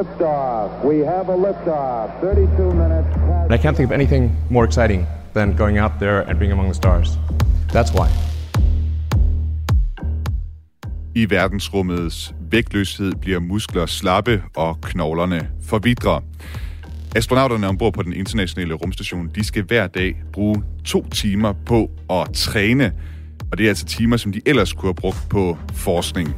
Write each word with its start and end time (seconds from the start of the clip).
Liftoff. 0.00 0.84
We 0.84 0.96
have 1.04 1.28
a 1.28 1.36
liftoff. 1.36 2.20
32 2.20 2.74
minutes 2.74 3.08
past. 3.14 3.44
And 3.44 3.54
I 3.54 3.58
can't 3.58 3.76
think 3.76 3.90
of 3.90 3.92
anything 3.92 4.36
more 4.50 4.64
exciting 4.64 5.06
than 5.34 5.56
going 5.56 5.78
out 5.78 5.92
there 5.98 6.20
and 6.28 6.38
being 6.38 6.52
among 6.52 6.68
the 6.68 6.74
stars. 6.74 7.18
That's 7.72 7.92
why. 7.92 8.08
I 11.14 11.26
verdensrummets 11.30 12.34
vægtløshed 12.50 13.12
bliver 13.20 13.40
muskler 13.40 13.86
slappe 13.86 14.42
og 14.56 14.80
knoglerne 14.80 15.48
forvidre. 15.62 16.20
Astronauterne 17.16 17.68
ombord 17.68 17.92
på 17.92 18.02
den 18.02 18.12
internationale 18.12 18.74
rumstation, 18.74 19.30
de 19.34 19.44
skal 19.44 19.62
hver 19.62 19.86
dag 19.86 20.22
bruge 20.32 20.62
to 20.84 21.08
timer 21.08 21.52
på 21.66 21.90
at 22.10 22.28
træne. 22.34 22.92
Og 23.52 23.58
det 23.58 23.64
er 23.64 23.68
altså 23.68 23.84
timer, 23.84 24.16
som 24.16 24.32
de 24.32 24.40
ellers 24.46 24.72
kunne 24.72 24.88
have 24.88 24.94
brugt 24.94 25.26
på 25.30 25.56
forskning. 25.72 26.36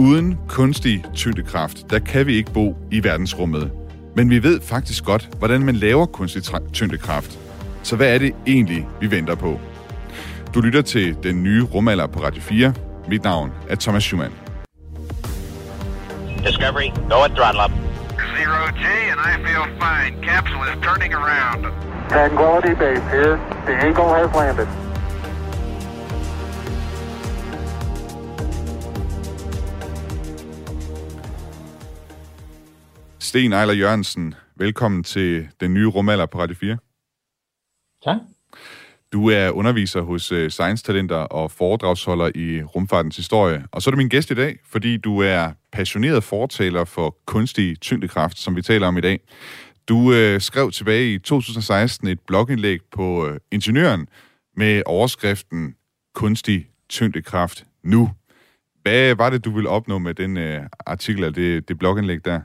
Uden 0.00 0.38
kunstig 0.48 1.04
tyngdekraft, 1.14 1.90
der 1.90 1.98
kan 1.98 2.26
vi 2.26 2.34
ikke 2.36 2.52
bo 2.52 2.76
i 2.90 3.04
verdensrummet. 3.04 3.72
Men 4.16 4.30
vi 4.30 4.42
ved 4.42 4.60
faktisk 4.60 5.04
godt, 5.04 5.28
hvordan 5.38 5.60
man 5.64 5.74
laver 5.74 6.06
kunstig 6.06 6.42
tyngdekraft. 6.72 7.38
Så 7.82 7.96
hvad 7.96 8.14
er 8.14 8.18
det 8.18 8.32
egentlig, 8.46 8.88
vi 9.00 9.10
venter 9.10 9.34
på? 9.34 9.60
Du 10.54 10.60
lytter 10.60 10.82
til 10.82 11.16
den 11.22 11.42
nye 11.42 11.62
rumalder 11.62 12.06
på 12.06 12.20
Radio 12.20 12.42
4. 12.42 12.74
Mit 13.08 13.24
navn 13.24 13.50
er 13.68 13.76
Thomas 13.76 14.02
Schumann. 14.02 14.32
Discovery, 16.46 16.88
go 17.10 17.22
at 17.24 17.30
throttle 17.30 17.60
up. 17.64 17.72
Zero 18.36 18.60
G, 18.80 18.84
and 19.12 19.20
I 19.30 19.34
feel 19.46 19.64
fine. 19.84 20.12
Capsule 20.28 20.66
is 20.72 20.78
turning 20.88 21.12
around. 21.14 21.60
Tranquility 22.08 22.74
Base 22.82 23.04
here. 23.14 23.34
The 23.66 23.74
Eagle 23.86 24.08
has 24.18 24.30
landed. 24.34 24.87
Sten 33.28 33.52
Ejler 33.52 33.72
Jørgensen, 33.72 34.34
velkommen 34.56 35.04
til 35.04 35.48
den 35.60 35.74
nye 35.74 35.86
rumalder 35.86 36.26
på 36.26 36.40
Radio 36.40 36.56
4. 36.56 36.78
Tak. 38.04 38.16
Du 39.12 39.30
er 39.30 39.50
underviser 39.50 40.00
hos 40.00 40.32
uh, 40.32 40.48
Science 40.48 40.84
Talenter 40.84 41.16
og 41.16 41.50
foredragsholder 41.50 42.30
i 42.34 42.62
rumfartens 42.62 43.16
historie. 43.16 43.64
Og 43.72 43.82
så 43.82 43.90
er 43.90 43.92
du 43.92 43.96
min 43.96 44.08
gæst 44.08 44.30
i 44.30 44.34
dag, 44.34 44.58
fordi 44.70 44.96
du 44.96 45.18
er 45.18 45.52
passioneret 45.72 46.24
fortaler 46.24 46.84
for 46.84 47.16
kunstig 47.26 47.80
tyngdekraft, 47.80 48.38
som 48.38 48.56
vi 48.56 48.62
taler 48.62 48.86
om 48.86 48.98
i 48.98 49.00
dag. 49.00 49.20
Du 49.88 49.98
uh, 49.98 50.40
skrev 50.40 50.70
tilbage 50.70 51.14
i 51.14 51.18
2016 51.18 52.08
et 52.08 52.20
blogindlæg 52.20 52.78
på 52.92 53.26
uh, 53.26 53.36
Ingeniøren 53.50 54.06
med 54.56 54.82
overskriften 54.86 55.74
Kunstig 56.14 56.68
tyngdekraft 56.88 57.64
nu. 57.82 58.10
Hvad 58.82 59.14
var 59.14 59.30
det, 59.30 59.44
du 59.44 59.50
ville 59.50 59.68
opnå 59.68 59.98
med 59.98 60.14
den 60.14 60.36
uh, 60.36 60.66
artikel 60.86 61.24
af 61.24 61.34
det, 61.34 61.68
det 61.68 61.78
blogindlæg 61.78 62.24
der? 62.24 62.40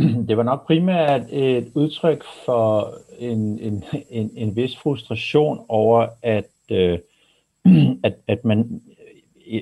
Det 0.28 0.36
var 0.36 0.42
nok 0.42 0.66
primært 0.66 1.22
et 1.32 1.70
udtryk 1.74 2.24
for 2.44 2.94
en, 3.18 3.58
en, 3.58 3.84
en, 4.10 4.30
en 4.36 4.56
vis 4.56 4.76
frustration 4.76 5.64
over, 5.68 6.06
at, 6.22 6.50
øh, 6.70 6.98
at, 8.04 8.14
at 8.28 8.44
man, 8.44 8.82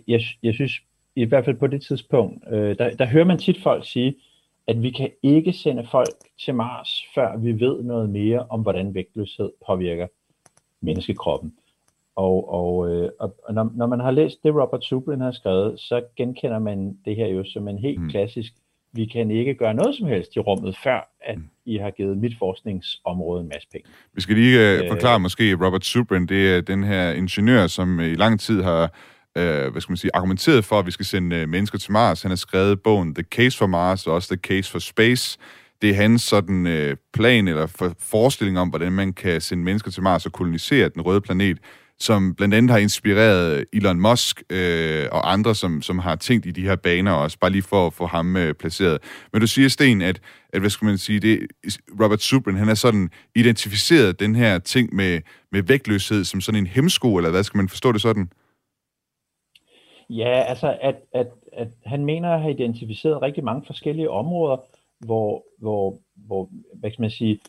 jeg, 0.09 0.21
jeg 0.43 0.55
synes 0.55 0.73
i 1.17 1.25
hvert 1.25 1.45
fald 1.45 1.57
på 1.57 1.67
det 1.67 1.83
tidspunkt, 1.83 2.45
øh, 2.53 2.79
der, 2.79 2.97
der 2.97 3.07
hører 3.07 3.25
man 3.25 3.39
tit 3.39 3.63
folk 3.63 3.87
sige, 3.87 4.15
at 4.67 4.83
vi 4.83 4.91
kan 4.91 5.11
ikke 5.23 5.53
sende 5.53 5.87
folk 5.91 6.17
til 6.45 6.55
Mars, 6.55 6.89
før 7.15 7.37
vi 7.37 7.61
ved 7.61 7.83
noget 7.83 8.11
mere 8.11 8.47
om, 8.51 8.61
hvordan 8.61 8.95
vægtløshed 8.95 9.51
påvirker 9.67 10.07
menneskekroppen. 10.81 11.55
Og, 12.17 12.53
og, 12.53 12.91
øh, 12.91 13.11
og 13.19 13.55
når, 13.55 13.71
når 13.75 13.87
man 13.87 14.01
har 14.01 14.11
læst 14.11 14.43
det, 14.43 14.55
Robert 14.55 14.85
Zubrin 14.85 15.21
har 15.21 15.33
skrevet, 15.33 15.81
så 15.81 16.03
genkender 16.17 16.59
man 16.59 16.99
det 17.05 17.17
her 17.17 17.27
jo 17.27 17.45
som 17.45 17.69
en 17.69 17.79
helt 17.79 18.01
mm. 18.01 18.11
klassisk 18.11 18.55
vi 18.93 19.07
kan 19.07 19.31
ikke 19.31 19.55
gøre 19.55 19.75
noget 19.75 19.97
som 19.97 20.07
helst 20.07 20.37
i 20.37 20.39
rummet, 20.39 20.79
før 20.85 21.15
at 21.21 21.39
I 21.67 21.77
har 21.77 21.91
givet 21.91 22.19
mit 22.19 22.33
forskningsområde 22.39 23.41
en 23.41 23.49
masse 23.49 23.69
penge. 23.73 23.89
Vi 24.15 24.21
skal 24.21 24.37
lige 24.37 24.83
uh, 24.83 24.89
forklare 24.89 25.21
måske, 25.21 25.55
Robert 25.55 25.85
Subrin, 25.85 26.27
det 26.27 26.55
er 26.57 26.61
den 26.61 26.85
her 26.85 27.13
ingeniør, 27.13 27.67
som 27.67 28.01
i 28.01 28.15
lang 28.15 28.41
tid 28.41 28.63
har 28.63 28.83
uh, 29.39 29.73
hvad 29.73 29.81
skal 29.81 29.93
man 29.93 29.97
sige, 29.97 30.11
argumenteret 30.15 30.65
for, 30.65 30.79
at 30.79 30.87
vi 30.87 30.91
skal 30.91 31.07
sende 31.07 31.43
uh, 31.43 31.49
mennesker 31.49 31.79
til 31.79 31.93
Mars. 31.93 32.23
Han 32.23 32.31
har 32.31 32.37
skrevet 32.37 32.83
bogen 32.83 33.15
The 33.15 33.25
Case 33.25 33.59
for 33.59 33.67
Mars, 33.67 34.07
og 34.07 34.15
også 34.15 34.29
The 34.35 34.41
Case 34.43 34.71
for 34.71 34.79
Space. 34.79 35.39
Det 35.83 35.91
er 35.91 35.95
hans 35.95 36.23
sådan 36.23 36.67
uh, 36.67 36.97
plan 37.13 37.49
eller 37.49 37.67
for, 37.67 37.95
forestilling 37.99 38.59
om, 38.59 38.69
hvordan 38.69 38.93
man 38.93 39.13
kan 39.13 39.41
sende 39.41 39.65
mennesker 39.65 39.91
til 39.91 40.03
Mars 40.03 40.27
og 40.27 40.33
kolonisere 40.33 40.89
den 40.89 41.03
røde 41.03 41.21
planet 41.21 41.59
som 42.01 42.35
blandt 42.35 42.55
andet 42.55 42.71
har 42.71 42.79
inspireret 42.79 43.65
Elon 43.73 44.01
Musk 44.01 44.43
øh, 44.51 45.07
og 45.13 45.33
andre, 45.33 45.55
som, 45.55 45.83
som 45.83 45.99
har 45.99 46.17
tænkt 46.17 46.47
i 46.47 46.51
de 46.51 46.63
her 46.63 46.77
baner 46.77 47.13
også, 47.13 47.39
bare 47.39 47.51
lige 47.51 47.63
for 47.63 47.87
at 47.87 47.93
få 47.93 48.07
ham 48.07 48.37
øh, 48.37 48.55
placeret. 48.55 48.99
Men 49.33 49.41
du 49.41 49.47
siger, 49.47 49.69
Sten, 49.69 50.03
at, 50.03 50.21
at 50.53 50.61
hvad 50.61 50.71
skal 50.71 50.87
man 50.87 50.99
sige, 50.99 51.21
det, 51.21 51.47
Robert 52.03 52.23
Subrin, 52.23 52.57
han 52.57 52.69
har 52.69 52.75
sådan 52.75 53.11
identificeret 53.35 54.21
den 54.21 54.35
her 54.35 54.59
ting 54.59 54.95
med, 54.95 55.21
med 55.53 55.63
vægtløshed 55.63 56.25
som 56.25 56.41
sådan 56.41 56.61
en 56.61 56.67
hemsko, 56.67 57.17
eller 57.17 57.31
hvad 57.31 57.43
skal 57.43 57.59
man 57.59 57.69
forstå 57.69 57.93
det 57.93 58.01
sådan? 58.01 58.31
Ja, 60.11 60.43
altså 60.43 60.77
at, 60.81 60.97
at, 61.15 61.27
at 61.53 61.69
han 61.87 62.05
mener 62.05 62.31
at 62.31 62.41
have 62.41 62.55
identificeret 62.55 63.23
rigtig 63.23 63.45
mange 63.45 63.63
forskellige 63.67 64.11
områder, 64.11 64.57
hvor, 65.01 65.45
hvor, 65.59 65.99
hvor 66.15 66.49
hvad 66.75 66.91
skal 66.91 67.03
man 67.03 67.11
sige, 67.11 67.41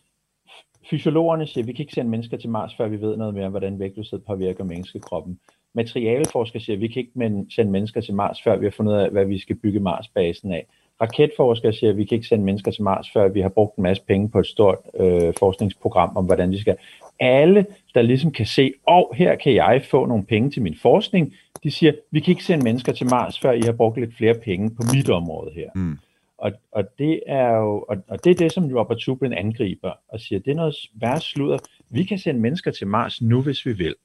Fysiologerne 0.89 1.47
siger, 1.47 1.63
at 1.63 1.67
vi 1.67 1.73
kan 1.73 1.83
ikke 1.83 1.93
sende 1.93 2.11
mennesker 2.11 2.37
til 2.37 2.49
Mars, 2.49 2.75
før 2.77 2.87
vi 2.87 3.01
ved 3.01 3.17
noget 3.17 3.33
mere 3.33 3.45
om, 3.45 3.51
hvordan 3.51 3.79
vægtløshed 3.79 4.19
påvirker 4.19 4.63
menneskekroppen. 4.63 5.39
Materialeforskere 5.73 6.61
siger, 6.61 6.75
at 6.75 6.81
vi 6.81 6.87
kan 6.87 6.99
ikke 6.99 7.11
sende 7.55 7.71
mennesker 7.71 8.01
til 8.01 8.13
Mars, 8.13 8.41
før 8.43 8.57
vi 8.57 8.65
har 8.65 8.71
fundet 8.71 8.93
ud 8.93 8.97
af, 8.97 9.09
hvad 9.09 9.25
vi 9.25 9.39
skal 9.39 9.55
bygge 9.55 9.79
Mars-basen 9.79 10.51
af. 10.51 10.65
Raketforskere 11.01 11.73
siger, 11.73 11.89
at 11.89 11.97
vi 11.97 12.05
kan 12.05 12.15
ikke 12.15 12.27
sende 12.27 12.45
mennesker 12.45 12.71
til 12.71 12.83
Mars, 12.83 13.09
før 13.13 13.27
vi 13.27 13.41
har 13.41 13.49
brugt 13.49 13.77
en 13.77 13.83
masse 13.83 14.03
penge 14.07 14.29
på 14.29 14.39
et 14.39 14.45
stort 14.45 14.77
øh, 14.99 15.33
forskningsprogram 15.39 16.17
om, 16.17 16.25
hvordan 16.25 16.51
vi 16.51 16.57
skal. 16.57 16.75
Alle, 17.19 17.65
der 17.95 18.01
ligesom 18.01 18.31
kan 18.31 18.45
se, 18.45 18.73
og 18.87 19.11
oh, 19.11 19.17
her 19.17 19.35
kan 19.35 19.55
jeg 19.55 19.81
få 19.89 20.05
nogle 20.05 20.25
penge 20.25 20.51
til 20.51 20.61
min 20.61 20.75
forskning, 20.81 21.33
de 21.63 21.71
siger, 21.71 21.91
vi 22.11 22.19
kan 22.19 22.31
ikke 22.31 22.43
sende 22.43 22.63
mennesker 22.63 22.91
til 22.91 23.07
Mars, 23.07 23.39
før 23.39 23.51
I 23.51 23.61
har 23.61 23.71
brugt 23.71 23.99
lidt 23.99 24.17
flere 24.17 24.33
penge 24.33 24.69
på 24.69 24.83
mit 24.93 25.09
område 25.09 25.51
her. 25.55 25.69
Mm. 25.75 25.97
Og, 26.39 26.51
og, 26.71 26.83
det 26.97 27.23
er 27.27 27.55
jo, 27.55 27.85
og, 27.89 27.97
og 28.07 28.23
det 28.23 28.31
er 28.31 28.35
det, 28.35 28.51
som 28.51 28.75
Robert 28.75 28.97
Tublin 28.97 29.33
angriber 29.33 29.93
og 30.07 30.19
siger, 30.19 30.39
det 30.39 30.51
er 30.51 30.55
noget 30.55 30.75
værre 30.93 31.21
sludder. 31.21 31.57
Vi 31.89 32.03
kan 32.03 32.17
sende 32.17 32.41
mennesker 32.41 32.71
til 32.71 32.87
Mars 32.87 33.21
nu, 33.21 33.41
hvis 33.41 33.65
vi 33.65 33.73
vil. 33.73 33.95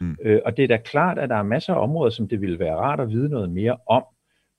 Mm. 0.00 0.16
Øh, 0.22 0.40
og 0.44 0.56
det 0.56 0.62
er 0.62 0.68
da 0.68 0.76
klart, 0.76 1.18
at 1.18 1.28
der 1.28 1.36
er 1.36 1.42
masser 1.42 1.74
af 1.74 1.82
områder, 1.82 2.10
som 2.10 2.28
det 2.28 2.40
ville 2.40 2.58
være 2.58 2.76
rart 2.76 3.00
at 3.00 3.10
vide 3.10 3.28
noget 3.28 3.50
mere 3.50 3.76
om, 3.86 4.04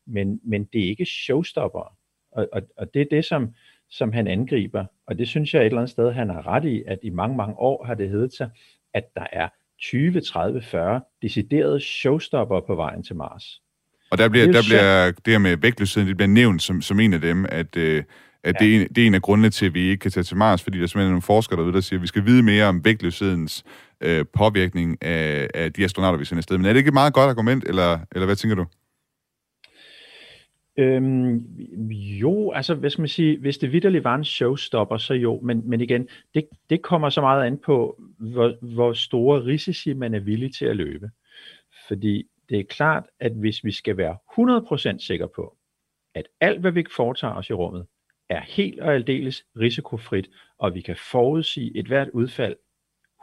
men, 0.07 0.39
men 0.43 0.63
det 0.63 0.83
er 0.83 0.89
ikke 0.89 1.05
showstopper. 1.05 1.97
Og, 2.31 2.47
og, 2.51 2.61
og 2.77 2.93
det 2.93 3.01
er 3.01 3.05
det, 3.11 3.25
som, 3.25 3.53
som 3.89 4.13
han 4.13 4.27
angriber. 4.27 4.85
Og 5.07 5.17
det 5.17 5.27
synes 5.27 5.53
jeg 5.53 5.61
et 5.61 5.65
eller 5.65 5.77
andet 5.77 5.91
sted, 5.91 6.11
han 6.11 6.29
har 6.29 6.47
ret 6.47 6.65
i, 6.65 6.83
at 6.88 6.99
i 7.03 7.09
mange, 7.09 7.38
mange 7.38 7.59
år 7.59 7.85
har 7.85 7.94
det 7.94 8.09
heddet 8.09 8.33
sig, 8.33 8.49
at 8.94 9.15
der 9.15 9.27
er 9.31 9.49
20, 9.79 10.21
30, 10.21 10.61
40 10.61 11.01
deciderede 11.21 11.79
showstopper 11.79 12.59
på 12.59 12.75
vejen 12.75 13.03
til 13.03 13.15
Mars. 13.15 13.61
Og 14.12 14.18
der 14.18 14.29
bliver, 14.29 14.45
det 14.45 14.56
der 14.56 14.62
bliver 14.68 15.12
det 15.12 15.34
her 15.34 15.38
med 15.38 15.57
vægtløsheden, 15.57 16.07
det 16.07 16.18
bliver 16.18 16.28
nævnt 16.28 16.62
som, 16.62 16.81
som 16.81 17.00
en 17.00 17.13
af 17.13 17.22
dem, 17.22 17.45
at, 17.50 17.78
øh, 17.78 18.03
at 18.44 18.56
ja. 18.62 18.66
det, 18.66 18.75
er 18.75 18.81
en, 18.81 18.88
det 18.88 19.03
er 19.03 19.07
en 19.07 19.13
af 19.13 19.22
grundene 19.22 19.50
til, 19.50 19.66
at 19.66 19.73
vi 19.73 19.79
ikke 19.79 20.01
kan 20.01 20.12
tage 20.12 20.23
til 20.23 20.38
Mars, 20.38 20.63
fordi 20.63 20.78
der 20.78 20.84
er 20.84 20.88
simpelthen 20.88 21.12
nogle 21.12 21.22
forskere 21.22 21.59
derude, 21.59 21.73
der 21.73 21.81
siger, 21.81 21.97
at 21.97 22.01
vi 22.01 22.07
skal 22.07 22.25
vide 22.25 22.44
mere 22.44 22.66
om 22.66 22.85
vægtløshedens 22.85 23.63
øh, 24.01 24.25
påvirkning 24.34 24.97
af, 25.01 25.47
af 25.53 25.73
de 25.73 25.84
astronauter, 25.84 26.19
vi 26.19 26.25
sender 26.25 26.40
afsted. 26.40 26.57
Men 26.57 26.66
er 26.66 26.69
det 26.69 26.78
ikke 26.78 26.88
et 26.88 26.94
meget 26.94 27.13
godt 27.13 27.29
argument, 27.29 27.63
eller, 27.68 28.00
eller 28.12 28.25
hvad 28.25 28.35
tænker 28.35 28.56
du? 28.56 28.66
Øhm, 30.79 31.38
jo, 32.22 32.51
altså 32.51 32.75
hvis 32.75 32.97
man 32.97 33.07
siger, 33.07 33.39
hvis 33.39 33.57
det 33.57 33.72
vidderligt 33.72 34.03
var 34.03 34.16
en 34.16 34.24
showstopper, 34.24 34.97
så 34.97 35.13
jo, 35.13 35.39
men, 35.44 35.62
men 35.69 35.81
igen, 35.81 36.07
det, 36.34 36.47
det 36.69 36.81
kommer 36.81 37.09
så 37.09 37.22
meget 37.22 37.45
an 37.45 37.57
på, 37.66 38.01
hvor, 38.19 38.74
hvor 38.74 38.94
store 38.94 39.45
risici 39.45 39.94
man 39.94 40.13
er 40.13 40.19
villig 40.19 40.56
til 40.56 40.66
at 40.66 40.75
løbe. 40.75 41.09
Fordi 41.88 42.24
det 42.49 42.59
er 42.59 42.63
klart, 42.63 43.07
at 43.19 43.31
hvis 43.31 43.63
vi 43.63 43.71
skal 43.71 43.97
være 43.97 44.17
100% 44.93 44.99
sikre 44.99 45.29
på, 45.35 45.57
at 46.13 46.27
alt, 46.41 46.61
hvad 46.61 46.71
vi 46.71 46.85
foretager 46.95 47.33
os 47.33 47.49
i 47.49 47.53
rummet, 47.53 47.88
er 48.29 48.41
helt 48.41 48.79
og 48.79 48.94
aldeles 48.94 49.45
risikofrit, 49.59 50.29
og 50.57 50.73
vi 50.73 50.81
kan 50.81 50.95
forudsige 51.11 51.77
et 51.77 51.88
hvert 51.88 52.09
udfald 52.09 52.55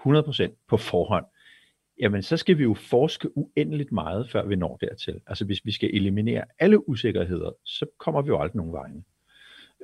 100% 0.06 0.64
på 0.68 0.76
forhånd, 0.76 1.24
jamen 2.00 2.22
så 2.22 2.36
skal 2.36 2.58
vi 2.58 2.62
jo 2.62 2.74
forske 2.74 3.36
uendeligt 3.36 3.92
meget, 3.92 4.30
før 4.30 4.46
vi 4.46 4.56
når 4.56 4.76
dertil. 4.76 5.20
Altså 5.26 5.44
hvis 5.44 5.60
vi 5.64 5.72
skal 5.72 5.94
eliminere 5.94 6.44
alle 6.58 6.88
usikkerheder, 6.88 7.50
så 7.64 7.86
kommer 7.98 8.22
vi 8.22 8.28
jo 8.28 8.40
aldrig 8.40 8.56
nogen 8.56 8.72
vegne. 8.72 9.02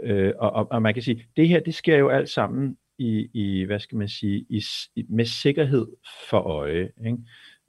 Øh, 0.03 0.33
og, 0.39 0.51
og, 0.51 0.69
og 0.71 0.83
man 0.83 0.95
kan 0.95 1.03
sige, 1.03 1.27
det 1.37 1.49
her, 1.49 1.61
det 1.61 1.75
sker 1.75 1.97
jo 1.97 2.09
alt 2.09 2.29
sammen 2.29 2.79
i, 2.99 3.29
i 3.35 3.65
hvad 3.65 3.79
skal 3.79 3.99
man 3.99 4.09
sige, 4.09 4.47
i, 4.49 4.63
med 5.09 5.25
sikkerhed 5.25 5.87
for 6.31 6.39
øje. 6.39 6.91
Ikke? 7.07 7.19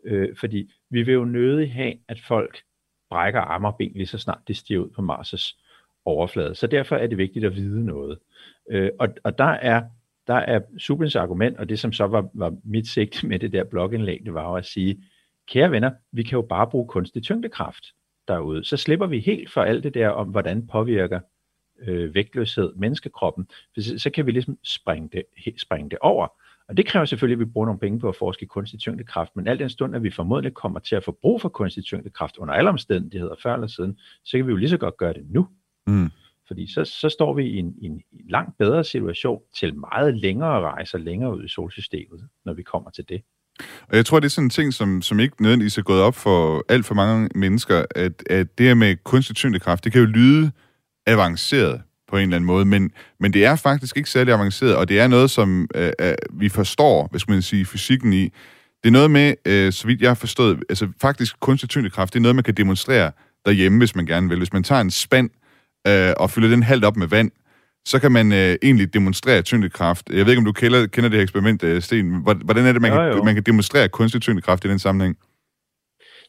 Øh, 0.03 0.35
fordi 0.37 0.73
vi 0.91 1.03
vil 1.03 1.13
jo 1.13 1.25
nødig 1.25 1.73
have, 1.73 1.93
at 2.07 2.19
folk 2.19 2.61
brækker 3.09 3.41
arme 3.41 3.67
og 3.67 3.75
ben 3.77 3.91
lige 3.95 4.07
så 4.07 4.17
snart 4.17 4.41
de 4.47 4.53
stiger 4.53 4.79
ud 4.79 4.89
på 4.89 5.01
Mars' 5.01 5.57
overflade. 6.05 6.55
Så 6.55 6.67
derfor 6.67 6.95
er 6.95 7.07
det 7.07 7.17
vigtigt 7.17 7.45
at 7.45 7.55
vide 7.55 7.85
noget. 7.85 8.19
Øh, 8.69 8.89
og, 8.99 9.07
og 9.23 9.37
der 9.37 9.43
er 9.43 9.83
der 10.27 10.33
er 10.33 10.59
Subins 10.77 11.15
argument, 11.15 11.57
og 11.57 11.69
det 11.69 11.79
som 11.79 11.93
så 11.93 12.07
var, 12.07 12.29
var 12.33 12.55
mit 12.63 12.87
sigt 12.87 13.23
med 13.23 13.39
det 13.39 13.53
der 13.53 13.63
blogindlæg, 13.63 14.21
det 14.25 14.33
var 14.33 14.49
jo 14.49 14.55
at 14.55 14.65
sige, 14.65 15.03
kære 15.47 15.71
venner, 15.71 15.91
vi 16.11 16.23
kan 16.23 16.35
jo 16.35 16.41
bare 16.41 16.67
bruge 16.67 16.87
kunstig 16.87 17.23
tyngdekraft 17.23 17.85
derude. 18.27 18.63
Så 18.63 18.77
slipper 18.77 19.07
vi 19.07 19.19
helt 19.19 19.51
for 19.51 19.61
alt 19.61 19.83
det 19.83 19.93
der 19.93 20.09
om, 20.09 20.27
hvordan 20.27 20.67
påvirker 20.67 21.19
øh, 21.81 22.15
vægtløshed, 22.15 22.73
menneskekroppen, 22.75 23.47
så, 23.77 23.99
så 23.99 24.09
kan 24.09 24.25
vi 24.25 24.31
ligesom 24.31 24.57
springe 24.63 25.09
det, 25.11 25.23
springe 25.57 25.89
det 25.89 25.99
over. 26.01 26.27
Og 26.69 26.77
det 26.77 26.85
kræver 26.85 27.05
selvfølgelig, 27.05 27.41
at 27.41 27.47
vi 27.47 27.51
bruger 27.51 27.65
nogle 27.65 27.79
penge 27.79 27.99
på 27.99 28.09
at 28.09 28.15
forske 28.15 28.43
i 28.43 28.45
kunstig 28.45 28.79
tyngdekraft, 28.79 29.35
men 29.35 29.47
alt 29.47 29.59
den 29.59 29.69
stund, 29.69 29.95
at 29.95 30.03
vi 30.03 30.11
formodentlig 30.11 30.53
kommer 30.53 30.79
til 30.79 30.95
at 30.95 31.03
få 31.03 31.17
brug 31.21 31.41
for 31.41 31.49
kunstig 31.49 31.83
tyngdekraft 31.83 32.37
under 32.37 32.53
alle 32.53 32.69
omstændigheder 32.69 33.35
før 33.43 33.53
eller 33.53 33.67
siden, 33.67 33.97
så 34.25 34.37
kan 34.37 34.47
vi 34.47 34.51
jo 34.51 34.57
lige 34.57 34.69
så 34.69 34.77
godt 34.77 34.97
gøre 34.97 35.13
det 35.13 35.25
nu. 35.29 35.47
Mm. 35.87 36.09
Fordi 36.47 36.73
så, 36.73 36.85
så 36.85 37.09
står 37.09 37.33
vi 37.33 37.45
i 37.45 37.57
en, 37.57 37.73
i 37.81 37.85
en 37.85 38.01
langt 38.29 38.57
bedre 38.57 38.83
situation 38.83 39.41
til 39.59 39.75
meget 39.75 40.17
længere 40.17 40.61
rejser 40.61 40.97
længere 40.97 41.37
ud 41.37 41.43
i 41.43 41.47
solsystemet, 41.47 42.27
når 42.45 42.53
vi 42.53 42.63
kommer 42.63 42.89
til 42.89 43.09
det. 43.09 43.21
Og 43.89 43.95
jeg 43.95 44.05
tror, 44.05 44.19
det 44.19 44.25
er 44.25 44.29
sådan 44.29 44.45
en 44.45 44.49
ting, 44.49 44.73
som, 44.73 45.01
som 45.01 45.19
ikke 45.19 45.41
nødvendigvis 45.41 45.77
er 45.77 45.81
gået 45.81 46.01
op 46.01 46.15
for 46.15 46.65
alt 46.69 46.85
for 46.85 46.95
mange 46.95 47.29
mennesker, 47.35 47.85
at, 47.95 48.23
at 48.29 48.57
det 48.57 48.65
her 48.65 48.73
med 48.73 48.95
kunstig 49.03 49.35
tyngdekraft, 49.35 49.83
det 49.83 49.91
kan 49.91 50.01
jo 50.01 50.07
lyde 50.07 50.51
avanceret 51.07 51.81
på 52.11 52.17
en 52.17 52.23
eller 52.23 52.35
anden 52.35 52.47
måde, 52.47 52.65
men, 52.65 52.91
men 53.19 53.33
det 53.33 53.45
er 53.45 53.55
faktisk 53.55 53.97
ikke 53.97 54.09
særlig 54.09 54.33
avanceret, 54.33 54.75
og 54.75 54.89
det 54.89 54.99
er 54.99 55.07
noget, 55.07 55.31
som 55.31 55.67
øh, 55.75 55.91
øh, 56.01 56.13
vi 56.31 56.49
forstår, 56.49 57.07
hvis 57.11 57.27
man 57.27 57.41
sige, 57.41 57.65
fysikken 57.65 58.13
i. 58.13 58.23
Det 58.83 58.87
er 58.87 58.91
noget 58.91 59.11
med, 59.11 59.33
øh, 59.45 59.73
så 59.73 59.87
vidt 59.87 60.01
jeg 60.01 60.09
har 60.09 60.15
forstået, 60.15 60.59
altså 60.69 60.87
faktisk 61.01 61.39
kunstig 61.39 61.69
tyngdekraft, 61.69 62.13
det 62.13 62.19
er 62.19 62.21
noget, 62.21 62.35
man 62.35 62.43
kan 62.43 62.53
demonstrere 62.53 63.11
derhjemme, 63.45 63.77
hvis 63.77 63.95
man 63.95 64.05
gerne 64.05 64.29
vil. 64.29 64.37
Hvis 64.37 64.53
man 64.53 64.63
tager 64.63 64.81
en 64.81 64.91
spand 64.91 65.29
øh, 65.87 66.13
og 66.17 66.31
fylder 66.31 66.49
den 66.49 66.63
halvt 66.63 66.85
op 66.85 66.97
med 66.97 67.07
vand, 67.07 67.31
så 67.85 67.99
kan 67.99 68.11
man 68.11 68.31
øh, 68.31 68.55
egentlig 68.61 68.93
demonstrere 68.93 69.41
tyngdekraft. 69.41 70.09
Jeg 70.09 70.25
ved 70.25 70.31
ikke, 70.31 70.39
om 70.39 70.45
du 70.45 70.51
kender, 70.51 70.87
kender 70.87 71.09
det 71.09 71.17
her 71.17 71.23
eksperiment, 71.23 71.63
øh, 71.63 71.81
Sten. 71.81 72.21
Hvordan 72.23 72.65
er 72.65 72.71
det, 72.71 72.81
man, 72.81 72.93
jo, 72.93 73.01
jo. 73.01 73.13
Kan, 73.13 73.25
man 73.25 73.33
kan 73.33 73.43
demonstrere 73.43 73.89
kunstig 73.89 74.21
tyngdekraft 74.21 74.65
i 74.65 74.67
den 74.67 74.79
sammenhæng? 74.79 75.17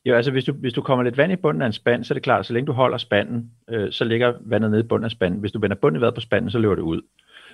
Jo, 0.04 0.14
altså 0.14 0.30
hvis 0.30 0.44
du, 0.44 0.52
hvis 0.52 0.72
du 0.72 0.82
kommer 0.82 1.02
lidt 1.02 1.16
vand 1.16 1.32
i 1.32 1.36
bunden 1.36 1.62
af 1.62 1.66
en 1.66 1.72
spand, 1.72 2.04
så 2.04 2.14
er 2.14 2.16
det 2.16 2.22
klart, 2.22 2.46
så 2.46 2.52
længe 2.52 2.66
du 2.66 2.72
holder 2.72 2.98
spanden, 2.98 3.50
øh, 3.70 3.92
så 3.92 4.04
ligger 4.04 4.32
vandet 4.40 4.70
nede 4.70 4.80
i 4.80 4.86
bunden 4.86 5.04
af 5.04 5.10
spanden. 5.10 5.40
Hvis 5.40 5.52
du 5.52 5.60
vender 5.60 5.76
bunden 5.76 5.98
i 5.98 6.00
vejret 6.00 6.14
på 6.14 6.20
spanden, 6.20 6.50
så 6.50 6.58
løber 6.58 6.74
det 6.74 6.82
ud. 6.82 7.00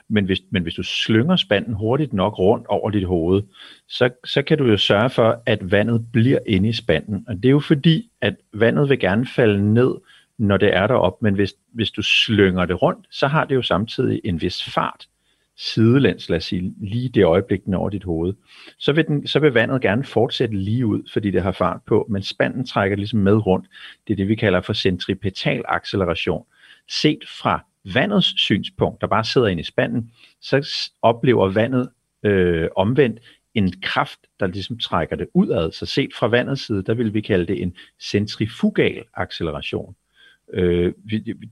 Men 0.09 0.25
hvis, 0.25 0.43
men 0.51 0.63
hvis 0.63 0.75
du 0.75 0.83
slynger 0.83 1.37
spanden 1.37 1.75
hurtigt 1.75 2.13
nok 2.13 2.39
rundt 2.39 2.67
over 2.67 2.91
dit 2.91 3.07
hoved, 3.07 3.43
så, 3.89 4.11
så 4.25 4.43
kan 4.43 4.59
du 4.59 4.65
jo 4.65 4.77
sørge 4.77 5.11
for, 5.11 5.43
at 5.47 5.71
vandet 5.71 6.07
bliver 6.13 6.39
inde 6.47 6.69
i 6.69 6.73
spanden. 6.73 7.25
Og 7.29 7.37
det 7.37 7.45
er 7.45 7.51
jo 7.51 7.61
fordi, 7.61 8.11
at 8.21 8.35
vandet 8.53 8.89
vil 8.89 8.99
gerne 8.99 9.27
falde 9.27 9.75
ned, 9.75 9.95
når 10.39 10.57
det 10.57 10.75
er 10.77 10.87
derop, 10.87 11.23
men 11.23 11.35
hvis, 11.35 11.55
hvis 11.75 11.91
du 11.91 12.03
slynger 12.03 12.65
det 12.65 12.83
rundt, 12.83 13.07
så 13.11 13.27
har 13.27 13.45
det 13.45 13.55
jo 13.55 13.63
samtidig 13.63 14.21
en 14.25 14.41
vis 14.41 14.65
fart 14.75 15.07
sidelæns, 15.59 16.29
lad 16.29 16.37
os 16.37 16.45
sige, 16.45 16.75
lige 16.81 17.09
det 17.09 17.25
øjeblik, 17.25 17.65
den 17.65 17.75
over 17.75 17.91
dit 17.91 18.05
hoved, 18.05 18.35
så 18.79 18.93
vil, 18.93 19.07
den, 19.07 19.27
så 19.27 19.39
vil 19.39 19.53
vandet 19.53 19.83
gerne 19.83 20.05
fortsætte 20.05 20.57
lige 20.57 20.87
ud, 20.87 21.03
fordi 21.13 21.31
det 21.31 21.43
har 21.43 21.53
fart 21.53 21.81
på, 21.87 22.07
men 22.11 22.23
spanden 22.23 22.67
trækker 22.67 22.97
ligesom 22.97 23.21
med 23.21 23.47
rundt. 23.47 23.67
Det 24.07 24.13
er 24.13 24.17
det, 24.17 24.29
vi 24.29 24.35
kalder 24.35 24.61
for 24.61 24.73
centripetal 24.73 25.63
acceleration. 25.69 26.45
Set 26.89 27.19
fra 27.41 27.65
vandets 27.95 28.41
synspunkt, 28.41 29.01
der 29.01 29.07
bare 29.07 29.25
sidder 29.25 29.47
inde 29.47 29.61
i 29.61 29.65
spanden, 29.65 30.13
så 30.41 30.91
oplever 31.03 31.49
vandet 31.49 31.89
øh, 32.23 32.69
omvendt 32.77 33.21
en 33.55 33.73
kraft, 33.83 34.19
der 34.41 34.47
ligesom 34.47 34.79
trækker 34.79 35.17
det 35.17 35.27
udad. 35.35 35.73
Så 35.73 35.87
set 35.87 36.11
fra 36.15 36.27
vandets 36.27 36.67
side, 36.67 36.83
der 36.83 36.95
vil 36.95 37.15
vi 37.15 37.21
kalde 37.21 37.47
det 37.47 37.63
en 37.63 37.75
centrifugal 38.01 39.05
acceleration. 39.15 39.95
Øh, 40.53 40.93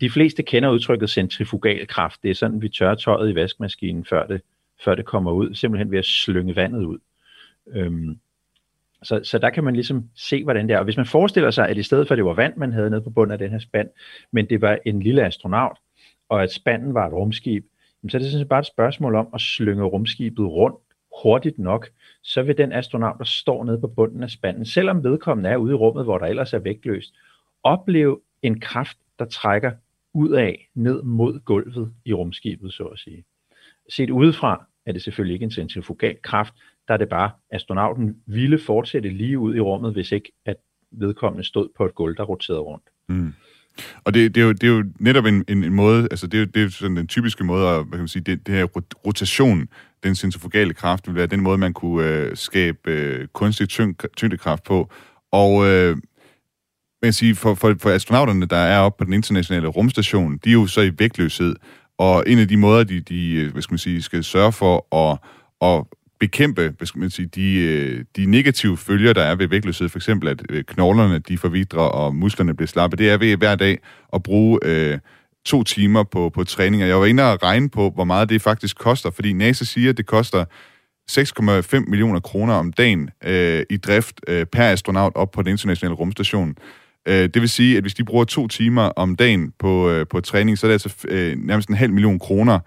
de 0.00 0.10
fleste 0.10 0.42
kender 0.42 0.70
udtrykket 0.70 1.10
centrifugal 1.10 1.86
kraft. 1.86 2.22
Det 2.22 2.30
er 2.30 2.34
sådan, 2.34 2.62
vi 2.62 2.68
tørrer 2.68 2.94
tøjet 2.94 3.30
i 3.30 3.34
vaskemaskinen, 3.34 4.04
før 4.04 4.26
det, 4.26 4.42
før 4.84 4.94
det 4.94 5.04
kommer 5.04 5.32
ud, 5.32 5.54
simpelthen 5.54 5.90
ved 5.90 5.98
at 5.98 6.04
slynge 6.04 6.56
vandet 6.56 6.84
ud. 6.84 6.98
Øhm, 7.72 8.18
så, 9.02 9.20
så 9.22 9.38
der 9.38 9.50
kan 9.50 9.64
man 9.64 9.74
ligesom 9.74 10.04
se, 10.14 10.44
hvordan 10.44 10.68
det 10.68 10.74
er. 10.74 10.78
Og 10.78 10.84
hvis 10.84 10.96
man 10.96 11.06
forestiller 11.06 11.50
sig, 11.50 11.68
at 11.68 11.76
i 11.76 11.82
stedet 11.82 12.06
for, 12.06 12.14
at 12.14 12.16
det 12.16 12.24
var 12.24 12.34
vand, 12.34 12.56
man 12.56 12.72
havde 12.72 12.90
nede 12.90 13.02
på 13.02 13.10
bunden 13.10 13.32
af 13.32 13.38
den 13.38 13.50
her 13.50 13.58
spand, 13.58 13.88
men 14.32 14.48
det 14.50 14.60
var 14.60 14.78
en 14.86 15.02
lille 15.02 15.24
astronaut, 15.24 15.78
og 16.28 16.42
at 16.42 16.52
spanden 16.52 16.94
var 16.94 17.06
et 17.06 17.12
rumskib, 17.12 17.64
så 18.08 18.16
er 18.16 18.20
det 18.20 18.30
sådan 18.30 18.48
bare 18.48 18.60
et 18.60 18.66
spørgsmål 18.66 19.14
om 19.14 19.28
at 19.34 19.40
slynge 19.40 19.84
rumskibet 19.84 20.46
rundt 20.46 20.76
hurtigt 21.22 21.58
nok, 21.58 21.88
så 22.22 22.42
vil 22.42 22.58
den 22.58 22.72
astronaut, 22.72 23.18
der 23.18 23.24
står 23.24 23.64
nede 23.64 23.80
på 23.80 23.86
bunden 23.86 24.22
af 24.22 24.30
spanden, 24.30 24.64
selvom 24.64 25.04
vedkommende 25.04 25.50
er 25.50 25.56
ude 25.56 25.72
i 25.72 25.74
rummet, 25.74 26.04
hvor 26.04 26.18
der 26.18 26.26
ellers 26.26 26.52
er 26.52 26.58
vægtløst, 26.58 27.14
opleve 27.62 28.20
en 28.42 28.60
kraft, 28.60 28.98
der 29.18 29.24
trækker 29.24 29.72
ud 30.14 30.30
af 30.30 30.68
ned 30.74 31.02
mod 31.02 31.40
gulvet 31.40 31.92
i 32.04 32.12
rumskibet, 32.12 32.72
så 32.72 32.84
at 32.84 32.98
sige. 32.98 33.24
Set 33.88 34.10
udefra 34.10 34.66
er 34.86 34.92
det 34.92 35.02
selvfølgelig 35.02 35.34
ikke 35.34 35.44
en 35.44 35.50
centrifugal 35.50 36.16
kraft, 36.22 36.54
der 36.88 36.94
er 36.94 36.98
det 36.98 37.08
bare, 37.08 37.30
astronauten 37.50 38.16
ville 38.26 38.58
fortsætte 38.58 39.08
lige 39.08 39.38
ud 39.38 39.56
i 39.56 39.60
rummet, 39.60 39.92
hvis 39.92 40.12
ikke 40.12 40.32
at 40.44 40.56
vedkommende 40.90 41.44
stod 41.44 41.68
på 41.76 41.84
et 41.84 41.94
gulv, 41.94 42.16
der 42.16 42.22
roterede 42.22 42.60
rundt. 42.60 42.84
Mm. 43.08 43.32
Og 44.04 44.14
det, 44.14 44.34
det, 44.34 44.40
er 44.40 44.44
jo, 44.44 44.52
det 44.52 44.62
er 44.62 44.76
jo 44.76 44.84
netop 45.00 45.24
en, 45.24 45.44
en, 45.48 45.64
en 45.64 45.74
måde, 45.74 46.02
altså 46.10 46.26
det 46.26 46.34
er 46.34 46.40
jo, 46.40 46.46
det 46.54 46.62
er 46.62 46.68
sådan 46.68 46.96
den 46.96 47.06
typiske 47.06 47.44
måde, 47.44 47.68
at, 47.68 47.76
hvad 47.76 47.90
kan 47.90 47.98
man 47.98 48.08
sige, 48.08 48.22
det, 48.22 48.46
det 48.46 48.54
her 48.54 48.64
rotation, 49.06 49.68
den 50.02 50.14
centrifugale 50.14 50.74
kraft, 50.74 51.06
vil 51.06 51.14
være 51.14 51.26
den 51.26 51.40
måde, 51.40 51.58
man 51.58 51.72
kunne 51.72 52.08
øh, 52.08 52.36
skabe 52.36 52.90
øh, 52.90 53.26
kunstig 53.26 53.68
tyng, 53.68 53.96
tyngdekraft 54.16 54.64
på. 54.64 54.90
Og 55.32 55.66
øh, 55.66 55.96
man 57.06 57.12
sige, 57.12 57.34
for, 57.34 57.54
for, 57.54 57.74
for 57.80 57.90
astronauterne, 57.90 58.46
der 58.46 58.56
er 58.56 58.78
oppe 58.78 58.98
på 58.98 59.04
den 59.04 59.12
internationale 59.12 59.68
rumstation, 59.68 60.38
de 60.44 60.48
er 60.48 60.52
jo 60.52 60.66
så 60.66 60.80
i 60.80 60.90
vægtløshed, 60.98 61.56
og 61.98 62.24
en 62.26 62.38
af 62.38 62.48
de 62.48 62.56
måder, 62.56 62.84
de, 62.84 63.00
de 63.00 63.32
øh, 63.32 63.52
hvad 63.52 63.62
skal, 63.62 63.72
man 63.72 63.78
sige, 63.78 64.02
skal 64.02 64.24
sørge 64.24 64.52
for 64.52 64.96
at, 64.96 65.18
at 65.62 65.84
bekæmpe 66.20 66.74
hvad 66.78 66.86
skal 66.86 66.98
man 66.98 67.10
sige, 67.10 67.26
de, 67.26 67.54
øh, 67.54 68.04
de 68.16 68.26
negative 68.26 68.76
følger, 68.76 69.12
der 69.12 69.22
er 69.22 69.34
ved 69.34 69.48
vægtløshed, 69.48 69.88
for 69.88 69.98
eksempel 69.98 70.28
at 70.28 70.42
øh, 70.50 70.64
knoglerne 70.64 71.18
de 71.18 71.38
forvidrer, 71.38 71.80
og 71.80 72.14
musklerne 72.14 72.54
bliver 72.54 72.68
slappe, 72.68 72.96
det 72.96 73.10
er 73.10 73.16
ved 73.16 73.36
hver 73.36 73.54
dag 73.54 73.78
at 74.12 74.22
bruge 74.22 74.58
øh, 74.62 74.98
to 75.44 75.62
timer 75.62 76.02
på, 76.02 76.30
på 76.30 76.44
træning. 76.44 76.82
Og 76.82 76.88
jeg 76.88 77.00
var 77.00 77.06
inde 77.06 77.32
og 77.32 77.42
regne 77.42 77.70
på, 77.70 77.90
hvor 77.90 78.04
meget 78.04 78.28
det 78.28 78.42
faktisk 78.42 78.78
koster, 78.78 79.10
fordi 79.10 79.32
NASA 79.32 79.64
siger, 79.64 79.90
at 79.90 79.96
det 79.96 80.06
koster 80.06 80.44
6,5 81.10 81.90
millioner 81.90 82.20
kroner 82.20 82.54
om 82.54 82.72
dagen 82.72 83.10
øh, 83.24 83.62
i 83.70 83.76
drift 83.76 84.20
øh, 84.28 84.46
per 84.46 84.70
astronaut 84.70 85.12
op 85.14 85.30
på 85.30 85.42
den 85.42 85.50
internationale 85.50 85.94
rumstation. 85.94 86.56
Øh, 87.06 87.28
det 87.34 87.40
vil 87.42 87.48
sige, 87.48 87.76
at 87.76 87.82
hvis 87.82 87.94
de 87.94 88.04
bruger 88.04 88.24
to 88.24 88.48
timer 88.48 88.82
om 88.82 89.16
dagen 89.16 89.52
på, 89.58 89.90
øh, 89.90 90.06
på 90.06 90.20
træning, 90.20 90.58
så 90.58 90.66
er 90.66 90.68
det 90.68 90.72
altså 90.72 91.06
øh, 91.08 91.36
nærmest 91.38 91.68
en 91.68 91.74
halv 91.74 91.92
million 91.92 92.18
kroner, 92.18 92.58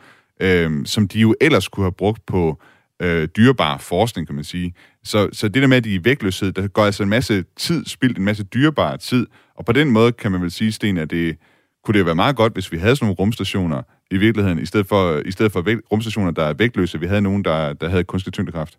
øh, 0.41 0.85
som 0.85 1.07
de 1.07 1.19
jo 1.19 1.35
ellers 1.41 1.67
kunne 1.67 1.83
have 1.83 1.91
brugt 1.91 2.25
på 2.25 2.61
øh, 3.01 3.27
dyrebar 3.37 3.77
forskning, 3.77 4.27
kan 4.27 4.35
man 4.35 4.43
sige. 4.43 4.73
Så, 5.03 5.29
så 5.33 5.47
det 5.47 5.61
der 5.61 5.67
med, 5.67 5.77
at 5.77 5.83
de 5.83 5.95
er 5.95 5.99
i 5.99 6.05
vægtløshed, 6.05 6.51
der 6.51 6.67
går 6.67 6.85
altså 6.85 7.03
en 7.03 7.09
masse 7.09 7.43
tid, 7.57 7.85
spildt 7.85 8.17
en 8.17 8.23
masse 8.23 8.43
dyrebar 8.43 8.95
tid, 8.95 9.27
og 9.55 9.65
på 9.65 9.71
den 9.71 9.91
måde 9.91 10.11
kan 10.11 10.31
man 10.31 10.41
vel 10.41 10.51
sige, 10.51 10.71
Sten, 10.71 10.97
at 10.97 11.11
det 11.11 11.37
kunne 11.83 11.97
det 11.97 12.05
være 12.05 12.15
meget 12.15 12.35
godt, 12.35 12.53
hvis 12.53 12.71
vi 12.71 12.77
havde 12.77 12.95
sådan 12.95 13.05
nogle 13.05 13.15
rumstationer 13.15 13.81
i 14.11 14.17
virkeligheden, 14.17 14.59
i 14.59 14.65
stedet 14.65 14.87
for, 14.87 15.21
i 15.25 15.31
stedet 15.31 15.51
for 15.51 15.61
væg, 15.61 15.77
rumstationer, 15.91 16.31
der 16.31 16.43
er 16.43 16.53
vægtløse, 16.53 16.99
vi 16.99 17.07
havde 17.07 17.21
nogen, 17.21 17.43
der, 17.43 17.73
der 17.73 17.89
havde 17.89 18.03
kunstig 18.03 18.33
tyngdekraft. 18.33 18.77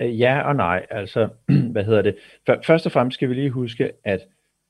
Øh, 0.00 0.20
ja 0.20 0.40
og 0.40 0.56
nej. 0.56 0.86
Altså, 0.90 1.28
hvad 1.72 1.84
hedder 1.84 2.02
det? 2.02 2.16
Først 2.66 2.86
og 2.86 2.92
fremmest 2.92 3.14
skal 3.14 3.28
vi 3.28 3.34
lige 3.34 3.50
huske, 3.50 3.92
at, 4.04 4.20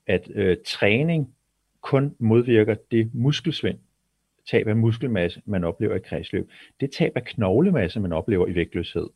at 0.07 0.31
øh, 0.35 0.57
træning 0.67 1.35
kun 1.81 2.17
modvirker 2.19 2.75
det 2.91 3.11
muskelsvind, 3.15 3.79
tab 4.51 4.69
af 4.69 4.77
muskelmasse, 4.77 5.43
man 5.45 5.65
oplever 5.65 5.95
i 5.95 5.99
kredsløb. 5.99 6.51
Det 6.81 6.91
tab 6.91 7.13
af 7.15 7.25
knoglemasse, 7.25 8.01
man 8.01 8.13
oplever 8.13 8.47
i 8.47 8.55
vægtløshed. 8.55 9.07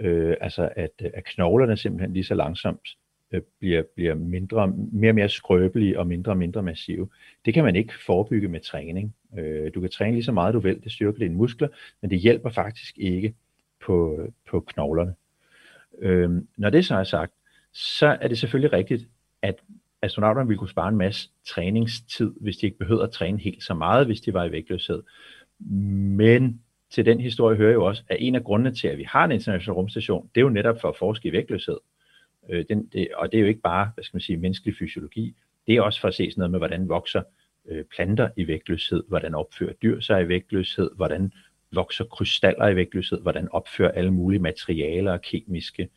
Øh, 0.00 0.36
altså 0.40 0.68
at, 0.76 1.02
at 1.14 1.24
knoglerne 1.24 1.76
simpelthen 1.76 2.12
lige 2.12 2.24
så 2.24 2.34
langsomt 2.34 2.88
øh, 3.32 3.42
bliver, 3.58 3.82
bliver 3.94 4.14
mindre, 4.14 4.68
mere 4.92 5.10
og 5.10 5.14
mere 5.14 5.28
skrøbelige 5.28 5.98
og 5.98 6.06
mindre 6.06 6.32
og 6.32 6.36
mindre 6.36 6.62
massive. 6.62 7.08
Det 7.44 7.54
kan 7.54 7.64
man 7.64 7.76
ikke 7.76 7.92
forebygge 8.06 8.48
med 8.48 8.60
træning. 8.60 9.14
Øh, 9.38 9.70
du 9.74 9.80
kan 9.80 9.90
træne 9.90 10.12
lige 10.12 10.24
så 10.24 10.32
meget 10.32 10.54
du 10.54 10.58
vil, 10.58 10.84
det 10.84 10.92
styrker 10.92 11.18
dine 11.18 11.34
muskler, 11.34 11.68
men 12.00 12.10
det 12.10 12.18
hjælper 12.18 12.50
faktisk 12.50 12.98
ikke 12.98 13.34
på, 13.86 14.18
på 14.50 14.60
knoglerne. 14.60 15.14
Øh, 16.02 16.30
når 16.56 16.70
det 16.70 16.86
så 16.86 16.94
er 16.94 17.04
sagt, 17.04 17.32
så 17.72 18.06
er 18.20 18.28
det 18.28 18.38
selvfølgelig 18.38 18.72
rigtigt, 18.72 19.08
at 19.42 19.54
astronauterne 20.02 20.48
ville 20.48 20.58
kunne 20.58 20.70
spare 20.70 20.88
en 20.88 20.96
masse 20.96 21.30
træningstid, 21.48 22.32
hvis 22.40 22.56
de 22.56 22.66
ikke 22.66 22.78
behøvede 22.78 23.04
at 23.04 23.10
træne 23.10 23.38
helt 23.38 23.62
så 23.62 23.74
meget, 23.74 24.06
hvis 24.06 24.20
de 24.20 24.34
var 24.34 24.44
i 24.44 24.52
vægtløshed. 24.52 25.02
Men 25.58 26.60
til 26.90 27.06
den 27.06 27.20
historie 27.20 27.56
hører 27.56 27.72
jo 27.72 27.84
også, 27.84 28.02
at 28.08 28.16
en 28.20 28.34
af 28.34 28.44
grundene 28.44 28.74
til, 28.74 28.88
at 28.88 28.98
vi 28.98 29.04
har 29.04 29.24
en 29.24 29.32
international 29.32 29.74
rumstation, 29.74 30.30
det 30.34 30.40
er 30.40 30.44
jo 30.44 30.48
netop 30.48 30.80
for 30.80 30.88
at 30.88 30.96
forske 30.96 31.28
i 31.28 31.32
vægtløshed. 31.32 31.78
Øh, 32.50 32.64
den, 32.68 32.86
det, 32.86 33.08
og 33.14 33.32
det 33.32 33.38
er 33.38 33.42
jo 33.42 33.48
ikke 33.48 33.60
bare, 33.60 33.90
hvad 33.94 34.04
skal 34.04 34.16
man 34.16 34.20
sige, 34.20 34.36
menneskelig 34.36 34.76
fysiologi. 34.78 35.34
Det 35.66 35.76
er 35.76 35.82
også 35.82 36.00
for 36.00 36.08
at 36.08 36.14
se 36.14 36.30
sådan 36.30 36.40
noget 36.40 36.50
med, 36.50 36.60
hvordan 36.60 36.88
vokser 36.88 37.22
øh, 37.68 37.84
planter 37.84 38.28
i 38.36 38.46
vægtløshed, 38.46 39.04
hvordan 39.08 39.34
opfører 39.34 39.72
dyr 39.72 40.00
sig 40.00 40.22
i 40.22 40.28
vægtløshed, 40.28 40.90
hvordan 40.96 41.32
vokser 41.76 42.04
krystaller 42.04 42.68
i 42.68 42.76
vægtløshed, 42.76 43.20
hvordan 43.20 43.48
opfører 43.52 43.90
alle 43.90 44.10
mulige 44.10 44.40
materialer 44.40 45.12
og 45.12 45.22
kemiske 45.22 45.88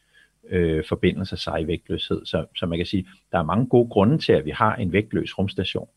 øh, 0.49 0.83
forbindelser 0.85 1.35
sig 1.35 1.61
i 1.61 1.67
vægtløshed. 1.67 2.25
Så, 2.25 2.45
så 2.55 2.65
man 2.65 2.79
kan 2.79 2.85
sige, 2.85 3.07
der 3.31 3.37
er 3.37 3.43
mange 3.43 3.67
gode 3.67 3.89
grunde 3.89 4.17
til, 4.17 4.33
at 4.33 4.45
vi 4.45 4.51
har 4.51 4.75
en 4.75 4.93
vægtløs 4.93 5.37
rumstation. 5.37 5.89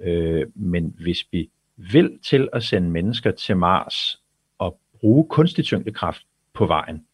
Øh, 0.00 0.46
men 0.54 0.94
hvis 0.98 1.26
vi 1.32 1.50
vil 1.76 2.18
til 2.18 2.48
at 2.52 2.62
sende 2.62 2.90
mennesker 2.90 3.30
til 3.30 3.56
Mars 3.56 4.22
og 4.58 4.80
bruge 5.00 5.28
kunstig 5.28 5.64
tyngdekraft 5.64 6.22
på 6.52 6.66
vejen, 6.66 7.06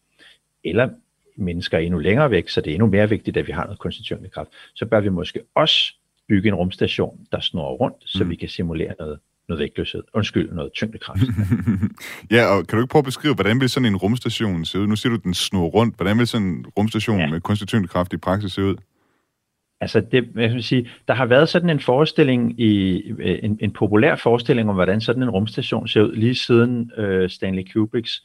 eller 0.63 0.89
mennesker 1.35 1.77
endnu 1.77 1.99
længere 1.99 2.31
væk, 2.31 2.49
så 2.49 2.61
det 2.61 2.69
er 2.71 2.75
endnu 2.75 2.87
mere 2.87 3.09
vigtigt, 3.09 3.37
at 3.37 3.47
vi 3.47 3.51
har 3.51 3.63
noget 3.63 3.79
kunstig 3.79 4.05
tyngdekraft, 4.05 4.49
så 4.75 4.85
bør 4.85 4.99
vi 4.99 5.09
måske 5.09 5.41
også 5.55 5.95
bygge 6.27 6.47
en 6.47 6.55
rumstation, 6.55 7.27
der 7.31 7.39
snor 7.39 7.71
rundt, 7.71 7.97
så 8.05 8.23
mm. 8.23 8.29
vi 8.29 8.35
kan 8.35 8.49
simulere 8.49 8.95
noget, 8.99 9.19
noget 9.47 9.59
vægtløshed. 9.59 10.03
Undskyld, 10.13 10.51
noget 10.51 10.73
tyngdekraft. 10.73 11.21
ja, 12.31 12.45
og 12.45 12.67
kan 12.67 12.77
du 12.77 12.83
ikke 12.83 12.91
prøve 12.91 13.01
at 13.01 13.05
beskrive, 13.05 13.33
hvordan 13.33 13.61
vil 13.61 13.69
sådan 13.69 13.89
en 13.89 13.95
rumstation 13.95 14.65
se 14.65 14.79
ud? 14.79 14.87
Nu 14.87 14.95
siger 14.95 15.13
du, 15.13 15.19
den 15.23 15.33
snor 15.33 15.67
rundt. 15.67 15.95
Hvordan 15.95 16.17
vil 16.17 16.27
sådan 16.27 16.47
en 16.47 16.65
rumstation 16.77 17.19
ja. 17.19 17.29
med 17.29 17.41
kunstig 17.41 17.67
tyngdekraft 17.67 18.13
i 18.13 18.17
praksis 18.17 18.51
se 18.51 18.63
ud? 18.63 18.75
Altså, 19.81 20.01
det, 20.11 20.29
jeg 20.35 20.53
vil 20.53 20.63
sige, 20.63 20.89
der 21.07 21.13
har 21.13 21.25
været 21.25 21.49
sådan 21.49 21.69
en 21.69 21.79
forestilling, 21.79 22.59
i 22.59 23.03
en, 23.19 23.57
en 23.61 23.71
populær 23.71 24.15
forestilling 24.15 24.69
om, 24.69 24.75
hvordan 24.75 25.01
sådan 25.01 25.23
en 25.23 25.29
rumstation 25.29 25.87
ser 25.87 26.01
ud, 26.01 26.15
lige 26.15 26.35
siden 26.35 26.91
uh, 26.97 27.29
Stanley 27.29 27.63
Kubricks 27.73 28.23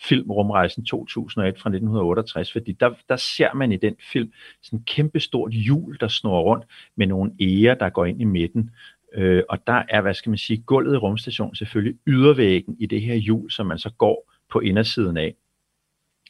film 0.00 0.30
Rumrejsen 0.30 0.84
2001 0.84 1.58
fra 1.58 1.70
1968, 1.70 2.52
fordi 2.52 2.72
der, 2.72 2.90
der 3.08 3.16
ser 3.16 3.54
man 3.54 3.72
i 3.72 3.76
den 3.76 3.94
film 4.12 4.32
sådan 4.62 4.78
en 4.78 4.84
kæmpe 4.84 5.20
stort 5.20 5.52
hjul, 5.52 5.96
der 6.00 6.08
snor 6.08 6.40
rundt 6.40 6.64
med 6.96 7.06
nogle 7.06 7.32
æger, 7.40 7.74
der 7.74 7.90
går 7.90 8.04
ind 8.04 8.20
i 8.20 8.24
midten. 8.24 8.70
Øh, 9.14 9.42
og 9.48 9.66
der 9.66 9.82
er, 9.88 10.00
hvad 10.00 10.14
skal 10.14 10.30
man 10.30 10.38
sige, 10.38 10.62
gulvet 10.66 10.94
i 10.94 10.96
rumstationen 10.96 11.54
selvfølgelig 11.54 11.98
ydervæggen 12.06 12.76
i 12.78 12.86
det 12.86 13.02
her 13.02 13.14
hjul, 13.14 13.50
som 13.50 13.66
man 13.66 13.78
så 13.78 13.90
går 13.98 14.32
på 14.52 14.60
indersiden 14.60 15.16
af. 15.16 15.34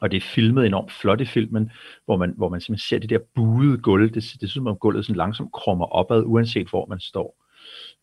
Og 0.00 0.10
det 0.10 0.16
er 0.16 0.20
filmet 0.20 0.66
enormt 0.66 0.92
flot 0.92 1.20
i 1.20 1.24
filmen, 1.24 1.70
hvor 2.04 2.16
man, 2.16 2.34
hvor 2.36 2.48
man 2.48 2.60
simpelthen 2.60 2.86
ser 2.88 2.98
det 2.98 3.10
der 3.10 3.18
buede 3.34 3.78
gulv. 3.78 4.10
Det, 4.14 4.36
det 4.40 4.50
synes 4.50 4.62
man, 4.62 4.70
at 4.70 4.80
gulvet 4.80 5.04
sådan 5.04 5.16
langsomt 5.16 5.52
krummer 5.52 5.86
opad, 5.86 6.22
uanset 6.26 6.68
hvor 6.68 6.86
man 6.86 7.00
står. 7.00 7.44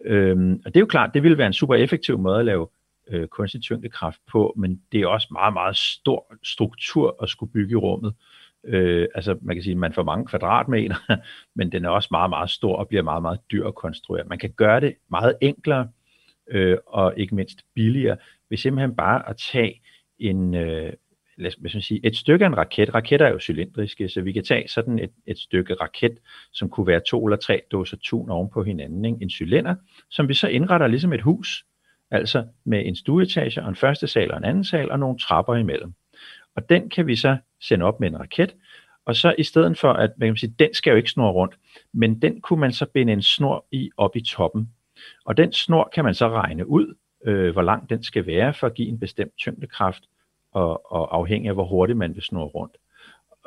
Øhm, 0.06 0.62
og 0.66 0.74
det 0.74 0.76
er 0.76 0.82
jo 0.82 0.86
klart, 0.86 1.14
det 1.14 1.24
ville 1.24 1.38
være 1.38 1.48
en 1.48 1.54
super 1.54 1.76
effektiv 1.76 2.18
måde 2.18 2.40
at 2.40 2.46
lave 2.46 2.68
øh, 3.08 3.28
kunstig 3.28 3.62
tyngdekraft 3.62 4.20
på, 4.32 4.54
men 4.58 4.82
det 4.92 5.02
er 5.02 5.08
også 5.08 5.28
meget, 5.32 5.54
meget 5.54 5.78
stor 5.78 6.36
struktur 6.44 7.24
at 7.24 7.30
skulle 7.30 7.52
bygge 7.52 7.72
i 7.72 7.76
rummet. 7.76 8.10
Øh, 8.10 8.45
Øh, 8.68 9.08
altså 9.16 9.38
man 9.42 9.56
kan 9.56 9.64
sige, 9.64 9.72
at 9.72 9.78
man 9.78 9.94
får 9.94 10.04
mange 10.04 10.26
kvadratmeter, 10.26 10.96
men 11.58 11.72
den 11.72 11.86
er 11.86 11.90
også 11.90 12.08
meget, 12.12 12.30
meget 12.30 12.50
stor 12.50 12.76
og 12.76 12.88
bliver 12.88 13.04
meget, 13.04 13.22
meget 13.22 13.40
dyr 13.52 13.68
at 13.68 13.76
konstruere. 13.76 14.24
Man 14.24 14.40
kan 14.40 14.50
gøre 14.50 14.80
det 14.80 14.96
meget 15.10 15.38
enklere 15.42 15.88
øh, 16.52 16.78
og 16.88 17.14
ikke 17.18 17.36
mindst 17.36 17.60
billigere, 17.76 18.18
ved 18.50 18.58
simpelthen 18.58 18.96
bare 18.96 19.30
at 19.30 19.38
tage 19.52 19.82
en, 20.20 20.56
øh, 20.56 20.94
lad 21.38 21.76
os 21.76 21.86
sige, 21.86 22.06
et 22.06 22.16
stykke 22.16 22.46
af 22.46 22.50
en 22.50 22.58
raket. 22.58 22.94
Raketter 22.94 23.26
er 23.26 23.32
jo 23.32 23.40
cylindriske, 23.40 24.10
så 24.10 24.22
vi 24.22 24.32
kan 24.32 24.44
tage 24.44 24.68
sådan 24.68 25.00
et, 25.00 25.12
et 25.28 25.38
stykke 25.38 25.74
raket, 25.74 26.18
som 26.54 26.70
kunne 26.70 26.88
være 26.88 27.02
to 27.10 27.26
eller 27.28 27.38
tre 27.38 27.62
dåser 27.72 27.98
tun 27.98 28.30
oven 28.30 28.50
på 28.50 28.64
hinanden, 28.64 29.06
ikke? 29.06 29.18
en 29.22 29.30
cylinder, 29.30 29.76
som 30.10 30.28
vi 30.28 30.34
så 30.34 30.48
indretter 30.48 30.88
ligesom 30.88 31.14
et 31.14 31.22
hus, 31.22 31.66
altså 32.12 32.46
med 32.66 32.86
en 32.86 32.96
stueetage 32.96 33.64
og 33.64 33.70
en 33.70 33.76
første 33.76 34.08
sal 34.08 34.32
og 34.32 34.38
en 34.38 34.46
anden 34.46 34.64
sal 34.64 34.92
og 34.92 35.00
nogle 35.00 35.20
trapper 35.20 35.56
imellem. 35.56 35.94
Og 36.56 36.70
den 36.70 36.90
kan 36.90 37.08
vi 37.08 37.16
så 37.16 37.38
sende 37.62 37.86
op 37.86 38.00
med 38.00 38.08
en 38.08 38.20
raket, 38.20 38.56
og 39.06 39.16
så 39.16 39.36
i 39.38 39.44
stedet 39.44 39.80
for, 39.80 39.94
at 39.94 40.12
man 40.18 40.30
kan 40.30 40.38
sige, 40.38 40.56
den 40.60 40.70
skal 40.74 40.92
jo 40.92 40.98
ikke 40.98 41.10
snurre 41.10 41.32
rundt, 41.32 41.56
men 41.94 42.22
den 42.22 42.42
kunne 42.42 42.60
man 42.60 42.72
så 42.72 42.86
binde 42.86 43.14
en 43.14 43.22
snor 43.22 43.66
i 43.72 43.90
op 43.98 44.16
i 44.16 44.22
toppen. 44.22 44.70
Og 45.26 45.38
den 45.38 45.54
snor 45.54 45.90
kan 45.94 46.04
man 46.04 46.14
så 46.14 46.30
regne 46.30 46.68
ud, 46.68 46.96
øh, 47.26 47.54
hvor 47.54 47.62
lang 47.62 47.90
den 47.90 48.04
skal 48.04 48.26
være 48.26 48.54
for 48.54 48.68
at 48.68 48.74
give 48.74 48.88
en 48.88 49.00
bestemt 49.00 49.38
tyngdekraft, 49.38 50.04
og, 50.52 50.92
og 50.92 51.16
afhængig 51.18 51.50
af, 51.50 51.56
hvor 51.56 51.66
hurtigt 51.66 51.98
man 51.98 52.16
vil 52.16 52.24
snurre 52.24 52.48
rundt. 52.48 52.78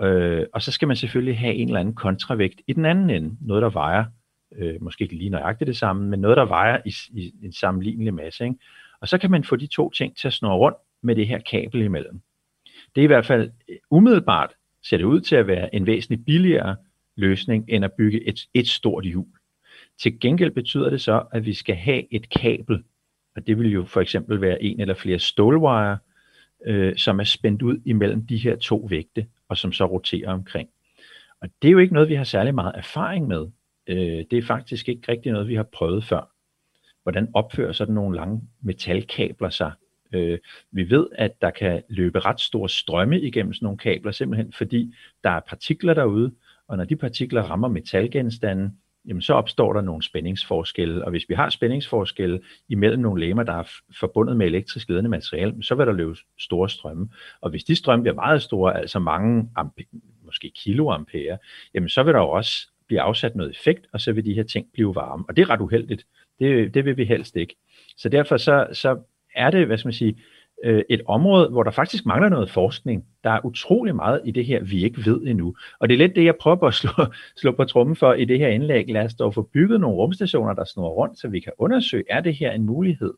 Øh, 0.01 0.47
og 0.53 0.63
så 0.63 0.73
skal 0.73 0.89
man 0.89 0.97
selvfølgelig 0.97 1.39
have 1.39 1.55
en 1.55 1.69
eller 1.69 1.81
anden 1.81 1.95
kontravægt 1.95 2.61
i 2.67 2.73
den 2.73 2.85
anden 2.85 3.11
ende, 3.11 3.37
noget 3.41 3.63
der 3.63 3.71
vejer, 3.71 4.05
øh, 4.57 4.83
måske 4.83 5.03
ikke 5.03 5.17
lige 5.17 5.31
nøjagtigt 5.31 5.69
det 5.69 5.77
samme, 5.77 6.09
men 6.09 6.21
noget 6.21 6.37
der 6.37 6.45
vejer 6.45 6.81
i, 6.85 6.95
i 7.15 7.33
en 7.43 7.53
sammenlignelig 7.53 8.15
masse. 8.15 8.45
Ikke? 8.45 8.57
Og 9.01 9.09
så 9.09 9.19
kan 9.19 9.31
man 9.31 9.45
få 9.45 9.57
de 9.57 9.67
to 9.67 9.91
ting 9.91 10.17
til 10.17 10.29
at 10.29 10.33
snurre 10.33 10.57
rundt 10.57 10.79
med 11.03 11.17
det 11.17 11.27
her 11.27 11.39
kabel 11.39 11.83
imellem. 11.83 12.21
Det 12.95 13.01
er 13.01 13.05
i 13.05 13.07
hvert 13.07 13.27
fald 13.27 13.51
øh, 13.69 13.77
umiddelbart 13.91 14.51
ser 14.83 14.97
det 14.97 15.05
ud 15.05 15.21
til 15.21 15.37
at 15.37 15.47
være 15.47 15.75
en 15.75 15.87
væsentlig 15.87 16.25
billigere 16.25 16.77
løsning, 17.17 17.65
end 17.69 17.85
at 17.85 17.93
bygge 17.93 18.29
et, 18.29 18.41
et 18.55 18.69
stort 18.69 19.05
hjul. 19.05 19.27
Til 20.03 20.21
gengæld 20.21 20.51
betyder 20.51 20.91
det 20.91 21.01
så, 21.01 21.23
at 21.33 21.47
vi 21.47 21.55
skal 21.55 21.77
have 21.77 22.15
et 22.15 22.31
kabel, 22.31 22.85
og 23.37 23.47
det 23.47 23.59
vil 23.59 23.73
jo 23.73 23.85
for 23.85 24.01
eksempel 24.01 24.41
være 24.41 24.63
en 24.63 24.81
eller 24.81 24.95
flere 24.95 25.19
stålwire, 25.19 25.99
øh, 26.67 26.97
som 26.97 27.21
er 27.21 27.25
spændt 27.25 27.63
ud 27.63 27.81
imellem 27.85 28.27
de 28.27 28.37
her 28.37 28.57
to 28.57 28.87
vægte, 28.91 29.27
og 29.49 29.57
som 29.57 29.73
så 29.73 29.85
roterer 29.85 30.33
omkring. 30.33 30.69
Og 31.41 31.49
det 31.63 31.69
er 31.69 31.73
jo 31.73 31.79
ikke 31.79 31.95
noget, 31.95 32.09
vi 32.09 32.15
har 32.15 32.25
særlig 32.25 32.55
meget 32.55 32.73
erfaring 32.75 33.27
med. 33.27 33.47
Øh, 33.87 34.25
det 34.31 34.33
er 34.33 34.43
faktisk 34.43 34.89
ikke 34.89 35.13
rigtig 35.13 35.33
noget, 35.33 35.49
vi 35.49 35.55
har 35.55 35.69
prøvet 35.73 36.05
før. 36.05 36.35
Hvordan 37.03 37.29
opfører 37.35 37.73
sådan 37.73 37.95
nogle 37.95 38.17
lange 38.17 38.43
metalkabler 38.61 39.51
sig? 39.51 39.73
Øh, 40.13 40.39
vi 40.73 40.91
ved, 40.91 41.07
at 41.13 41.41
der 41.41 41.51
kan 41.51 41.83
løbe 41.89 42.21
ret 42.21 42.41
store 42.41 42.69
strømme 42.69 43.21
igennem 43.21 43.53
sådan 43.53 43.67
nogle 43.67 43.79
kabler, 43.79 44.13
simpelthen 44.13 44.53
fordi 44.53 44.95
der 45.25 45.31
er 45.31 45.41
partikler 45.41 45.95
derude, 45.95 46.33
og 46.69 46.77
når 46.77 46.85
de 46.85 46.97
partikler 46.97 47.43
rammer 47.43 47.69
metalgenstanden, 47.69 48.79
jamen 49.09 49.23
så 49.23 49.35
opstår 49.35 49.73
der 49.73 49.81
nogle 49.81 50.03
spændingsforskelle, 50.03 51.05
og 51.05 51.11
hvis 51.11 51.29
vi 51.29 51.35
har 51.35 51.51
spændingsforskelle 51.51 52.41
imellem 52.69 53.03
nogle 53.03 53.27
lemmer, 53.27 53.43
der 53.43 53.53
er 53.53 53.71
forbundet 54.01 54.37
med 54.37 54.47
elektrisk 54.47 54.89
ledende 54.89 55.11
materiale, 55.11 55.63
så 55.63 55.75
vil 55.75 55.87
der 55.87 55.93
løbe 55.93 56.17
store 56.39 56.69
strømme. 56.69 57.09
Og 57.41 57.51
hvis 57.51 57.65
de 57.65 57.75
strømme 57.75 58.03
bliver 58.03 58.15
meget 58.15 58.43
store, 58.43 58.79
altså 58.79 58.99
mange 58.99 59.51
ampe- 59.59 59.99
måske 60.25 60.53
kiloampere, 60.57 61.39
jamen 61.75 61.89
så 61.89 62.03
vil 62.03 62.15
der 62.15 62.21
jo 62.21 62.29
også 62.29 62.69
blive 62.87 63.01
afsat 63.01 63.37
noget 63.37 63.51
effekt, 63.51 63.87
og 63.93 64.01
så 64.01 64.13
vil 64.13 64.25
de 64.25 64.35
her 64.35 64.43
ting 64.43 64.67
blive 64.73 64.95
varme. 64.95 65.25
Og 65.29 65.37
det 65.37 65.43
er 65.43 65.51
ret 65.51 65.61
uheldigt. 65.61 66.07
Det, 66.39 66.75
det 66.75 66.85
vil 66.85 66.97
vi 66.97 67.05
helst 67.05 67.37
ikke. 67.37 67.57
Så 67.97 68.09
derfor 68.09 68.37
så, 68.37 68.67
så 68.73 68.99
er 69.39 69.51
det, 69.51 69.67
hvad 69.67 69.79
skal 69.79 69.89
man 69.89 69.93
sige, 69.93 70.17
øh, 70.65 70.83
et 70.91 71.01
område, 71.07 71.49
hvor 71.49 71.63
der 71.63 71.71
faktisk 71.71 72.07
mangler 72.07 72.29
noget 72.29 72.51
forskning. 72.51 73.05
Der 73.25 73.31
er 73.31 73.45
utrolig 73.45 73.97
meget 73.97 74.21
i 74.25 74.31
det 74.31 74.45
her, 74.45 74.63
vi 74.63 74.85
ikke 74.85 75.07
ved 75.07 75.21
endnu. 75.27 75.55
Og 75.81 75.89
det 75.89 75.95
er 75.95 75.99
lidt 75.99 76.17
det, 76.17 76.25
jeg 76.25 76.37
prøver 76.37 76.65
at 76.65 76.75
slå, 76.75 76.91
slå 77.41 77.53
på 77.53 77.65
trummen 77.65 77.97
for 77.97 78.13
i 78.13 78.25
det 78.25 78.39
her 78.39 78.49
indlæg. 78.49 78.89
Lad 78.89 79.05
os 79.05 79.15
dog 79.15 79.35
få 79.35 79.43
bygget 79.53 79.81
nogle 79.81 79.97
rumstationer, 79.97 80.55
der 80.55 80.65
snor 80.65 80.89
rundt, 80.89 81.19
så 81.19 81.29
vi 81.29 81.41
kan 81.41 81.53
undersøge, 81.59 82.05
er 82.11 82.21
det 82.21 82.35
her 82.35 82.53
en 82.53 82.67
mulighed, 82.67 83.15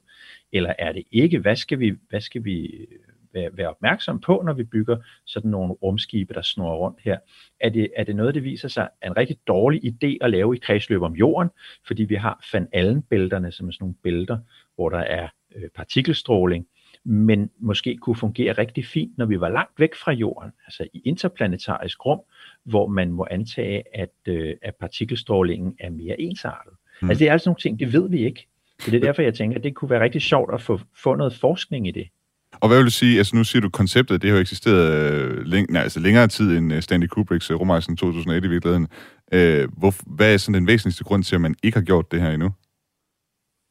eller 0.53 0.73
er 0.79 0.93
det 0.93 1.03
ikke? 1.12 1.39
Hvad 1.39 1.57
skal 1.57 1.81
vi, 1.81 1.95
hvad 2.09 2.21
skal 2.21 2.45
vi 2.45 2.87
være, 3.35 3.50
være 3.53 3.69
opmærksom 3.69 4.21
på, 4.21 4.43
når 4.47 4.53
vi 4.53 4.65
bygger 4.65 4.97
sådan 5.27 5.50
nogle 5.50 5.73
rumskibe, 5.73 6.35
der 6.35 6.43
snor 6.43 6.77
rundt 6.77 6.99
her? 7.05 7.19
Er 7.61 7.69
det, 7.69 7.89
er 7.97 8.05
det 8.05 8.17
noget, 8.17 8.35
det 8.35 8.45
viser 8.45 8.69
sig 8.69 8.89
er 9.03 9.11
en 9.11 9.17
rigtig 9.17 9.37
dårlig 9.47 9.85
idé 9.85 10.17
at 10.21 10.31
lave 10.31 10.57
i 10.57 10.59
kredsløb 10.59 11.03
om 11.03 11.12
jorden, 11.12 11.50
fordi 11.87 12.05
vi 12.05 12.15
har 12.15 12.45
Van 12.53 12.69
Allen-bælterne, 12.73 13.53
som 13.53 13.69
er 13.69 13.73
sådan 13.73 13.85
nogle 13.85 13.95
bælter, 14.03 14.39
hvor 14.75 14.89
der 14.89 14.99
er 14.99 15.29
øh, 15.57 15.69
partikelstråling, 15.75 16.66
men 17.04 17.50
måske 17.59 17.97
kunne 17.97 18.16
fungere 18.16 18.52
rigtig 18.52 18.87
fint, 18.87 19.19
når 19.19 19.26
vi 19.26 19.40
var 19.40 19.49
langt 19.49 19.80
væk 19.80 19.95
fra 19.95 20.12
jorden, 20.12 20.52
altså 20.66 20.87
i 20.92 21.02
interplanetarisk 21.04 22.07
rum, 22.07 22.21
hvor 22.64 22.87
man 22.87 23.12
må 23.12 23.26
antage, 23.30 23.83
at, 23.95 24.14
øh, 24.28 24.54
at 24.62 24.75
partikelstrålingen 24.80 25.76
er 25.80 25.90
mere 25.90 26.21
ensartet. 26.21 26.73
Mm. 27.02 27.11
Altså 27.11 27.19
det 27.19 27.28
er 27.28 27.33
altså 27.33 27.49
nogle 27.49 27.61
ting, 27.61 27.78
det 27.78 27.92
ved 27.92 28.11
vi 28.11 28.25
ikke. 28.25 28.47
Så 28.80 28.90
det 28.90 28.97
er 28.97 29.00
derfor, 29.00 29.23
jeg 29.23 29.35
tænker, 29.35 29.59
at 29.59 29.64
det 29.64 29.75
kunne 29.75 29.90
være 29.90 30.02
rigtig 30.02 30.23
sjovt 30.23 30.54
at 30.54 30.62
få, 30.62 30.80
få 31.02 31.14
noget 31.14 31.35
forskning 31.35 31.88
i 31.88 31.90
det. 31.90 32.09
Og 32.52 32.69
hvad 32.69 32.78
vil 32.78 32.87
du 32.87 32.90
sige, 32.90 33.19
altså 33.19 33.37
nu 33.37 33.45
siger 33.45 33.61
du 33.61 33.69
konceptet, 33.69 34.23
det 34.23 34.30
har 34.30 34.37
jo 34.37 34.40
eksisteret 34.40 35.12
øh, 35.12 35.47
læng, 35.47 35.71
nej, 35.71 35.83
altså 35.83 36.00
længere 36.00 36.28
tid 36.28 36.59
end 36.59 36.73
øh, 36.73 36.83
Stanley 36.83 37.07
Kubricks 37.07 37.50
uh, 37.50 37.61
rumrejsen 37.61 37.97
2001 37.97 38.45
i 38.45 38.49
virkeligheden. 38.49 38.88
Øh, 39.33 39.69
hvor, 39.78 39.95
hvad 40.16 40.35
er 40.35 40.37
sådan 40.37 40.54
den 40.54 40.66
væsentligste 40.66 41.04
grund 41.04 41.25
til, 41.25 41.35
at 41.35 41.40
man 41.40 41.54
ikke 41.62 41.76
har 41.78 41.85
gjort 41.85 42.12
det 42.12 42.21
her 42.21 42.30
endnu? 42.30 42.50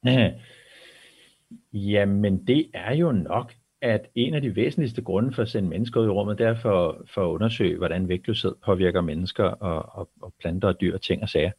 Ja, 0.06 0.32
Jamen, 1.74 2.48
det 2.48 2.70
er 2.74 2.96
jo 2.96 3.12
nok, 3.12 3.54
at 3.82 4.08
en 4.16 4.34
af 4.34 4.42
de 4.42 4.56
væsentligste 4.56 5.02
grunde 5.02 5.34
for 5.34 5.42
at 5.42 5.50
sende 5.50 5.70
mennesker 5.70 6.02
ud 6.02 6.06
i 6.06 6.10
rummet, 6.10 6.38
det 6.38 6.48
er 6.48 6.56
for, 6.56 7.06
for 7.14 7.26
at 7.26 7.30
undersøge, 7.30 7.78
hvordan 7.78 8.08
vægtløshed 8.08 8.56
påvirker 8.66 9.02
mennesker 9.02 9.44
og, 9.44 10.00
og, 10.00 10.10
og 10.22 10.34
planter 10.40 10.68
og 10.68 10.82
dyr 10.82 10.94
og 10.94 11.02
ting 11.02 11.22
og 11.22 11.30
sager. 11.30 11.52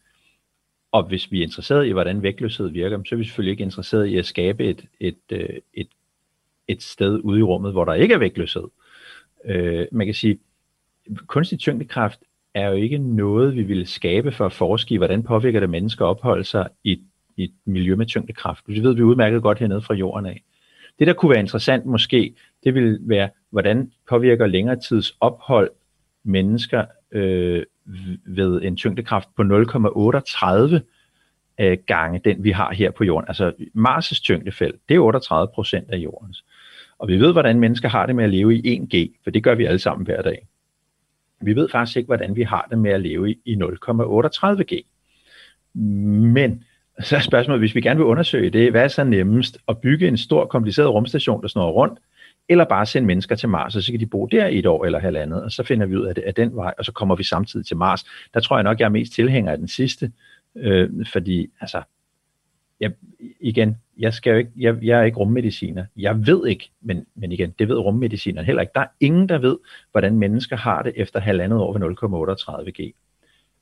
Og 0.92 1.08
hvis 1.08 1.32
vi 1.32 1.38
er 1.38 1.42
interesseret 1.42 1.86
i, 1.86 1.90
hvordan 1.90 2.22
vægtløshed 2.22 2.68
virker, 2.68 3.02
så 3.06 3.14
er 3.14 3.16
vi 3.16 3.24
selvfølgelig 3.24 3.50
ikke 3.50 3.62
interesseret 3.62 4.06
i 4.06 4.16
at 4.16 4.26
skabe 4.26 4.64
et, 4.64 4.84
et, 5.00 5.18
et, 5.30 5.60
et, 5.74 5.88
et 6.68 6.82
sted 6.82 7.20
ude 7.24 7.40
i 7.40 7.42
rummet, 7.42 7.72
hvor 7.72 7.84
der 7.84 7.94
ikke 7.94 8.14
er 8.14 8.18
vægtløshed. 8.18 8.68
Øh, 9.44 9.86
man 9.92 10.06
kan 10.06 10.14
sige, 10.14 10.38
kunstig 11.26 11.58
tyngdekraft 11.58 12.20
er 12.54 12.68
jo 12.68 12.74
ikke 12.74 12.98
noget, 12.98 13.54
vi 13.54 13.62
ville 13.62 13.86
skabe 13.86 14.32
for 14.32 14.46
at 14.46 14.52
forske 14.52 14.94
i, 14.94 14.96
hvordan 14.96 15.22
påvirker 15.22 15.60
det 15.60 15.70
mennesker 15.70 16.04
at 16.04 16.08
opholde 16.08 16.44
sig 16.44 16.68
i 16.84 17.00
i 17.40 17.44
et 17.44 17.52
miljø 17.64 17.96
med 17.96 18.06
tyngdekraft. 18.06 18.66
Det 18.66 18.82
ved 18.82 18.94
vi 18.94 19.02
udmærket 19.02 19.42
godt 19.42 19.58
hernede 19.58 19.82
fra 19.82 19.94
jorden 19.94 20.26
af. 20.26 20.42
Det, 20.98 21.06
der 21.06 21.12
kunne 21.12 21.30
være 21.30 21.40
interessant 21.40 21.86
måske, 21.86 22.34
det 22.64 22.74
vil 22.74 22.98
være, 23.00 23.28
hvordan 23.50 23.92
påvirker 24.08 24.46
længere 24.46 24.80
tids 24.80 25.16
ophold 25.20 25.70
mennesker 26.24 26.84
øh, 27.12 27.62
ved 28.26 28.62
en 28.62 28.76
tyngdekraft 28.76 29.28
på 29.36 29.42
0,38 29.42 30.80
øh, 31.60 31.78
gange 31.86 32.20
den, 32.24 32.44
vi 32.44 32.50
har 32.50 32.72
her 32.72 32.90
på 32.90 33.04
jorden. 33.04 33.28
Altså 33.28 33.52
Mars' 33.74 34.22
tyngdefelt, 34.22 34.80
det 34.88 34.94
er 34.94 35.00
38 35.00 35.48
procent 35.54 35.90
af 35.90 35.96
jordens. 35.96 36.44
Og 36.98 37.08
vi 37.08 37.20
ved, 37.20 37.32
hvordan 37.32 37.60
mennesker 37.60 37.88
har 37.88 38.06
det 38.06 38.16
med 38.16 38.24
at 38.24 38.30
leve 38.30 38.56
i 38.56 38.78
1G, 38.78 39.20
for 39.24 39.30
det 39.30 39.44
gør 39.44 39.54
vi 39.54 39.64
alle 39.64 39.78
sammen 39.78 40.06
hver 40.06 40.22
dag. 40.22 40.46
Vi 41.40 41.56
ved 41.56 41.68
faktisk 41.68 41.96
ikke, 41.96 42.06
hvordan 42.06 42.36
vi 42.36 42.42
har 42.42 42.66
det 42.70 42.78
med 42.78 42.90
at 42.90 43.00
leve 43.00 43.36
i 43.44 43.54
0,38G. 43.54 44.86
Men 45.74 46.64
så 47.00 47.16
er 47.16 47.20
spørgsmålet, 47.20 47.60
hvis 47.60 47.74
vi 47.74 47.80
gerne 47.80 47.96
vil 47.96 48.06
undersøge 48.06 48.50
det, 48.50 48.70
hvad 48.70 48.84
er 48.84 48.88
så 48.88 49.04
nemmest? 49.04 49.58
At 49.68 49.78
bygge 49.78 50.08
en 50.08 50.16
stor, 50.16 50.46
kompliceret 50.46 50.90
rumstation, 50.90 51.42
der 51.42 51.48
snor 51.48 51.70
rundt, 51.70 51.98
eller 52.48 52.64
bare 52.64 52.86
sende 52.86 53.06
mennesker 53.06 53.34
til 53.34 53.48
Mars, 53.48 53.76
og 53.76 53.82
så 53.82 53.92
kan 53.92 54.00
de 54.00 54.06
bo 54.06 54.26
der 54.26 54.46
i 54.46 54.58
et 54.58 54.66
år 54.66 54.84
eller 54.84 54.98
halvandet, 54.98 55.42
og 55.42 55.52
så 55.52 55.62
finder 55.62 55.86
vi 55.86 55.96
ud 55.96 56.06
af 56.06 56.14
det 56.14 56.22
af 56.22 56.34
den 56.34 56.56
vej, 56.56 56.74
og 56.78 56.84
så 56.84 56.92
kommer 56.92 57.16
vi 57.16 57.24
samtidig 57.24 57.66
til 57.66 57.76
Mars. 57.76 58.04
Der 58.34 58.40
tror 58.40 58.56
jeg 58.56 58.64
nok, 58.64 58.80
jeg 58.80 58.84
er 58.84 58.90
mest 58.90 59.12
tilhænger 59.12 59.52
af 59.52 59.58
den 59.58 59.68
sidste, 59.68 60.12
Øh, 60.56 61.06
fordi, 61.12 61.50
altså, 61.60 61.82
jeg, 62.80 62.92
igen, 63.40 63.76
jeg, 63.98 64.14
skal 64.14 64.30
jo 64.30 64.36
ikke, 64.36 64.50
jeg, 64.56 64.78
jeg 64.82 65.00
er 65.00 65.04
ikke 65.04 65.18
rummediciner. 65.18 65.86
Jeg 65.96 66.26
ved 66.26 66.46
ikke, 66.46 66.70
men, 66.80 67.06
men 67.14 67.32
igen, 67.32 67.54
det 67.58 67.68
ved 67.68 67.76
rummedicineren 67.76 68.46
heller 68.46 68.62
ikke. 68.62 68.72
Der 68.74 68.80
er 68.80 68.88
ingen, 69.00 69.28
der 69.28 69.38
ved, 69.38 69.58
hvordan 69.90 70.18
mennesker 70.18 70.56
har 70.56 70.82
det 70.82 70.92
efter 70.96 71.20
halvandet 71.20 71.58
år 71.58 71.78
ved 71.78 72.66
0,38 72.66 72.82
G. 72.82 72.94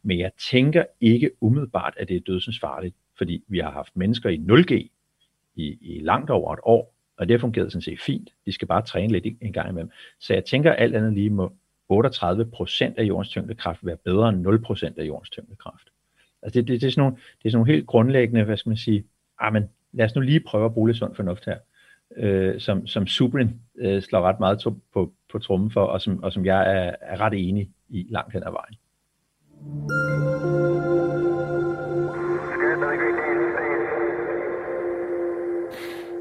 Men 0.02 0.18
jeg 0.18 0.30
tænker 0.50 0.84
ikke 1.00 1.30
umiddelbart, 1.40 1.94
at 1.96 2.08
det 2.08 2.16
er 2.16 2.20
dødsensfarligt, 2.20 2.96
fordi 3.18 3.44
vi 3.48 3.58
har 3.58 3.70
haft 3.70 3.96
mennesker 3.96 4.30
i 4.30 4.36
0G 4.36 4.72
i, 5.54 5.78
i 5.80 6.00
langt 6.02 6.30
over 6.30 6.52
et 6.52 6.60
år, 6.62 6.94
og 7.18 7.28
det 7.28 7.34
har 7.34 7.38
fungeret 7.38 7.72
sådan 7.72 7.82
set 7.82 8.00
fint. 8.00 8.30
De 8.46 8.52
skal 8.52 8.68
bare 8.68 8.82
træne 8.82 9.12
lidt 9.12 9.26
en 9.40 9.52
gang 9.52 9.68
imellem. 9.70 9.90
Så 10.20 10.34
jeg 10.34 10.44
tænker 10.44 10.72
alt 10.72 10.96
andet 10.96 11.12
lige 11.12 11.30
må 11.30 11.52
38% 11.92 12.94
af 12.96 13.02
jordens 13.02 13.28
tyngdekraft 13.28 13.86
være 13.86 13.96
bedre 13.96 14.28
end 14.28 14.46
0% 14.46 15.00
af 15.00 15.04
jordens 15.04 15.30
tyngdekraft. 15.30 15.88
Altså 16.42 16.60
det, 16.60 16.68
det, 16.68 16.80
det, 16.80 16.86
er 16.86 16.90
sådan 16.90 17.00
nogle, 17.00 17.16
det 17.16 17.48
er 17.48 17.50
sådan 17.50 17.58
nogle 17.58 17.72
helt 17.72 17.86
grundlæggende, 17.86 18.44
hvad 18.44 18.56
skal 18.56 18.70
man 18.70 18.76
sige, 18.76 19.04
ah, 19.38 19.52
men 19.52 19.68
lad 19.92 20.04
os 20.04 20.14
nu 20.14 20.20
lige 20.20 20.40
prøve 20.40 20.64
at 20.64 20.74
bruge 20.74 20.88
lidt 20.88 20.98
sund 20.98 21.14
fornuft 21.14 21.44
her, 21.44 21.58
øh, 22.16 22.60
som, 22.60 22.86
som 22.86 23.06
Subrin 23.06 23.60
øh, 23.78 24.02
slår 24.02 24.22
ret 24.22 24.40
meget 24.40 24.58
to, 24.58 24.74
på, 24.92 25.12
på 25.32 25.38
trummen 25.38 25.70
for, 25.70 25.84
og 25.84 26.00
som, 26.00 26.22
og 26.22 26.32
som 26.32 26.46
jeg 26.46 26.60
er, 26.60 26.94
er 27.00 27.20
ret 27.20 27.48
enig 27.48 27.70
i 27.88 28.06
langt 28.10 28.32
hen 28.32 28.42
ad 28.42 28.52
vejen. 28.52 28.76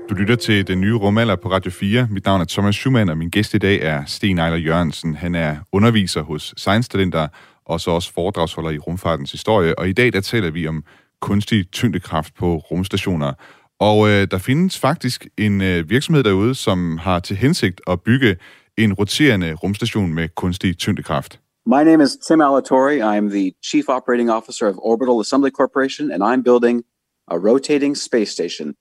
Du 0.10 0.16
lytter 0.16 0.36
til 0.36 0.68
den 0.68 0.82
nye 0.82 0.96
rumalder 0.96 1.36
på 1.36 1.52
Radio 1.52 1.72
4. 1.72 2.08
Mit 2.12 2.26
navn 2.26 2.42
er 2.42 2.46
Thomas 2.46 2.76
Schumann, 2.76 3.10
og 3.10 3.18
min 3.18 3.30
gæst 3.30 3.54
i 3.54 3.58
dag 3.58 3.82
er 3.82 4.06
Sten 4.06 4.40
Ejler 4.40 4.58
Jørgensen. 4.58 5.16
Han 5.16 5.36
er 5.36 5.56
underviser 5.72 6.22
hos 6.22 6.54
Science 6.58 6.90
Talenter, 6.90 7.28
og 7.66 7.82
så 7.82 7.92
også 7.92 8.14
foredragsholder 8.14 8.70
i 8.70 8.78
rumfartens 8.78 9.32
historie. 9.32 9.80
Og 9.80 9.90
i 9.90 9.94
dag 9.94 10.14
der 10.14 10.22
taler 10.22 10.52
vi 10.52 10.68
om 10.68 10.84
kunstig 11.22 11.72
tyngdekraft 11.72 12.36
på 12.36 12.58
rumstationer. 12.58 13.34
Og 13.80 14.10
øh, 14.10 14.28
der 14.32 14.38
findes 14.38 14.80
faktisk 14.80 15.28
en 15.38 15.62
øh, 15.62 15.90
virksomhed 15.90 16.24
derude, 16.24 16.56
som 16.56 16.98
har 16.98 17.20
til 17.20 17.36
hensigt 17.36 17.82
at 17.88 18.02
bygge 18.02 18.36
en 18.78 18.94
roterende 18.94 19.54
rumstation 19.54 20.14
med 20.14 20.30
kunstig 20.36 20.78
tyngdekraft. 20.78 21.40
My 21.66 21.84
name 21.84 22.04
is 22.04 22.18
Tim 22.28 22.42
Alatori. 22.42 23.00
I'm 23.00 23.30
the 23.30 23.52
Chief 23.66 23.86
Operating 23.90 24.32
Officer 24.32 24.68
of 24.68 24.76
Orbital 24.78 25.20
Assembly 25.20 25.50
Corporation, 25.50 26.12
and 26.12 26.24
I'm 26.24 26.44
building 26.44 26.84
a 27.32 27.36
rotating 27.36 27.98
space 27.98 28.32
station. 28.32 28.74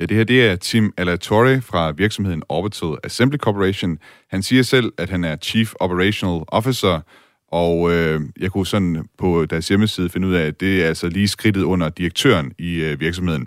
Ja, 0.00 0.06
det 0.06 0.16
her 0.16 0.24
det 0.24 0.46
er 0.46 0.56
Tim 0.56 0.92
Alatorre 0.96 1.60
fra 1.60 1.90
virksomheden 1.90 2.42
Orbital 2.48 2.96
Assembly 3.04 3.36
Corporation. 3.36 3.98
Han 4.30 4.42
siger 4.42 4.62
selv, 4.62 4.92
at 4.98 5.10
han 5.10 5.24
er 5.24 5.36
Chief 5.36 5.72
Operational 5.80 6.40
Officer, 6.48 7.00
og 7.48 7.92
øh, 7.92 8.20
jeg 8.40 8.50
kunne 8.50 8.66
sådan 8.66 9.08
på 9.18 9.46
deres 9.46 9.68
hjemmeside 9.68 10.08
finde 10.08 10.28
ud 10.28 10.34
af, 10.34 10.46
at 10.46 10.60
det 10.60 10.82
er 10.82 10.88
altså 10.88 11.08
lige 11.08 11.28
skridtet 11.28 11.62
under 11.62 11.88
direktøren 11.88 12.52
i 12.58 12.74
øh, 12.74 13.00
virksomheden. 13.00 13.46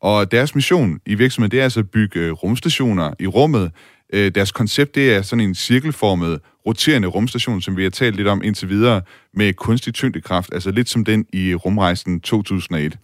Og 0.00 0.30
deres 0.30 0.54
mission 0.54 1.00
i 1.06 1.14
virksomheden, 1.14 1.50
det 1.50 1.60
er 1.60 1.64
altså 1.64 1.80
at 1.80 1.90
bygge 1.90 2.20
øh, 2.20 2.32
rumstationer 2.32 3.14
i 3.18 3.26
rummet. 3.26 3.70
Øh, 4.12 4.34
deres 4.34 4.52
koncept, 4.52 4.94
det 4.94 5.14
er 5.14 5.22
sådan 5.22 5.44
en 5.44 5.54
cirkelformet, 5.54 6.40
roterende 6.66 7.08
rumstation, 7.08 7.60
som 7.60 7.76
vi 7.76 7.82
har 7.82 7.90
talt 7.90 8.16
lidt 8.16 8.28
om 8.28 8.42
indtil 8.44 8.68
videre, 8.68 9.02
med 9.34 9.52
kunstig 9.52 9.94
tyngdekraft, 9.94 10.54
altså 10.54 10.70
lidt 10.70 10.88
som 10.88 11.04
den 11.04 11.26
i 11.32 11.54
rumrejsen 11.54 12.20
2001. 12.20 12.98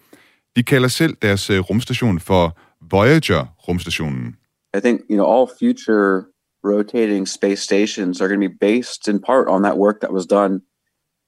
De 0.56 0.62
kalder 0.62 0.88
selv 0.88 1.16
deres 1.22 1.50
øh, 1.50 1.60
rumstation 1.60 2.20
for 2.20 2.58
Voyager-rumstationen. 2.80 4.36
I 4.76 4.80
think, 4.80 5.00
you 5.10 5.16
know, 5.16 5.26
all 5.26 5.46
future 5.58 6.26
rotating 6.64 7.26
space 7.26 7.62
stations 7.62 8.20
are 8.20 8.28
going 8.28 8.40
to 8.40 8.48
be 8.48 8.56
based 8.60 9.08
in 9.08 9.20
part 9.20 9.48
on 9.48 9.62
that 9.62 9.76
work 9.78 10.00
that 10.00 10.12
was 10.12 10.26
done, 10.26 10.62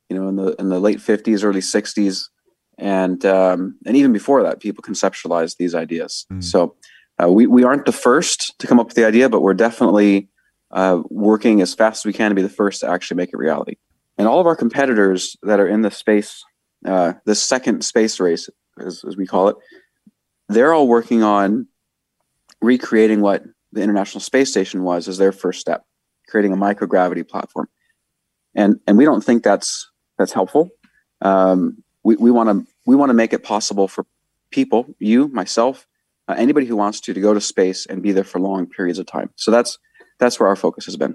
you 0.09 0.17
know, 0.17 0.29
in 0.29 0.37
the 0.37 0.55
in 0.59 0.69
the 0.69 0.81
late 0.81 1.01
50s, 1.01 1.45
early 1.45 1.61
60s, 1.61 2.17
and 2.79 3.25
um, 3.25 3.61
and 3.87 3.97
even 3.97 4.13
before 4.13 4.43
that, 4.43 4.61
people 4.61 4.83
conceptualized 4.83 5.57
these 5.57 5.75
ideas. 5.75 6.27
Mm. 6.33 6.43
So 6.43 6.59
uh, 7.23 7.31
we 7.37 7.47
we 7.47 7.65
aren't 7.65 7.87
the 7.87 8.01
first 8.09 8.39
to 8.59 8.67
come 8.67 8.81
up 8.81 8.87
with 8.87 8.97
the 8.97 9.07
idea, 9.07 9.29
but 9.29 9.43
we're 9.43 9.55
definitely 9.55 10.29
uh, 10.71 11.03
working 11.11 11.61
as 11.61 11.75
fast 11.75 12.01
as 12.01 12.07
we 12.07 12.13
can 12.13 12.31
to 12.31 12.35
be 12.35 12.43
the 12.43 12.57
first 12.63 12.81
to 12.81 12.89
actually 12.89 13.17
make 13.17 13.31
it 13.33 13.39
reality. 13.39 13.77
And 14.19 14.27
all 14.29 14.41
of 14.41 14.47
our 14.47 14.57
competitors 14.57 15.37
that 15.43 15.61
are 15.61 15.69
in 15.69 15.83
the 15.83 15.91
space, 15.91 16.45
uh, 16.85 17.13
the 17.25 17.35
second 17.35 17.85
space 17.85 18.21
race, 18.21 18.49
as, 18.81 19.05
as 19.05 19.17
we 19.17 19.27
call 19.27 19.49
it, 19.49 19.57
they're 20.49 20.73
all 20.73 20.89
working 20.89 21.23
on 21.23 21.67
recreating 22.61 23.21
what 23.21 23.43
the 23.73 23.83
International 23.83 24.21
Space 24.21 24.51
Station 24.51 24.83
was 24.83 25.09
as 25.09 25.19
their 25.19 25.33
first 25.33 25.61
step, 25.61 25.85
creating 26.29 26.53
a 26.53 26.57
microgravity 26.57 27.29
platform. 27.29 27.69
And 28.55 28.81
and 28.87 28.97
we 28.99 29.05
don't 29.05 29.23
think 29.23 29.43
that's 29.43 29.91
that's 30.19 30.33
helpful. 30.33 30.71
Um, 31.21 31.83
we 32.03 32.17
we 32.17 32.31
want 32.31 32.49
to 32.49 32.73
we 32.87 32.97
want 32.97 33.11
to 33.11 33.15
make 33.15 33.33
it 33.33 33.43
possible 33.45 33.89
for 33.89 34.07
people, 34.51 34.87
you, 34.99 35.29
myself, 35.29 35.87
uh, 36.29 36.35
anybody 36.39 36.67
who 36.67 36.77
wants 36.77 37.01
to, 37.01 37.15
to 37.15 37.21
go 37.21 37.35
to 37.35 37.41
space 37.41 37.87
and 37.87 38.03
be 38.03 38.13
there 38.13 38.25
for 38.25 38.41
long 38.41 38.67
periods 38.67 38.99
of 38.99 39.07
time. 39.07 39.31
So 39.37 39.51
that's 39.51 39.79
that's 40.19 40.41
where 40.41 40.49
our 40.49 40.57
focus 40.57 40.87
has 40.87 40.97
been. 40.97 41.15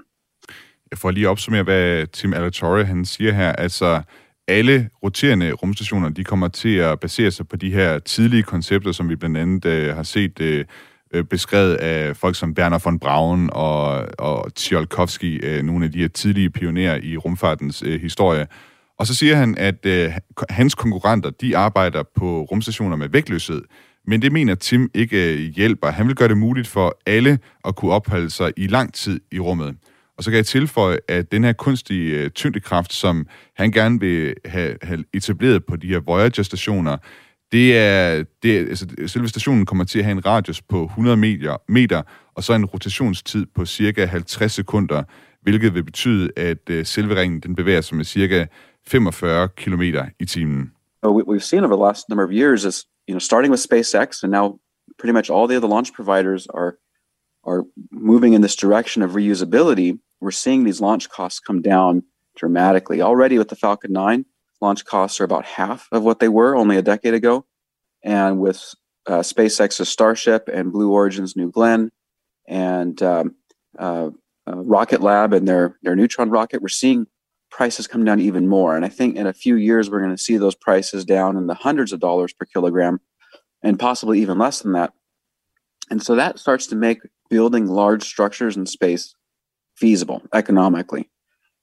Får 0.96 1.12
lige 1.12 1.30
opsummere, 1.30 1.64
hvad 1.64 2.08
Tim 2.08 2.34
Alatorre 2.34 2.86
han 2.86 3.06
siger 3.06 3.32
her. 3.32 3.54
Altså, 3.54 4.02
alle 4.48 4.90
roterende 5.04 5.52
rumstationer, 5.52 6.10
de 6.10 6.24
kommer 6.24 6.48
til 6.48 6.76
at 6.76 7.00
basere 7.00 7.32
sig 7.32 7.48
på 7.48 7.56
de 7.56 7.74
her 7.74 8.00
tidlige 8.00 8.44
koncepter, 8.44 8.92
som 8.92 9.10
vi 9.10 9.16
blandt 9.16 9.38
andet 9.38 9.66
øh, 9.66 9.96
har 9.96 10.04
set 10.04 10.40
øh, 10.42 10.66
øh 11.14 11.24
beskrevet 11.24 11.76
af 11.76 12.16
folk 12.16 12.36
som 12.36 12.56
Werner 12.58 12.80
von 12.84 13.00
Braun 13.00 13.50
og, 13.54 14.06
og 14.20 14.54
Tsiolkovsky, 14.56 15.46
øh, 15.46 15.64
nogle 15.64 15.86
af 15.86 15.92
de 15.92 16.00
her 16.00 16.08
tidlige 16.08 16.50
pionerer 16.50 17.00
i 17.04 17.18
rumfartens 17.18 17.84
øh, 17.86 18.02
historie. 18.02 18.48
Og 19.00 19.08
så 19.08 19.16
siger 19.16 19.36
han, 19.36 19.58
at 19.58 19.86
øh, 19.86 20.12
hans 20.50 20.76
konkurrenter, 20.76 21.30
de 21.30 21.58
arbejder 21.58 22.04
på 22.16 22.42
rumstationer 22.42 22.96
med 22.96 23.10
vægtløshed, 23.10 23.62
men 24.08 24.22
det 24.22 24.32
mener 24.32 24.56
Tim 24.56 24.90
ikke 24.94 25.34
øh, 25.34 25.40
hjælper. 25.40 25.92
Han 25.92 26.08
vil 26.08 26.16
gøre 26.16 26.28
det 26.28 26.38
muligt 26.38 26.68
for 26.68 26.98
alle 27.06 27.40
at 27.66 27.76
kunne 27.76 27.92
opholde 27.92 28.30
sig 28.30 28.54
i 28.58 28.68
lang 28.68 28.94
tid 28.94 29.20
i 29.32 29.40
rummet. 29.40 29.76
Og 30.18 30.24
så 30.24 30.32
kan 30.32 30.38
jeg 30.38 30.46
tilføje, 30.46 30.98
at 31.08 31.32
den 31.32 31.44
her 31.44 31.54
kunstige 31.54 32.20
øh, 32.20 32.30
tyngdekraft, 32.30 32.94
som 32.94 33.28
han 33.56 33.72
gerne 33.72 34.00
vil 34.00 34.34
have, 34.46 34.78
have 34.82 35.04
etableret 35.14 35.66
på 35.66 35.76
de 35.76 35.88
her 35.88 36.00
Voyager-stationer, 36.00 36.98
det 37.52 37.78
er, 37.78 38.24
det 38.44 38.58
er, 38.58 38.60
altså, 38.60 38.88
selve 39.08 39.28
stationen 39.28 39.66
kommer 39.66 39.84
til 39.84 40.00
at 40.00 40.06
have 40.06 40.12
en 40.12 40.26
radius 40.26 40.62
på 40.62 40.84
100 40.84 41.18
meter, 41.18 41.58
meter 41.68 42.02
og 42.36 42.44
så 42.44 42.54
en 42.54 42.66
rotationstid 42.66 43.46
på 43.56 43.66
cirka 43.66 44.06
50 44.06 44.52
sekunder, 44.52 45.04
hvilket 45.42 45.74
vil 45.74 45.84
betyde, 45.84 46.30
at 46.38 46.70
øh, 46.70 46.86
selve 46.86 47.16
ringen 47.16 47.40
den 47.40 47.56
bevæger 47.56 47.82
sig 47.82 47.98
med 47.98 48.06
cirka 48.06 48.46
45 48.88 49.48
km 49.48 49.82
i 50.20 50.26
timen. 50.26 50.72
What 51.06 51.26
we've 51.28 51.40
seen 51.40 51.64
over 51.64 51.76
the 51.76 51.84
last 51.84 52.10
number 52.10 52.26
of 52.26 52.32
years 52.32 52.66
is, 52.66 52.86
you 53.10 53.14
know, 53.14 53.20
starting 53.20 53.52
with 53.52 53.62
SpaceX 53.62 54.24
and 54.24 54.32
now 54.32 54.60
pretty 55.00 55.14
much 55.14 55.30
all 55.30 55.48
the 55.48 55.58
other 55.58 55.70
launch 55.70 55.94
providers 55.94 56.48
are 56.48 56.72
are 57.44 57.66
moving 57.92 58.34
in 58.34 58.42
this 58.42 58.56
direction 58.56 59.02
of 59.02 59.12
reusability. 59.12 60.00
We're 60.20 60.32
seeing 60.32 60.64
these 60.64 60.82
launch 60.82 61.10
costs 61.10 61.40
come 61.40 61.62
down 61.62 62.04
dramatically. 62.36 63.02
Already 63.02 63.38
with 63.38 63.50
the 63.50 63.56
Falcon 63.56 63.92
9, 63.92 64.26
launch 64.62 64.86
costs 64.86 65.20
are 65.20 65.26
about 65.26 65.46
half 65.46 65.88
of 65.92 66.04
what 66.04 66.20
they 66.20 66.30
were 66.30 66.56
only 66.56 66.78
a 66.78 66.82
decade 66.82 67.14
ago. 67.14 67.46
And 68.04 68.40
with 68.40 68.74
uh, 69.06 69.20
SpaceX's 69.20 69.90
Starship 69.90 70.50
and 70.52 70.72
Blue 70.72 70.92
Origin's 70.92 71.36
New 71.36 71.52
Glenn 71.52 71.92
and 72.48 73.02
um, 73.02 73.36
uh, 73.78 74.10
uh, 74.48 74.56
Rocket 74.56 75.02
Lab 75.02 75.34
and 75.34 75.48
their, 75.48 75.78
their 75.84 75.96
neutron 75.96 76.30
rocket, 76.30 76.62
we're 76.62 76.70
seeing 76.70 77.08
prices 77.50 77.88
come 77.88 78.04
down 78.04 78.20
even 78.20 78.48
more. 78.48 78.76
And 78.76 78.84
I 78.84 78.90
think 78.90 79.16
in 79.16 79.28
a 79.28 79.34
few 79.34 79.56
years, 79.56 79.90
we're 79.90 80.00
going 80.02 80.16
to 80.16 80.22
see 80.22 80.38
those 80.38 80.56
prices 80.56 81.06
down 81.06 81.38
in 81.38 81.48
the 81.48 81.54
hundreds 81.54 81.94
of 81.94 82.00
dollars 82.00 82.34
per 82.34 82.46
kilogram 82.46 83.00
and 83.62 83.80
possibly 83.80 84.22
even 84.22 84.38
less 84.38 84.62
than 84.62 84.74
that. 84.74 84.94
And 85.90 86.02
so 86.02 86.16
that 86.16 86.40
starts 86.40 86.68
to 86.68 86.76
make 86.76 87.00
building 87.30 87.68
large 87.68 88.04
structures 88.04 88.58
in 88.58 88.66
space 88.66 89.16
feasible 89.76 90.22
economically. 90.34 91.10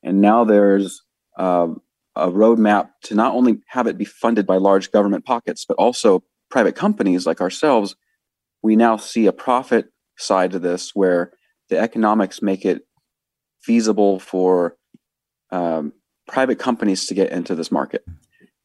And 0.03 0.21
now 0.21 0.45
there's 0.45 1.03
um, 1.39 1.81
a 2.17 2.29
roadmap 2.29 2.91
to 3.05 3.15
not 3.15 3.35
only 3.35 3.61
have 3.69 3.87
it 3.87 3.99
be 3.99 4.05
funded 4.05 4.47
by 4.47 4.57
large 4.57 4.91
government 4.91 5.25
pockets, 5.25 5.65
but 5.65 5.77
also 5.77 6.23
private 6.51 6.75
companies 6.75 7.27
like 7.27 7.41
ourselves. 7.41 7.97
We 8.63 8.77
now 8.77 8.97
see 8.97 9.27
a 9.27 9.33
profit 9.33 9.87
side 10.19 10.53
to 10.53 10.59
this 10.59 10.91
where 10.95 11.33
the 11.69 11.79
economics 11.79 12.43
make 12.43 12.65
it 12.65 12.83
feasible 13.63 14.19
for 14.19 14.77
um, 15.51 15.93
private 16.29 16.59
companies 16.59 17.07
to 17.07 17.15
get 17.15 17.31
into 17.31 17.55
this 17.55 17.71
market. 17.71 18.05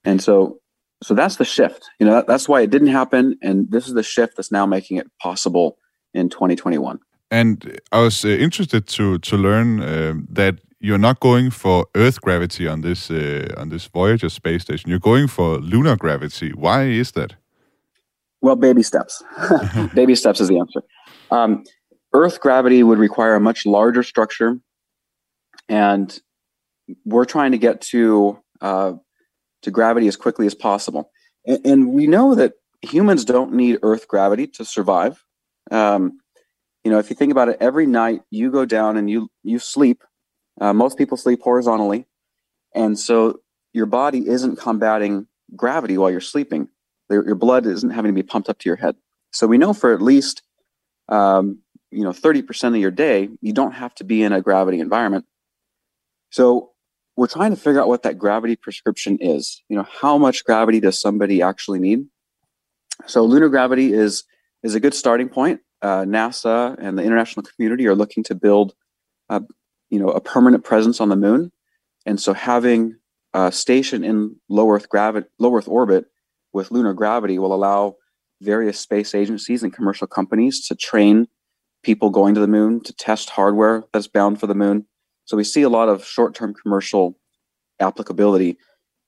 And 0.03 0.21
so, 0.21 0.59
so 1.03 1.13
that's 1.13 1.37
the 1.37 1.45
shift. 1.45 1.89
You 1.99 2.05
know, 2.05 2.13
that, 2.13 2.27
that's 2.27 2.47
why 2.47 2.61
it 2.61 2.69
didn't 2.69 2.89
happen, 2.89 3.37
and 3.41 3.69
this 3.71 3.87
is 3.87 3.93
the 3.93 4.03
shift 4.03 4.35
that's 4.37 4.51
now 4.51 4.65
making 4.65 4.97
it 4.97 5.07
possible 5.21 5.77
in 6.13 6.29
2021. 6.29 6.99
And 7.31 7.79
I 7.91 7.99
was 8.01 8.23
uh, 8.23 8.29
interested 8.29 8.87
to 8.87 9.17
to 9.19 9.37
learn 9.37 9.81
uh, 9.81 10.13
that 10.29 10.55
you're 10.79 10.99
not 10.99 11.19
going 11.19 11.51
for 11.51 11.87
Earth 11.95 12.21
gravity 12.21 12.67
on 12.67 12.81
this 12.81 13.09
uh, 13.09 13.53
on 13.57 13.69
this 13.69 13.87
Voyager 13.87 14.29
space 14.29 14.61
station. 14.61 14.89
You're 14.89 14.99
going 14.99 15.27
for 15.27 15.57
lunar 15.57 15.95
gravity. 15.95 16.51
Why 16.53 16.83
is 16.83 17.11
that? 17.11 17.35
Well, 18.41 18.55
baby 18.55 18.83
steps. 18.83 19.23
baby 19.95 20.15
steps 20.15 20.39
is 20.39 20.47
the 20.47 20.59
answer. 20.59 20.81
Um, 21.31 21.63
Earth 22.13 22.39
gravity 22.39 22.83
would 22.83 22.99
require 22.99 23.35
a 23.35 23.39
much 23.39 23.65
larger 23.65 24.03
structure, 24.03 24.59
and 25.67 26.19
we're 27.03 27.25
trying 27.25 27.51
to 27.51 27.57
get 27.57 27.81
to 27.81 28.39
uh, 28.61 28.93
to 29.65 29.71
gravity 29.71 30.07
as 30.07 30.15
quickly 30.15 30.45
as 30.45 30.55
possible. 30.55 31.11
And, 31.45 31.65
and 31.65 31.89
we 31.89 32.07
know 32.07 32.35
that 32.35 32.53
humans 32.81 33.25
don't 33.25 33.53
need 33.53 33.79
Earth 33.81 34.07
gravity 34.07 34.47
to 34.47 34.63
survive. 34.63 35.23
Um, 35.71 36.19
you 36.83 36.91
know, 36.91 36.99
if 36.99 37.09
you 37.09 37.15
think 37.15 37.31
about 37.31 37.49
it, 37.49 37.57
every 37.59 37.87
night 37.87 38.21
you 38.29 38.51
go 38.51 38.63
down 38.63 38.95
and 38.95 39.09
you 39.09 39.27
you 39.43 39.59
sleep. 39.59 40.03
Uh, 40.61 40.71
most 40.71 40.97
people 40.97 41.17
sleep 41.17 41.41
horizontally, 41.41 42.05
and 42.73 42.97
so 42.97 43.39
your 43.73 43.87
body 43.87 44.27
isn't 44.27 44.57
combating 44.57 45.27
gravity 45.55 45.97
while 45.97 46.11
you're 46.11 46.21
sleeping. 46.21 46.69
Your, 47.09 47.25
your 47.25 47.35
blood 47.35 47.65
isn't 47.65 47.89
having 47.89 48.09
to 48.09 48.15
be 48.15 48.23
pumped 48.23 48.49
up 48.49 48.59
to 48.59 48.69
your 48.69 48.77
head. 48.77 48.95
So 49.31 49.47
we 49.47 49.57
know 49.57 49.73
for 49.73 49.93
at 49.93 50.01
least 50.01 50.43
um, 51.09 51.59
you 51.91 52.03
know 52.03 52.11
30% 52.11 52.67
of 52.69 52.77
your 52.77 52.91
day 52.91 53.29
you 53.41 53.51
don't 53.51 53.73
have 53.73 53.95
to 53.95 54.03
be 54.03 54.21
in 54.21 54.31
a 54.31 54.41
gravity 54.41 54.79
environment. 54.79 55.25
So 56.29 56.74
we're 57.17 57.27
trying 57.27 57.51
to 57.51 57.57
figure 57.57 57.81
out 57.81 57.87
what 57.87 58.03
that 58.03 58.17
gravity 58.17 58.55
prescription 58.55 59.17
is. 59.19 59.63
You 59.69 59.77
know, 59.77 59.87
how 59.89 60.17
much 60.17 60.43
gravity 60.43 60.79
does 60.79 60.99
somebody 60.99 61.41
actually 61.41 61.79
need? 61.79 62.05
So 63.07 63.23
lunar 63.23 63.49
gravity 63.49 63.93
is 63.93 64.23
is 64.63 64.75
a 64.75 64.79
good 64.79 64.93
starting 64.93 65.29
point. 65.29 65.61
Uh, 65.81 66.03
NASA 66.03 66.75
and 66.79 66.97
the 66.97 67.03
international 67.03 67.45
community 67.45 67.85
are 67.87 67.95
looking 67.95 68.23
to 68.23 68.33
build, 68.33 68.73
uh, 69.29 69.41
you 69.89 69.99
know, 69.99 70.09
a 70.09 70.21
permanent 70.21 70.63
presence 70.63 70.99
on 70.99 71.09
the 71.09 71.15
moon, 71.15 71.51
and 72.05 72.19
so 72.19 72.33
having 72.33 72.95
a 73.33 73.51
station 73.51 74.03
in 74.03 74.35
low 74.49 74.69
Earth 74.71 74.89
gravity, 74.89 75.27
low 75.39 75.55
Earth 75.55 75.67
orbit 75.67 76.05
with 76.53 76.71
lunar 76.71 76.93
gravity 76.93 77.37
will 77.37 77.53
allow 77.53 77.95
various 78.41 78.79
space 78.79 79.13
agencies 79.13 79.61
and 79.61 79.73
commercial 79.73 80.07
companies 80.07 80.65
to 80.67 80.75
train 80.75 81.27
people 81.83 82.09
going 82.09 82.33
to 82.33 82.39
the 82.39 82.47
moon 82.47 82.81
to 82.81 82.93
test 82.93 83.29
hardware 83.29 83.83
that's 83.93 84.07
bound 84.07 84.39
for 84.39 84.47
the 84.47 84.55
moon. 84.55 84.85
So 85.25 85.37
we 85.37 85.43
see 85.43 85.63
a 85.63 85.69
lot 85.69 85.89
of 85.89 86.05
short-term 86.05 86.53
commercial 86.53 87.17
applicability, 87.79 88.57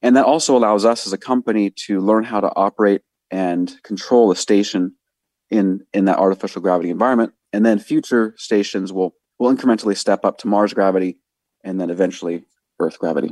and 0.01 0.15
that 0.15 0.25
also 0.25 0.57
allows 0.57 0.83
us 0.85 1.07
as 1.07 1.13
a 1.13 1.17
company 1.17 1.69
to 1.87 2.01
learn 2.01 2.23
how 2.23 2.39
to 2.41 2.51
operate 2.55 3.01
and 3.31 3.81
control 3.83 4.31
a 4.31 4.35
station 4.35 4.91
in 5.49 5.81
in 5.93 6.05
that 6.05 6.17
artificial 6.17 6.61
gravity 6.61 6.89
environment. 6.89 7.33
And 7.53 7.65
then 7.65 7.79
future 7.79 8.33
stations 8.37 8.91
will 8.91 9.11
will 9.39 9.55
incrementally 9.55 9.95
step 9.95 10.25
up 10.25 10.37
to 10.37 10.47
mars 10.47 10.73
gravity 10.73 11.17
and 11.63 11.79
then 11.79 11.89
eventually 11.89 12.43
earth 12.79 12.97
gravity. 12.99 13.29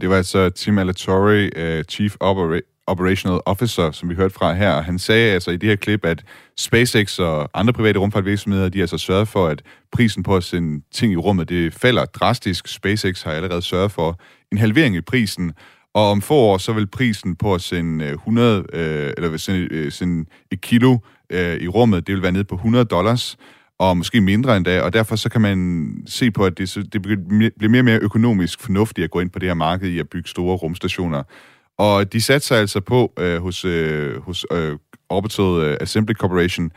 Det 0.00 0.08
var 0.08 0.16
altså 0.16 0.50
Tim 0.50 0.78
Alatorre, 0.78 1.50
uh, 1.56 1.82
Chief 1.82 2.16
Opera- 2.20 2.60
Operational 2.86 3.40
Officer, 3.46 3.90
som 3.90 4.08
vi 4.08 4.14
hørte 4.14 4.34
fra 4.34 4.54
her. 4.54 4.82
Han 4.82 4.98
sagde 4.98 5.32
altså 5.32 5.50
i 5.50 5.56
det 5.56 5.68
her 5.68 5.76
klip, 5.76 6.04
at 6.04 6.24
SpaceX 6.56 7.18
og 7.18 7.50
andre 7.54 7.72
private 7.72 7.98
rumfartvirksomheder, 7.98 8.68
de 8.68 8.78
har 8.78 8.82
altså 8.82 8.98
sørget 8.98 9.28
for, 9.28 9.46
at 9.46 9.62
prisen 9.92 10.22
på 10.22 10.36
at 10.36 10.44
sende 10.44 10.84
ting 10.92 11.12
i 11.12 11.16
rummet, 11.16 11.48
det 11.48 11.74
falder 11.74 12.04
drastisk. 12.04 12.68
SpaceX 12.68 13.22
har 13.22 13.32
allerede 13.32 13.62
sørget 13.62 13.92
for 13.92 14.20
en 14.52 14.58
halvering 14.58 14.96
i 14.96 15.00
prisen, 15.00 15.52
og 15.94 16.10
om 16.10 16.22
få 16.22 16.34
år, 16.34 16.58
så 16.58 16.72
vil 16.72 16.86
prisen 16.86 17.36
på 17.36 17.54
at 17.54 17.60
sende 17.60 18.04
øh, 18.04 18.12
100, 18.12 18.64
øh, 18.72 19.12
eller 19.16 19.36
sende, 19.36 19.68
øh, 19.70 19.92
sende 19.92 20.30
et 20.50 20.60
kilo 20.60 20.98
øh, 21.30 21.56
i 21.56 21.68
rummet, 21.68 22.06
det 22.06 22.14
vil 22.14 22.22
være 22.22 22.32
nede 22.32 22.44
på 22.44 22.54
100 22.54 22.84
dollars, 22.84 23.36
og 23.78 23.96
måske 23.96 24.20
mindre 24.20 24.56
endda, 24.56 24.80
og 24.80 24.92
derfor 24.92 25.16
så 25.16 25.28
kan 25.28 25.40
man 25.40 25.94
se 26.06 26.30
på, 26.30 26.44
at 26.44 26.58
det, 26.58 26.92
det 26.92 27.02
bliver 27.02 27.68
mere 27.68 27.80
og 27.80 27.84
mere 27.84 27.98
økonomisk 27.98 28.60
fornuftigt 28.60 29.04
at 29.04 29.10
gå 29.10 29.20
ind 29.20 29.30
på 29.30 29.38
det 29.38 29.48
her 29.48 29.54
marked 29.54 29.88
i 29.88 29.98
at 29.98 30.08
bygge 30.08 30.28
store 30.28 30.56
rumstationer. 30.56 31.22
Og 31.82 32.12
de 32.12 32.20
satte 32.20 32.46
sig 32.46 32.58
altså 32.58 32.80
på 32.80 33.12
øh, 33.18 33.42
hos, 33.42 33.64
øh, 33.64 34.22
hos 34.22 34.46
øh, 34.52 34.76
Orbital 35.08 35.44
øh, 35.44 35.76
Assembly 35.80 36.14
Corporation, 36.14 36.70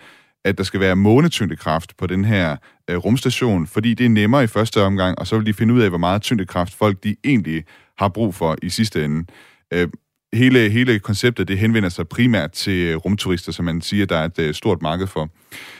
at 0.45 0.57
der 0.57 0.63
skal 0.63 0.79
være 0.79 0.95
månetyngdekraft 0.95 1.97
på 1.97 2.07
den 2.07 2.25
her 2.25 2.55
øh, 2.89 2.97
rumstation, 2.97 3.67
fordi 3.67 3.93
det 3.93 4.05
er 4.05 4.09
nemmere 4.09 4.43
i 4.43 4.47
første 4.47 4.81
omgang, 4.81 5.19
og 5.19 5.27
så 5.27 5.37
vil 5.37 5.45
de 5.45 5.53
finde 5.53 5.73
ud 5.73 5.81
af, 5.81 5.89
hvor 5.89 5.97
meget 5.97 6.21
tyngdekraft 6.21 6.73
folk 6.73 7.03
de 7.03 7.15
egentlig 7.23 7.63
har 7.97 8.07
brug 8.07 8.35
for 8.35 8.55
i 8.63 8.69
sidste 8.69 9.05
ende. 9.05 9.25
Øh, 9.73 9.87
hele, 10.33 10.69
hele 10.69 10.99
konceptet 10.99 11.47
det 11.47 11.57
henvender 11.57 11.89
sig 11.89 12.07
primært 12.07 12.51
til 12.51 12.87
øh, 12.87 12.95
rumturister, 12.95 13.51
som 13.51 13.65
man 13.65 13.81
siger, 13.81 14.05
der 14.05 14.17
er 14.17 14.25
et 14.25 14.39
øh, 14.39 14.53
stort 14.53 14.81
marked 14.81 15.07
for. 15.07 15.29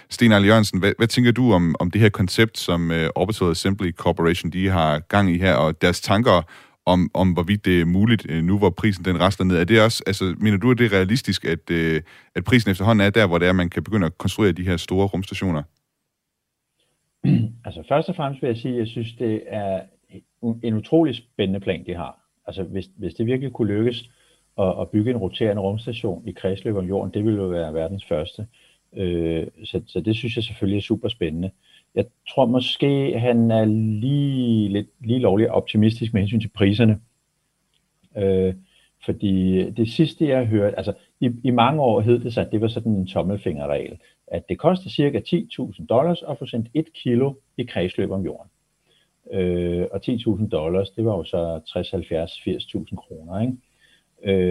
Sten 0.10 0.32
Arle 0.32 0.48
Jørgensen, 0.48 0.80
hvad, 0.80 0.94
hvad 0.98 1.08
tænker 1.08 1.32
du 1.32 1.54
om, 1.54 1.76
om 1.80 1.92
det 1.92 2.02
her 2.02 2.10
koncept, 2.10 2.60
som 2.60 2.92
øh, 2.92 3.10
Orbital 3.16 3.52
Assembly 3.52 3.92
Corporation 3.92 4.52
de 4.52 4.70
har 4.70 5.00
gang 5.00 5.32
i 5.32 5.38
her, 5.38 5.54
og 5.54 5.82
deres 5.82 6.02
tanker 6.02 6.42
om, 6.86 7.12
om 7.13 7.34
hvorvidt 7.34 7.65
det 7.65 7.82
er 7.82 7.86
muligt 7.86 8.26
øh, 8.30 8.43
nu, 8.43 8.58
hvor 8.58 8.69
prisen 8.69 9.06
den 9.06 9.19
rester 9.19 9.43
ned? 9.43 9.58
Er 9.58 9.63
det 9.63 9.82
også, 9.82 10.04
altså, 10.08 10.36
mener 10.39 10.58
du, 10.58 10.71
at 10.71 10.78
det 10.78 10.86
er 10.86 10.98
realistisk, 10.98 11.45
at, 11.45 11.71
øh, 11.71 12.02
at 12.36 12.43
prisen 12.43 12.71
efterhånden 12.71 13.06
er 13.06 13.10
der, 13.10 13.28
hvor 13.28 13.38
det 13.38 13.48
er, 13.48 13.54
man 13.54 13.69
kan 13.69 13.84
begynde 13.84 14.06
at 14.06 14.17
konstruere 14.17 14.52
de 14.52 14.63
her 14.63 14.78
store 14.78 15.08
rumstationer? 15.08 15.63
Altså 17.65 17.84
først 17.88 18.10
og 18.10 18.15
fremmest 18.15 18.41
vil 18.41 18.48
jeg 18.48 18.58
sige, 18.58 18.74
at 18.74 18.80
jeg 18.80 18.88
synes, 18.88 19.13
det 19.13 19.43
er 19.48 19.82
en 20.63 20.74
utrolig 20.74 21.15
spændende 21.15 21.60
plan, 21.60 21.86
de 21.86 21.95
har. 21.95 22.19
Altså 22.48 22.63
hvis, 22.63 22.89
hvis 22.98 23.13
det 23.13 23.26
virkelig 23.26 23.54
kunne 23.54 23.74
lykkes 23.74 24.10
at, 24.60 24.82
at 24.82 24.89
bygge 24.89 25.12
en 25.12 25.17
roterende 25.17 25.62
rumstation 25.62 26.28
i 26.28 26.32
kredsløb 26.32 26.76
om 26.76 26.86
jorden, 26.86 27.13
det 27.13 27.26
ville 27.26 27.41
jo 27.41 27.48
være 27.48 27.74
verdens 27.74 28.06
første. 28.06 28.48
Øh, 28.98 29.48
så, 29.63 29.82
så 29.88 30.00
det 30.00 30.15
synes 30.15 30.36
jeg 30.36 30.43
selvfølgelig 30.43 30.78
er 30.78 30.82
super 30.82 31.10
spændende. 31.10 31.52
Jeg 31.96 32.06
tror 32.30 32.46
måske, 32.46 33.20
han 33.20 33.52
er 33.52 33.66
lige, 34.02 34.70
lidt, 34.70 34.88
lige 35.00 35.20
lovligt 35.20 35.50
optimistisk 35.50 36.14
med 36.14 36.22
hensyn 36.22 36.42
til 36.42 36.52
priserne. 36.56 37.00
Øh, 38.18 38.54
fordi 39.06 39.70
det 39.70 39.92
sidste, 39.92 40.28
jeg 40.28 40.38
har 40.38 40.46
hørt, 40.46 40.74
altså 40.78 40.94
i, 41.20 41.32
i 41.44 41.52
mange 41.52 41.82
år 41.82 42.02
hed 42.02 42.20
det 42.20 42.34
sig, 42.34 42.46
at 42.46 42.52
det 42.52 42.62
var 42.62 42.68
sådan 42.68 42.92
en 42.92 43.08
tommelfingerregel, 43.08 43.98
at 44.28 44.50
det 44.50 44.60
koster 44.60 44.90
cirka 44.90 45.20
10.000 45.20 45.86
dollars 45.86 46.24
at 46.30 46.38
få 46.40 46.46
sendt 46.46 46.70
et 46.74 46.94
kilo 46.94 47.34
i 47.58 47.64
kredsløb 47.64 48.12
om 48.12 48.26
jorden. 48.26 48.52
Øh, 49.32 49.88
og 49.92 50.02
10.000 50.06 50.50
dollars, 50.50 50.90
det 50.90 51.06
var 51.06 51.18
jo 51.18 51.24
så 51.24 51.60
60, 51.68 51.92
70, 51.92 52.32
80.000 52.32 52.96
kroner, 52.96 53.42
ikke? 53.42 53.54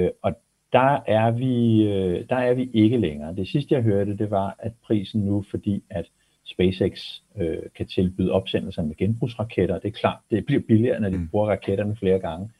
Øh, 0.05 0.11
og 0.23 0.33
der 0.73 1.01
er, 1.07 1.31
vi, 1.31 1.83
øh, 1.83 2.25
der 2.29 2.37
er 2.37 2.55
vi 2.55 2.71
ikke 2.73 2.97
længere. 2.97 3.35
Det 3.35 3.49
sidste, 3.49 3.75
jeg 3.75 3.83
hørte, 3.83 4.17
det 4.17 4.31
var, 4.31 4.57
at 4.59 4.73
prisen 4.87 5.21
nu, 5.21 5.45
fordi 5.51 5.83
at 5.91 6.07
SpaceX 6.45 7.21
øh, 7.37 7.59
kan 7.77 7.87
tilbyde 7.87 8.33
opsendelser 8.33 8.83
med 8.83 8.97
genbrugsraketter, 8.97 9.79
det 9.79 9.89
er 9.89 9.93
klart, 9.93 10.19
det 10.31 10.47
bliver 10.47 10.63
billigere, 10.69 11.01
når 11.01 11.09
de 11.09 11.17
mm. 11.17 11.29
bruger 11.29 11.51
raketterne 11.51 11.97
flere 11.97 12.19
gange, 12.19 12.51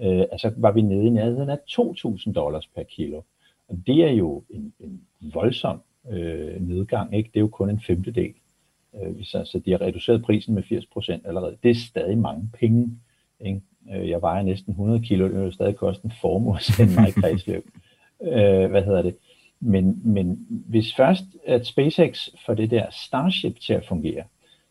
øh, 0.00 0.24
altså 0.32 0.52
var 0.56 0.72
vi 0.72 0.80
nede 0.80 1.06
i 1.06 1.10
nærheden 1.10 1.50
af 1.50 1.58
2.000 1.70 2.32
dollars 2.32 2.66
per 2.66 2.82
kilo. 2.82 3.22
Og 3.68 3.78
det 3.86 4.04
er 4.04 4.10
jo 4.10 4.42
en, 4.50 4.72
en 4.80 5.00
voldsom 5.20 5.80
øh, 6.10 6.68
nedgang, 6.68 7.16
ikke? 7.16 7.30
det 7.34 7.36
er 7.36 7.40
jo 7.40 7.48
kun 7.48 7.70
en 7.70 7.80
femtedel. 7.80 8.34
Øh, 8.94 9.24
så, 9.24 9.44
så 9.44 9.58
de 9.58 9.70
har 9.70 9.80
reduceret 9.80 10.22
prisen 10.22 10.54
med 10.54 10.62
80% 10.62 11.28
allerede. 11.28 11.56
Det 11.62 11.70
er 11.70 11.74
stadig 11.74 12.18
mange 12.18 12.50
penge. 12.58 12.98
Ikke? 13.40 13.60
Øh, 13.94 14.08
jeg 14.08 14.22
vejer 14.22 14.42
næsten 14.42 14.70
100 14.70 15.00
kilo, 15.00 15.28
det 15.28 15.44
vil 15.44 15.52
stadig 15.52 15.76
koste 15.76 16.04
en 16.04 16.12
formue 16.20 16.56
at 16.56 16.62
sende 16.62 16.94
mig 16.94 17.08
i 17.08 17.12
kredsløb. 17.12 17.64
øh, 18.28 18.70
hvad 18.70 18.84
hedder 18.84 19.02
det? 19.02 19.16
Men, 19.60 20.00
men 20.04 20.46
hvis 20.48 20.94
først 20.94 21.24
at 21.46 21.66
SpaceX 21.66 22.28
får 22.46 22.54
det 22.54 22.70
der 22.70 22.86
Starship 22.90 23.60
til 23.60 23.72
at 23.72 23.86
fungere, 23.88 24.24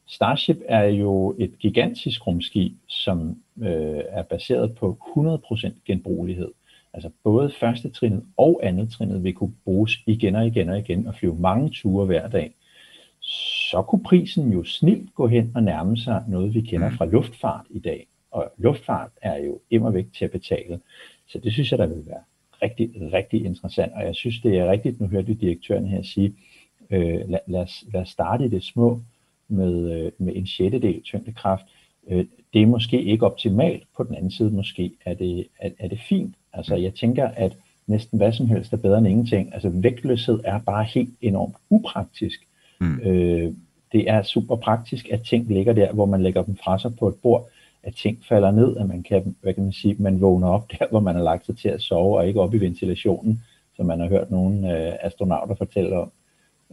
Starship 0.07 0.57
er 0.65 0.83
jo 0.83 1.35
et 1.39 1.59
gigantisk 1.59 2.27
rumskib, 2.27 2.73
som 2.87 3.37
øh, 3.61 4.01
er 4.09 4.23
baseret 4.23 4.75
på 4.75 4.97
100% 5.17 5.71
genbrugelighed. 5.85 6.51
Altså 6.93 7.09
både 7.23 7.51
første 7.59 7.89
trinet 7.89 8.23
og 8.37 8.59
andet 8.63 8.91
trinet 8.91 9.23
vil 9.23 9.33
kunne 9.33 9.53
bruges 9.63 9.91
igen 10.05 10.35
og 10.35 10.47
igen 10.47 10.69
og 10.69 10.79
igen 10.79 11.07
og 11.07 11.15
flyve 11.15 11.35
mange 11.35 11.69
ture 11.69 12.05
hver 12.05 12.27
dag. 12.27 12.53
Så 13.71 13.81
kunne 13.87 14.03
prisen 14.03 14.51
jo 14.51 14.63
snilt 14.63 15.15
gå 15.15 15.27
hen 15.27 15.51
og 15.55 15.63
nærme 15.63 15.97
sig 15.97 16.23
noget, 16.27 16.53
vi 16.53 16.61
kender 16.61 16.89
fra 16.89 17.05
luftfart 17.05 17.65
i 17.69 17.79
dag 17.79 18.07
og 18.31 18.53
luftfart 18.57 19.11
er 19.21 19.37
jo 19.37 19.59
immer 19.69 19.91
væk 19.91 20.05
til 20.17 20.25
at 20.25 20.31
betale. 20.31 20.79
Så 21.27 21.39
det 21.39 21.53
synes 21.53 21.71
jeg, 21.71 21.79
der 21.79 21.87
vil 21.87 22.05
være 22.07 22.23
rigtig, 22.61 22.91
rigtig 23.13 23.45
interessant, 23.45 23.93
og 23.93 24.03
jeg 24.03 24.15
synes, 24.15 24.41
det 24.41 24.57
er 24.57 24.71
rigtigt, 24.71 25.01
nu 25.01 25.07
hørte 25.07 25.33
direktøren 25.33 25.87
her 25.87 26.01
sige, 26.01 26.33
øh, 26.89 27.29
lad, 27.29 27.39
lad, 27.47 27.61
os, 27.61 27.85
lad 27.93 28.01
os 28.01 28.09
starte 28.09 28.45
i 28.45 28.49
det 28.49 28.63
små 28.63 29.01
med, 29.47 29.91
øh, 29.91 30.11
med 30.17 30.35
en 30.35 30.47
sjettedel 30.47 31.01
tyngdekraft. 31.01 31.65
Øh, 32.07 32.25
det 32.53 32.61
er 32.61 32.65
måske 32.65 33.03
ikke 33.03 33.25
optimalt, 33.25 33.83
på 33.97 34.03
den 34.03 34.15
anden 34.15 34.31
side 34.31 34.49
måske 34.49 34.91
er 35.05 35.13
det, 35.13 35.47
er, 35.59 35.69
er 35.79 35.87
det 35.87 35.99
fint. 36.09 36.35
Altså 36.53 36.75
jeg 36.75 36.93
tænker, 36.93 37.27
at 37.27 37.57
næsten 37.87 38.17
hvad 38.17 38.31
som 38.31 38.47
helst 38.47 38.73
er 38.73 38.77
bedre 38.77 38.97
end 38.97 39.07
ingenting. 39.07 39.53
Altså 39.53 39.69
vægtløshed 39.69 40.39
er 40.43 40.59
bare 40.59 40.83
helt 40.83 41.13
enormt 41.21 41.55
upraktisk. 41.69 42.47
Mm. 42.79 42.99
Øh, 42.99 43.53
det 43.91 44.09
er 44.09 44.21
super 44.23 44.55
praktisk, 44.55 45.09
at 45.11 45.21
ting 45.21 45.47
ligger 45.47 45.73
der, 45.73 45.93
hvor 45.93 46.05
man 46.05 46.23
lægger 46.23 46.41
dem 46.41 46.55
fra 46.55 46.79
sig 46.79 46.95
på 46.95 47.07
et 47.07 47.15
bord 47.15 47.49
at 47.83 47.95
ting 47.95 48.17
falder 48.29 48.51
ned, 48.51 48.77
at 48.77 48.87
man 48.87 49.03
kan, 49.03 49.35
hvad 49.41 49.53
kan 49.53 49.63
man 49.63 49.73
sige, 49.73 49.95
man 49.99 50.21
vågner 50.21 50.47
op 50.47 50.71
der, 50.79 50.85
hvor 50.89 50.99
man 50.99 51.15
har 51.15 51.23
lagt 51.23 51.45
sig 51.45 51.57
til 51.57 51.69
at 51.69 51.81
sove, 51.81 52.17
og 52.17 52.27
ikke 52.27 52.41
op 52.41 52.53
i 52.53 52.57
ventilationen, 52.57 53.43
som 53.75 53.85
man 53.85 53.99
har 53.99 54.07
hørt 54.07 54.31
nogle 54.31 54.77
øh, 54.77 54.93
astronauter 55.01 55.55
fortælle 55.55 55.97
om. 55.97 56.11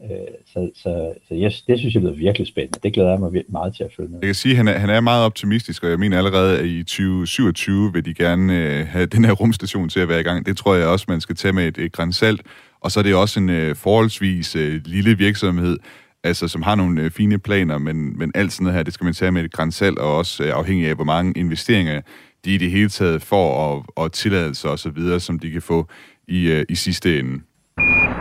Øh, 0.02 0.10
så, 0.46 0.70
så, 0.74 1.12
så 1.28 1.34
yes, 1.34 1.62
det 1.62 1.78
synes 1.78 1.94
jeg 1.94 2.02
bliver 2.02 2.16
virkelig 2.16 2.46
spændende. 2.46 2.78
Det 2.82 2.92
glæder 2.92 3.10
jeg 3.10 3.20
mig 3.20 3.44
meget 3.48 3.76
til 3.76 3.84
at 3.84 3.92
følge 3.96 4.08
med. 4.08 4.18
Jeg 4.20 4.26
kan 4.26 4.34
sige, 4.34 4.52
at 4.52 4.56
han 4.56 4.68
er, 4.68 4.78
han 4.78 4.90
er 4.90 5.00
meget 5.00 5.24
optimistisk, 5.24 5.84
og 5.84 5.90
jeg 5.90 5.98
mener 5.98 6.18
allerede, 6.18 6.58
at 6.58 6.66
i 6.66 6.82
2027 6.82 7.92
vil 7.92 8.04
de 8.04 8.14
gerne 8.14 8.58
øh, 8.58 8.86
have 8.86 9.06
den 9.06 9.24
her 9.24 9.32
rumstation 9.32 9.88
til 9.88 10.00
at 10.00 10.08
være 10.08 10.20
i 10.20 10.22
gang. 10.22 10.46
Det 10.46 10.56
tror 10.56 10.74
jeg 10.74 10.86
også, 10.86 11.06
man 11.08 11.20
skal 11.20 11.36
tage 11.36 11.52
med 11.52 11.68
et, 11.68 11.78
et 11.78 11.92
grænsalt. 11.92 12.42
Og 12.80 12.90
så 12.90 13.00
er 13.00 13.04
det 13.04 13.14
også 13.14 13.40
en 13.40 13.50
øh, 13.50 13.76
forholdsvis 13.76 14.56
øh, 14.56 14.80
lille 14.84 15.18
virksomhed, 15.18 15.78
altså, 16.24 16.48
som 16.48 16.62
har 16.62 16.74
nogle 16.74 17.02
øh, 17.02 17.10
fine 17.10 17.38
planer, 17.38 17.78
men, 17.78 18.18
men 18.18 18.32
alt 18.34 18.52
sådan 18.52 18.64
noget 18.64 18.76
her, 18.76 18.82
det 18.82 18.94
skal 18.94 19.04
man 19.04 19.14
tage 19.14 19.32
med 19.32 19.44
et 19.44 19.52
grænsalt, 19.52 19.98
og 19.98 20.16
også 20.16 20.44
øh, 20.44 20.52
afhængig 20.54 20.88
af, 20.88 20.94
hvor 20.94 21.04
mange 21.04 21.32
investeringer 21.36 22.00
de 22.44 22.54
i 22.54 22.58
det 22.58 22.70
hele 22.70 22.88
taget 22.88 23.22
får, 23.22 23.54
og, 23.54 23.84
og 23.96 24.12
tilladelser 24.12 24.68
og 24.68 24.78
så 24.78 24.90
videre, 24.90 25.20
som 25.20 25.38
de 25.38 25.50
kan 25.50 25.62
få 25.62 25.86
i, 26.28 26.50
øh, 26.50 26.64
i 26.68 26.74
sidste 26.74 27.18
ende. 27.18 27.40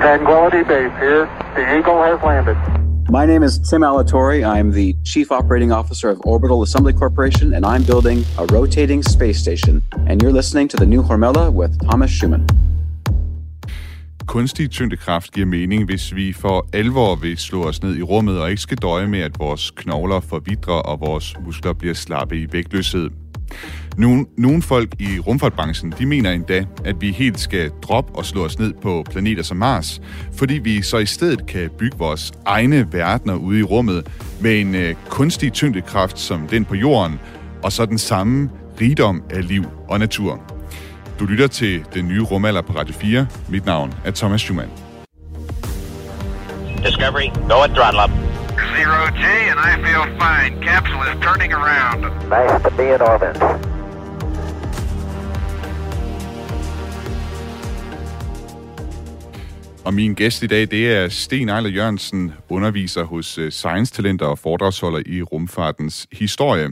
Tranquility 0.01 0.63
Base 0.67 0.93
here. 1.03 1.27
The 1.55 1.63
Eagle 1.77 1.99
has 2.09 2.19
landed. 2.23 2.55
My 3.09 3.25
name 3.25 3.43
is 3.43 3.59
Tim 3.69 3.83
Alatorre. 3.83 4.43
I'm 4.43 4.71
the 4.71 4.95
Chief 5.05 5.31
Operating 5.31 5.71
Officer 5.71 6.09
of 6.09 6.17
Orbital 6.23 6.61
Assembly 6.61 6.93
Corporation, 6.93 7.53
and 7.53 7.65
I'm 7.65 7.83
building 7.83 8.25
a 8.37 8.45
rotating 8.45 9.03
space 9.03 9.39
station. 9.39 9.83
And 10.07 10.21
you're 10.21 10.31
listening 10.31 10.67
to 10.69 10.77
the 10.77 10.85
new 10.85 11.03
Hormella 11.03 11.51
with 11.51 11.77
Thomas 11.87 12.11
Schumann. 12.11 12.47
Kunstig 14.27 14.69
tyngdekraft 14.69 15.31
giver 15.31 15.45
mening, 15.45 15.85
hvis 15.85 16.15
vi 16.15 16.33
for 16.33 16.67
alvor 16.73 17.15
vil 17.15 17.37
slå 17.37 17.63
os 17.63 17.83
ned 17.83 17.97
i 17.97 18.01
rummet 18.01 18.41
og 18.41 18.49
ikke 18.49 18.61
skal 18.61 18.77
døje 18.77 19.07
med, 19.07 19.19
at 19.19 19.39
vores 19.39 19.71
knogler 19.71 20.19
forvidrer 20.19 20.73
og 20.73 20.99
vores 20.99 21.35
muskler 21.45 21.73
bliver 21.73 21.93
slappe 21.93 22.37
i 22.37 22.47
vægtløshed. 22.51 23.09
Nogle, 23.97 24.25
nogle 24.37 24.61
folk 24.61 24.95
i 24.99 25.19
rumfartbranchen, 25.19 25.93
de 25.99 26.05
mener 26.05 26.31
endda, 26.31 26.65
at 26.85 26.95
vi 27.01 27.11
helt 27.11 27.39
skal 27.39 27.71
droppe 27.81 28.15
og 28.15 28.25
slå 28.25 28.45
os 28.45 28.59
ned 28.59 28.73
på 28.81 29.05
planeter 29.11 29.43
som 29.43 29.57
Mars, 29.57 30.01
fordi 30.33 30.53
vi 30.53 30.81
så 30.81 30.97
i 30.97 31.05
stedet 31.05 31.45
kan 31.45 31.69
bygge 31.77 31.97
vores 31.97 32.31
egne 32.45 32.87
verdener 32.91 33.35
ude 33.35 33.59
i 33.59 33.63
rummet 33.63 34.07
med 34.41 34.61
en 34.61 34.75
øh, 34.75 34.95
kunstig 35.09 35.53
tyngdekraft 35.53 36.19
som 36.19 36.47
den 36.47 36.65
på 36.65 36.75
jorden, 36.75 37.19
og 37.63 37.71
så 37.71 37.85
den 37.85 37.97
samme 37.97 38.49
rigdom 38.81 39.23
af 39.29 39.47
liv 39.47 39.63
og 39.89 39.99
natur. 39.99 40.52
Du 41.23 41.27
lytter 41.27 41.47
til 41.47 41.85
den 41.93 42.07
nye 42.07 42.21
rumalder 42.21 42.61
på 42.61 42.73
Radio 42.73 42.93
4. 42.93 43.27
Mit 43.49 43.65
navn 43.65 43.93
er 44.05 44.11
Thomas 44.11 44.41
Schumann. 44.41 44.69
Discovery, 46.85 47.27
go 47.51 47.57
at 47.63 47.71
throttle 47.77 48.01
up. 48.03 48.09
Zero 48.75 48.99
G, 49.19 49.23
and 49.51 49.59
I 49.69 49.73
feel 49.85 50.05
fine. 50.23 50.51
Capsule 50.67 51.05
is 51.11 51.17
turning 51.27 51.53
around. 51.53 52.01
Nice 52.35 52.63
to 52.63 52.69
be 52.77 52.95
in 52.95 53.01
orbit. 53.01 53.35
Og 59.85 59.93
min 59.93 60.13
gæst 60.13 60.43
i 60.43 60.47
dag, 60.47 60.71
det 60.71 60.95
er 60.95 61.09
Sten 61.09 61.49
Ejler 61.49 61.69
Jørgensen, 61.69 62.33
underviser 62.49 63.03
hos 63.03 63.37
øh, 63.37 63.51
Science 63.51 63.93
Talenter 63.93 64.25
og 64.25 64.39
foredragsholder 64.39 65.01
i 65.05 65.21
rumfartens 65.21 66.07
historie. 66.11 66.69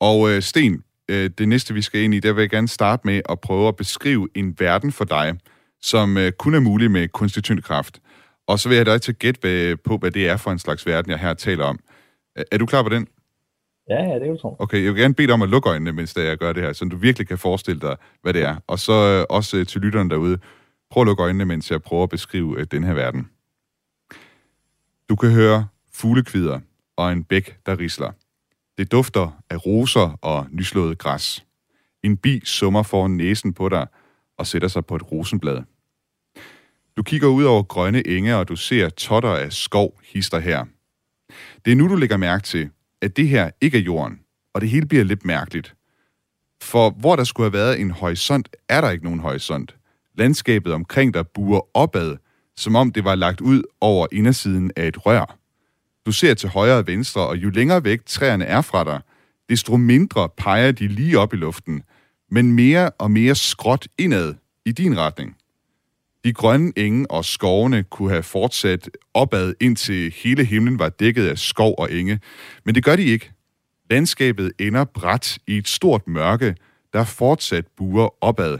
Og 0.00 0.30
øh, 0.30 0.42
Sten, 0.42 0.82
øh, 1.08 1.30
det 1.38 1.48
næste 1.48 1.74
vi 1.74 1.82
skal 1.82 2.00
ind 2.00 2.14
i, 2.14 2.20
der 2.20 2.32
vil 2.32 2.42
jeg 2.42 2.50
gerne 2.50 2.68
starte 2.68 3.02
med 3.04 3.22
at 3.28 3.40
prøve 3.40 3.68
at 3.68 3.76
beskrive 3.76 4.28
en 4.34 4.56
verden 4.60 4.92
for 4.92 5.04
dig, 5.04 5.38
som 5.82 6.16
øh, 6.16 6.32
kun 6.32 6.54
er 6.54 6.60
mulig 6.60 6.90
med 6.90 7.08
kunstig 7.08 7.44
tyngdekraft. 7.44 8.00
Og 8.46 8.58
så 8.58 8.68
vil 8.68 8.76
jeg 8.76 8.86
dig 8.86 9.02
til 9.02 9.12
at 9.12 9.18
gætte 9.18 9.76
på, 9.76 9.96
hvad 9.96 10.10
det 10.10 10.28
er 10.28 10.36
for 10.36 10.50
en 10.50 10.58
slags 10.58 10.86
verden, 10.86 11.10
jeg 11.10 11.18
her 11.18 11.34
taler 11.34 11.64
om. 11.64 11.78
Er- 12.36 12.44
Er 12.52 12.58
du 12.58 12.66
klar 12.66 12.82
på 12.82 12.88
den? 12.88 13.06
Ja, 13.88 14.02
ja, 14.02 14.14
det 14.14 14.22
er 14.22 14.26
jo 14.26 14.36
tro. 14.36 14.56
Okay, 14.58 14.84
jeg 14.84 14.92
vil 14.94 15.00
gerne 15.00 15.14
bede 15.14 15.26
dig 15.26 15.34
om 15.34 15.42
at 15.42 15.48
lukke 15.48 15.68
øjnene, 15.70 15.92
mens 15.92 16.16
jeg 16.16 16.38
gør 16.38 16.52
det 16.52 16.62
her, 16.62 16.72
så 16.72 16.84
du 16.84 16.96
virkelig 16.96 17.28
kan 17.28 17.38
forestille 17.38 17.80
dig, 17.80 17.96
hvad 18.22 18.32
det 18.32 18.42
er. 18.42 18.56
Og 18.66 18.78
så 18.78 18.92
øh, 18.92 19.36
også 19.36 19.56
øh, 19.56 19.66
til 19.66 19.80
lytterne 19.80 20.10
derude, 20.10 20.38
prøv 20.90 21.00
at 21.00 21.06
lukke 21.06 21.22
øjnene, 21.22 21.44
mens 21.44 21.70
jeg 21.70 21.82
prøver 21.82 22.02
at 22.02 22.08
beskrive 22.10 22.60
øh, 22.60 22.66
den 22.70 22.84
her 22.84 22.94
verden. 22.94 23.28
Du 25.08 25.16
kan 25.16 25.30
høre 25.30 25.66
fuglekvider 25.92 26.60
og 26.96 27.12
en 27.12 27.24
bæk, 27.24 27.56
der 27.66 27.78
risler. 27.78 28.12
Det 28.78 28.92
dufter 28.92 29.42
af 29.50 29.66
roser 29.66 30.18
og 30.22 30.46
nyslået 30.50 30.98
græs. 30.98 31.46
En 32.02 32.16
bi 32.16 32.40
summer 32.44 32.82
foran 32.82 33.10
næsen 33.10 33.54
på 33.54 33.68
dig 33.68 33.86
og 34.38 34.46
sætter 34.46 34.68
sig 34.68 34.86
på 34.86 34.96
et 34.96 35.12
rosenblad. 35.12 35.62
Du 36.96 37.02
kigger 37.02 37.28
ud 37.28 37.44
over 37.44 37.62
grønne 37.62 38.06
enge, 38.06 38.36
og 38.36 38.48
du 38.48 38.56
ser 38.56 38.88
totter 38.88 39.30
af 39.30 39.52
skov 39.52 40.00
hister 40.04 40.38
her. 40.38 40.64
Det 41.64 41.72
er 41.72 41.76
nu, 41.76 41.88
du 41.88 41.94
lægger 41.94 42.16
mærke 42.16 42.42
til, 42.42 42.70
at 43.02 43.16
det 43.16 43.28
her 43.28 43.50
ikke 43.60 43.78
er 43.78 43.82
jorden, 43.82 44.20
og 44.54 44.60
det 44.60 44.70
hele 44.70 44.86
bliver 44.86 45.04
lidt 45.04 45.24
mærkeligt. 45.24 45.74
For 46.62 46.90
hvor 46.90 47.16
der 47.16 47.24
skulle 47.24 47.44
have 47.44 47.52
været 47.52 47.80
en 47.80 47.90
horisont, 47.90 48.48
er 48.68 48.80
der 48.80 48.90
ikke 48.90 49.04
nogen 49.04 49.20
horisont. 49.20 49.76
Landskabet 50.14 50.72
omkring 50.72 51.14
dig 51.14 51.28
buer 51.28 51.76
opad, 51.76 52.16
som 52.56 52.76
om 52.76 52.92
det 52.92 53.04
var 53.04 53.14
lagt 53.14 53.40
ud 53.40 53.62
over 53.80 54.06
indersiden 54.12 54.70
af 54.76 54.88
et 54.88 55.06
rør. 55.06 55.38
Du 56.06 56.12
ser 56.12 56.34
til 56.34 56.48
højre 56.48 56.78
og 56.78 56.86
venstre, 56.86 57.26
og 57.26 57.36
jo 57.36 57.50
længere 57.50 57.84
væk 57.84 58.00
træerne 58.06 58.44
er 58.44 58.60
fra 58.60 58.84
dig, 58.84 59.00
desto 59.48 59.76
mindre 59.76 60.28
peger 60.36 60.72
de 60.72 60.88
lige 60.88 61.18
op 61.18 61.34
i 61.34 61.36
luften, 61.36 61.82
men 62.30 62.52
mere 62.52 62.90
og 62.90 63.10
mere 63.10 63.34
skråt 63.34 63.88
indad 63.98 64.34
i 64.64 64.72
din 64.72 64.98
retning. 64.98 65.36
De 66.24 66.32
grønne 66.32 66.72
enge 66.76 67.10
og 67.10 67.24
skovene 67.24 67.82
kunne 67.82 68.10
have 68.10 68.22
fortsat 68.22 68.90
opad, 69.14 69.54
indtil 69.60 70.14
hele 70.16 70.44
himlen 70.44 70.78
var 70.78 70.88
dækket 70.88 71.28
af 71.28 71.38
skov 71.38 71.74
og 71.78 71.92
enge. 71.92 72.20
Men 72.64 72.74
det 72.74 72.84
gør 72.84 72.96
de 72.96 73.04
ikke. 73.04 73.32
Landskabet 73.90 74.52
ender 74.58 74.84
bræt 74.84 75.38
i 75.46 75.56
et 75.56 75.68
stort 75.68 76.08
mørke, 76.08 76.54
der 76.92 77.04
fortsat 77.04 77.64
buer 77.76 78.24
opad. 78.24 78.58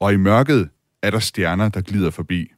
Og 0.00 0.12
i 0.12 0.16
mørket 0.16 0.68
er 1.02 1.10
der 1.10 1.18
stjerner, 1.18 1.68
der 1.68 1.80
glider 1.80 2.10
forbi. 2.10 2.52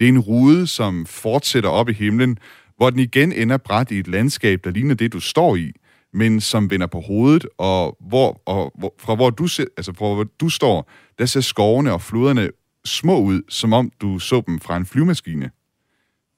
Det 0.00 0.06
er 0.06 0.08
en 0.08 0.18
rude, 0.18 0.66
som 0.66 1.06
fortsætter 1.06 1.70
op 1.70 1.88
i 1.88 1.92
himlen, 1.92 2.38
hvor 2.76 2.90
den 2.90 2.98
igen 2.98 3.32
ender 3.32 3.56
bræt 3.56 3.90
i 3.90 3.98
et 3.98 4.08
landskab, 4.08 4.64
der 4.64 4.70
ligner 4.70 4.94
det, 4.94 5.12
du 5.12 5.20
står 5.20 5.56
i, 5.56 5.72
men 6.12 6.40
som 6.40 6.70
vender 6.70 6.86
på 6.86 7.00
hovedet, 7.00 7.46
og, 7.58 7.96
hvor, 8.08 8.42
og 8.46 8.72
hvor, 8.78 8.94
fra, 8.98 9.14
hvor 9.14 9.30
du, 9.30 9.46
se- 9.46 9.66
altså 9.76 9.92
fra 9.92 10.14
hvor 10.14 10.24
du 10.40 10.48
står, 10.48 10.90
der 11.18 11.26
ser 11.26 11.40
skovene 11.40 11.92
og 11.92 12.02
floderne 12.02 12.50
små 12.84 13.20
ud, 13.20 13.42
som 13.48 13.72
om 13.72 13.90
du 14.00 14.18
så 14.18 14.42
dem 14.46 14.60
fra 14.60 14.76
en 14.76 14.86
flyvemaskine. 14.86 15.50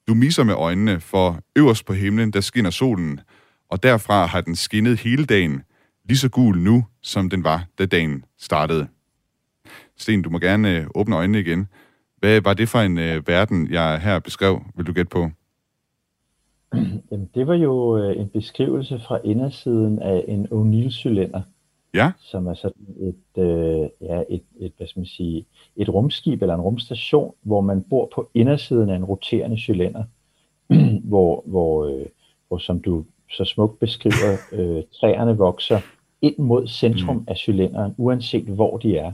Du 0.08 0.14
misser 0.14 0.44
med 0.44 0.54
øjnene, 0.54 1.00
for 1.00 1.40
øverst 1.56 1.86
på 1.86 1.92
himlen, 1.92 2.30
der 2.30 2.40
skinner 2.40 2.70
solen, 2.70 3.20
og 3.70 3.82
derfra 3.82 4.26
har 4.26 4.40
den 4.40 4.56
skinnet 4.56 5.00
hele 5.00 5.24
dagen, 5.24 5.62
lige 6.08 6.18
så 6.18 6.28
gul 6.28 6.58
nu, 6.58 6.84
som 7.02 7.30
den 7.30 7.44
var, 7.44 7.64
da 7.78 7.86
dagen 7.86 8.24
startede. 8.38 8.88
Sten, 9.96 10.22
du 10.22 10.30
må 10.30 10.38
gerne 10.38 10.76
øh, 10.76 10.86
åbne 10.94 11.16
øjnene 11.16 11.40
igen. 11.40 11.66
Hvad 12.18 12.40
var 12.40 12.54
det 12.54 12.68
for 12.68 12.80
en 12.80 12.98
øh, 12.98 13.28
verden, 13.28 13.70
jeg 13.70 14.00
her 14.00 14.18
beskrev, 14.18 14.62
vil 14.76 14.86
du 14.86 14.92
gætte 14.92 15.10
på? 15.10 15.30
Jamen, 17.10 17.30
det 17.34 17.46
var 17.46 17.54
jo 17.54 17.98
øh, 17.98 18.20
en 18.20 18.28
beskrivelse 18.28 18.98
fra 18.98 19.18
indersiden 19.24 19.98
af 19.98 20.24
en 20.28 20.46
O'Neill-cylinder, 20.46 21.40
Ja, 21.96 22.12
som 22.18 22.46
er 22.46 22.54
sådan 22.54 22.86
et, 23.00 23.42
øh, 23.42 23.88
ja, 24.00 24.22
et, 24.28 24.42
et, 24.58 24.72
hvad 24.76 24.86
skal 24.86 25.00
man 25.00 25.06
sige, 25.06 25.46
et 25.76 25.88
rumskib 25.88 26.42
eller 26.42 26.54
en 26.54 26.60
rumstation, 26.60 27.34
hvor 27.42 27.60
man 27.60 27.82
bor 27.82 28.10
på 28.14 28.30
indersiden 28.34 28.90
af 28.90 28.96
en 28.96 29.04
roterende 29.04 29.58
cylinder, 29.58 30.04
hvor, 31.10 31.42
hvor, 31.46 31.84
øh, 31.84 32.06
hvor, 32.48 32.58
som 32.58 32.80
du 32.80 33.04
så 33.30 33.44
smukt 33.44 33.78
beskriver, 33.78 34.36
øh, 34.52 34.82
træerne 35.00 35.36
vokser 35.36 35.80
ind 36.22 36.38
mod 36.38 36.66
centrum 36.66 37.24
af 37.28 37.36
cylinderen, 37.36 37.94
uanset 37.96 38.44
hvor 38.44 38.78
de 38.78 38.96
er, 38.98 39.12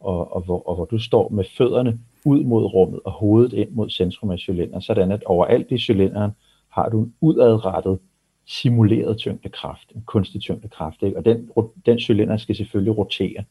og, 0.00 0.36
og, 0.36 0.42
hvor, 0.42 0.68
og 0.68 0.74
hvor 0.74 0.84
du 0.84 0.98
står 0.98 1.28
med 1.28 1.44
fødderne 1.58 1.98
ud 2.24 2.44
mod 2.44 2.64
rummet 2.64 3.00
og 3.04 3.12
hovedet 3.12 3.52
ind 3.52 3.70
mod 3.70 3.90
centrum 3.90 4.30
af 4.30 4.38
cylinderen, 4.38 4.82
sådan 4.82 5.12
at 5.12 5.24
overalt 5.24 5.72
i 5.72 5.78
cylinderen 5.78 6.30
har 6.74 6.88
du 6.88 7.02
en 7.02 7.14
udadrettet 7.20 7.98
simuleret 8.46 9.18
tyngdekraft, 9.18 9.92
en 9.94 10.02
kunstig 10.06 10.40
tyngdekraft, 10.40 11.02
ikke? 11.02 11.16
og 11.16 11.24
den, 11.24 11.50
den 11.86 12.00
cylinder 12.00 12.36
skal 12.36 12.56
selvfølgelig 12.56 12.98
rotere 12.98 13.44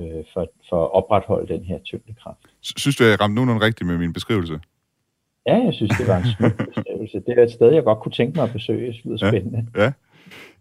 øh, 0.00 0.24
for, 0.32 0.50
for 0.68 0.84
at 0.84 0.92
opretholde 0.92 1.54
den 1.54 1.64
her 1.64 1.78
tyngdekraft. 1.84 2.38
Sy- 2.60 2.72
synes 2.76 2.96
du, 2.96 3.04
jeg 3.04 3.20
ramte 3.20 3.34
nogenlunde 3.34 3.66
rigtigt 3.66 3.86
med 3.88 3.98
min 3.98 4.12
beskrivelse? 4.12 4.60
Ja, 5.46 5.54
jeg 5.64 5.74
synes, 5.74 5.92
det 5.98 6.06
var 6.06 6.16
en 6.18 6.24
smuk 6.38 6.52
beskrivelse. 6.74 7.20
Det 7.26 7.38
er 7.38 7.42
et 7.42 7.50
sted, 7.52 7.72
jeg 7.72 7.84
godt 7.84 7.98
kunne 8.00 8.12
tænke 8.12 8.36
mig 8.36 8.44
at 8.44 8.52
besøge. 8.52 8.86
Det 8.92 9.00
lyder 9.04 9.18
Ja. 9.22 9.30
spændende. 9.30 9.66
Ja. 9.76 9.92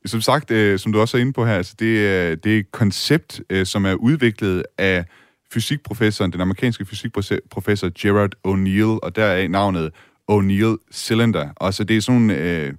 Som 0.05 0.21
sagt, 0.21 0.51
øh, 0.51 0.79
som 0.79 0.93
du 0.93 0.99
også 0.99 1.17
er 1.17 1.21
inde 1.21 1.33
på 1.33 1.45
her, 1.45 1.53
altså 1.55 1.75
det, 1.79 2.07
er, 2.07 2.35
det 2.35 2.55
er 2.55 2.59
et 2.59 2.71
koncept, 2.71 3.41
øh, 3.49 3.65
som 3.65 3.85
er 3.85 3.93
udviklet 3.93 4.63
af 4.77 5.05
fysikprofessoren, 5.53 6.31
den 6.33 6.41
amerikanske 6.41 6.85
fysikprofessor 6.85 7.89
Gerard 8.01 8.31
O'Neill, 8.47 8.99
og 9.03 9.15
der 9.15 9.23
er 9.25 9.47
navnet 9.47 9.91
O'Neill 10.31 10.77
Cylinder. 10.93 11.49
Altså 11.61 11.83
det 11.83 11.97
er 11.97 12.01
sådan 12.01 12.21
nogle 12.21 12.37
øh, 12.37 12.73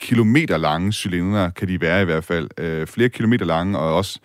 kilometer 0.00 0.56
lange 0.56 0.92
cylindre, 0.92 1.50
kan 1.52 1.68
de 1.68 1.80
være 1.80 2.02
i 2.02 2.04
hvert 2.04 2.24
fald. 2.24 2.48
Øh, 2.58 2.86
flere 2.86 3.08
kilometer 3.08 3.46
lange, 3.46 3.78
og 3.78 3.94
også 3.94 4.20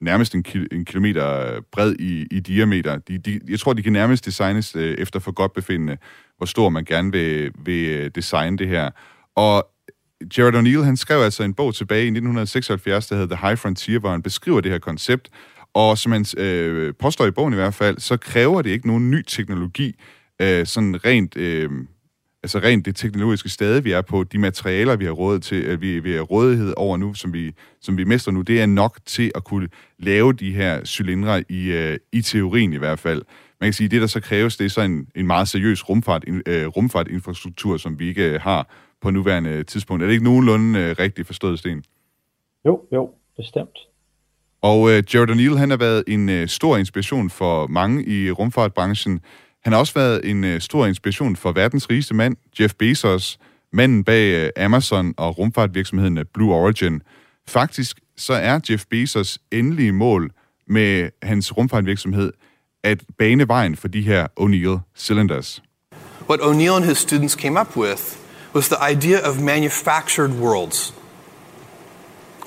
nærmest 0.00 0.34
en, 0.34 0.44
ki- 0.48 0.66
en 0.72 0.84
kilometer 0.84 1.54
øh, 1.54 1.62
bred 1.72 1.94
i, 1.98 2.26
i 2.30 2.40
diameter. 2.40 2.98
De, 2.98 3.18
de, 3.18 3.40
jeg 3.48 3.60
tror, 3.60 3.72
de 3.72 3.82
kan 3.82 3.92
nærmest 3.92 4.24
designes 4.26 4.76
øh, 4.76 4.94
efter 4.94 5.20
for 5.20 5.32
godt 5.32 5.52
befindende, 5.52 5.96
hvor 6.36 6.46
stor 6.46 6.68
man 6.68 6.84
gerne 6.84 7.12
vil, 7.12 7.52
vil 7.64 7.88
øh, 7.88 8.10
designe 8.14 8.58
det 8.58 8.68
her. 8.68 8.90
Og 9.36 9.68
Jared 10.38 10.54
O'Neill, 10.54 10.82
han 10.82 10.96
skrev 10.96 11.20
altså 11.20 11.42
en 11.42 11.54
bog 11.54 11.74
tilbage 11.74 12.02
i 12.04 12.06
1976, 12.06 13.06
der 13.06 13.14
hedder 13.16 13.36
The 13.36 13.46
High 13.46 13.58
Frontier, 13.58 13.98
hvor 13.98 14.10
han 14.10 14.22
beskriver 14.22 14.60
det 14.60 14.72
her 14.72 14.78
koncept. 14.78 15.28
Og 15.74 15.98
som 15.98 16.12
han 16.12 16.24
øh, 16.38 16.94
påstår 17.00 17.26
i 17.26 17.30
bogen 17.30 17.52
i 17.52 17.56
hvert 17.56 17.74
fald, 17.74 17.98
så 17.98 18.16
kræver 18.16 18.62
det 18.62 18.70
ikke 18.70 18.86
nogen 18.86 19.10
ny 19.10 19.22
teknologi, 19.26 19.94
øh, 20.42 20.66
sådan 20.66 21.04
rent, 21.04 21.36
øh, 21.36 21.70
altså 22.42 22.58
rent 22.58 22.86
det 22.86 22.96
teknologiske 22.96 23.48
stade, 23.48 23.84
vi 23.84 23.92
er 23.92 24.00
på, 24.00 24.24
de 24.24 24.38
materialer, 24.38 24.96
vi 24.96 25.04
har 25.04 25.12
råd 25.12 25.38
til, 25.38 25.80
vi, 25.80 25.98
vi 25.98 26.12
har 26.12 26.22
rådighed 26.22 26.74
over 26.76 26.96
nu, 26.96 27.14
som 27.14 27.32
vi, 27.32 27.52
som 27.80 27.96
vi 27.96 28.04
mestrer 28.04 28.32
nu, 28.32 28.42
det 28.42 28.60
er 28.60 28.66
nok 28.66 28.98
til 29.06 29.32
at 29.34 29.44
kunne 29.44 29.68
lave 29.98 30.32
de 30.32 30.52
her 30.52 30.84
cylindre 30.84 31.44
i, 31.48 31.72
øh, 31.72 31.98
i 32.12 32.22
teorien 32.22 32.72
i 32.72 32.76
hvert 32.76 32.98
fald. 32.98 33.22
Man 33.60 33.66
kan 33.66 33.72
sige, 33.72 33.88
det 33.88 34.00
der 34.00 34.06
så 34.06 34.20
kræves, 34.20 34.56
det 34.56 34.64
er 34.64 34.68
så 34.68 34.80
en, 34.80 35.08
en 35.14 35.26
meget 35.26 35.48
seriøs 35.48 35.88
rumfart, 35.88 36.24
øh, 36.46 36.66
rumfartinfrastruktur, 36.66 37.76
som 37.76 37.98
vi 37.98 38.08
ikke 38.08 38.30
øh, 38.30 38.40
har 38.40 38.70
på 39.02 39.10
nuværende 39.10 39.64
tidspunkt. 39.64 40.02
Er 40.02 40.06
det 40.06 40.12
ikke 40.12 40.24
nogenlunde 40.24 40.80
øh, 40.80 40.96
rigtigt 40.98 41.26
forstået, 41.26 41.58
Sten? 41.58 41.84
Jo, 42.66 42.80
jo, 42.92 43.10
bestemt. 43.36 43.78
Og 44.62 44.90
øh, 44.90 45.02
Jared 45.14 45.30
O'Neill, 45.30 45.56
han 45.56 45.70
har 45.70 45.76
været 45.76 46.04
en 46.06 46.28
øh, 46.28 46.48
stor 46.48 46.76
inspiration 46.76 47.30
for 47.30 47.66
mange 47.66 48.04
i 48.04 48.30
rumfartbranchen. 48.30 49.20
Han 49.64 49.72
har 49.72 49.80
også 49.80 49.94
været 49.94 50.30
en 50.30 50.44
øh, 50.44 50.60
stor 50.60 50.86
inspiration 50.86 51.36
for 51.36 51.52
verdens 51.52 51.90
rigeste 51.90 52.14
mand, 52.14 52.36
Jeff 52.60 52.74
Bezos, 52.74 53.38
manden 53.72 54.04
bag 54.04 54.44
øh, 54.58 54.64
Amazon 54.64 55.14
og 55.16 55.38
rumfartvirksomheden 55.38 56.18
øh, 56.18 56.24
Blue 56.34 56.54
Origin. 56.54 57.02
Faktisk 57.48 58.00
så 58.16 58.32
er 58.32 58.60
Jeff 58.70 58.84
Bezos 58.90 59.38
endelige 59.50 59.92
mål 59.92 60.30
med 60.66 61.10
hans 61.22 61.56
rumfartvirksomhed 61.56 62.32
at 62.82 63.02
bane 63.18 63.48
vejen 63.48 63.76
for 63.76 63.88
de 63.88 64.02
her 64.02 64.26
O'Neill 64.40 64.78
cylinders. 64.96 65.62
What 66.28 66.40
O'Neill 66.40 66.76
and 66.76 66.84
his 66.84 66.98
students 66.98 67.34
came 67.34 67.60
up 67.60 67.76
with 67.76 68.16
was 68.54 68.68
the 68.68 68.90
idea 68.90 69.28
of 69.28 69.40
manufactured 69.40 70.30
worlds, 70.40 70.94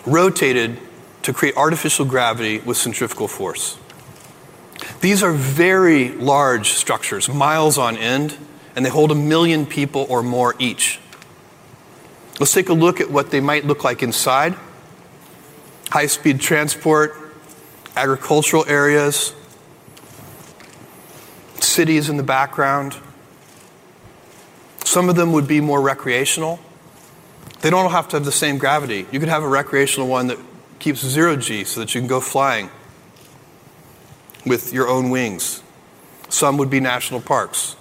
rotated 0.08 0.78
to 1.23 1.34
create 1.34 1.54
artificial 1.58 2.10
gravity 2.10 2.60
with 2.67 2.78
centrifugal 2.78 3.28
force. 3.28 3.80
These 5.02 5.24
are 5.24 5.32
very 5.32 6.10
large 6.10 6.69
structures, 6.69 7.30
miles 7.30 7.78
on 7.78 7.98
end, 7.98 8.38
and 8.76 8.86
they 8.86 8.89
hold 8.89 9.12
a 9.12 9.15
million 9.15 9.65
people 9.65 10.06
or 10.10 10.21
more 10.21 10.56
each. 10.60 11.00
Let's 12.39 12.52
take 12.52 12.69
a 12.69 12.74
look 12.74 13.00
at 13.00 13.10
what 13.10 13.32
they 13.32 13.39
might 13.39 13.65
look 13.65 13.84
like 13.84 14.04
inside 14.04 14.56
high 15.91 16.08
speed 16.08 16.41
transport, 16.41 17.15
agricultural 17.95 18.65
areas, 18.67 19.34
cities 21.62 22.10
in 22.10 22.17
the 22.17 22.24
background. 22.24 22.98
Some 24.84 25.08
of 25.08 25.15
them 25.15 25.32
would 25.32 25.48
be 25.48 25.62
more 25.62 25.80
recreational. 25.80 26.60
They 27.62 27.69
don't 27.69 27.91
have 27.91 28.10
to 28.10 28.17
have 28.17 28.26
the 28.26 28.32
same 28.32 28.58
gravity. 28.58 29.06
You 29.12 29.19
could 29.19 29.30
have 29.30 29.43
a 29.43 29.48
recreational 29.48 30.08
one 30.08 30.28
that 30.28 30.38
keeps 30.80 31.00
zero 31.00 31.38
G 31.38 31.63
so 31.63 31.80
that 31.80 31.95
you 31.95 32.02
can 32.02 32.08
go 32.08 32.19
flying 32.19 32.69
with 34.45 34.73
your 34.73 34.88
own 34.88 35.10
wings. 35.10 35.62
Some 36.29 36.58
would 36.58 36.69
be 36.69 36.79
national 36.79 37.21
parks. 37.21 37.75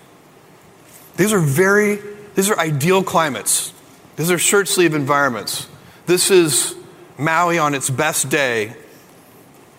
These 1.17 1.33
are 1.33 1.41
very, 1.41 1.99
these 2.35 2.51
are 2.51 2.59
ideal 2.59 3.03
climates. 3.03 3.73
These 4.17 4.31
are 4.31 4.39
shirt 4.39 4.69
sleeve 4.69 4.95
environments. 4.95 5.69
This 6.07 6.31
is 6.31 6.75
Maui 7.19 7.59
on 7.59 7.75
its 7.75 7.91
best 7.91 8.29
day 8.29 8.75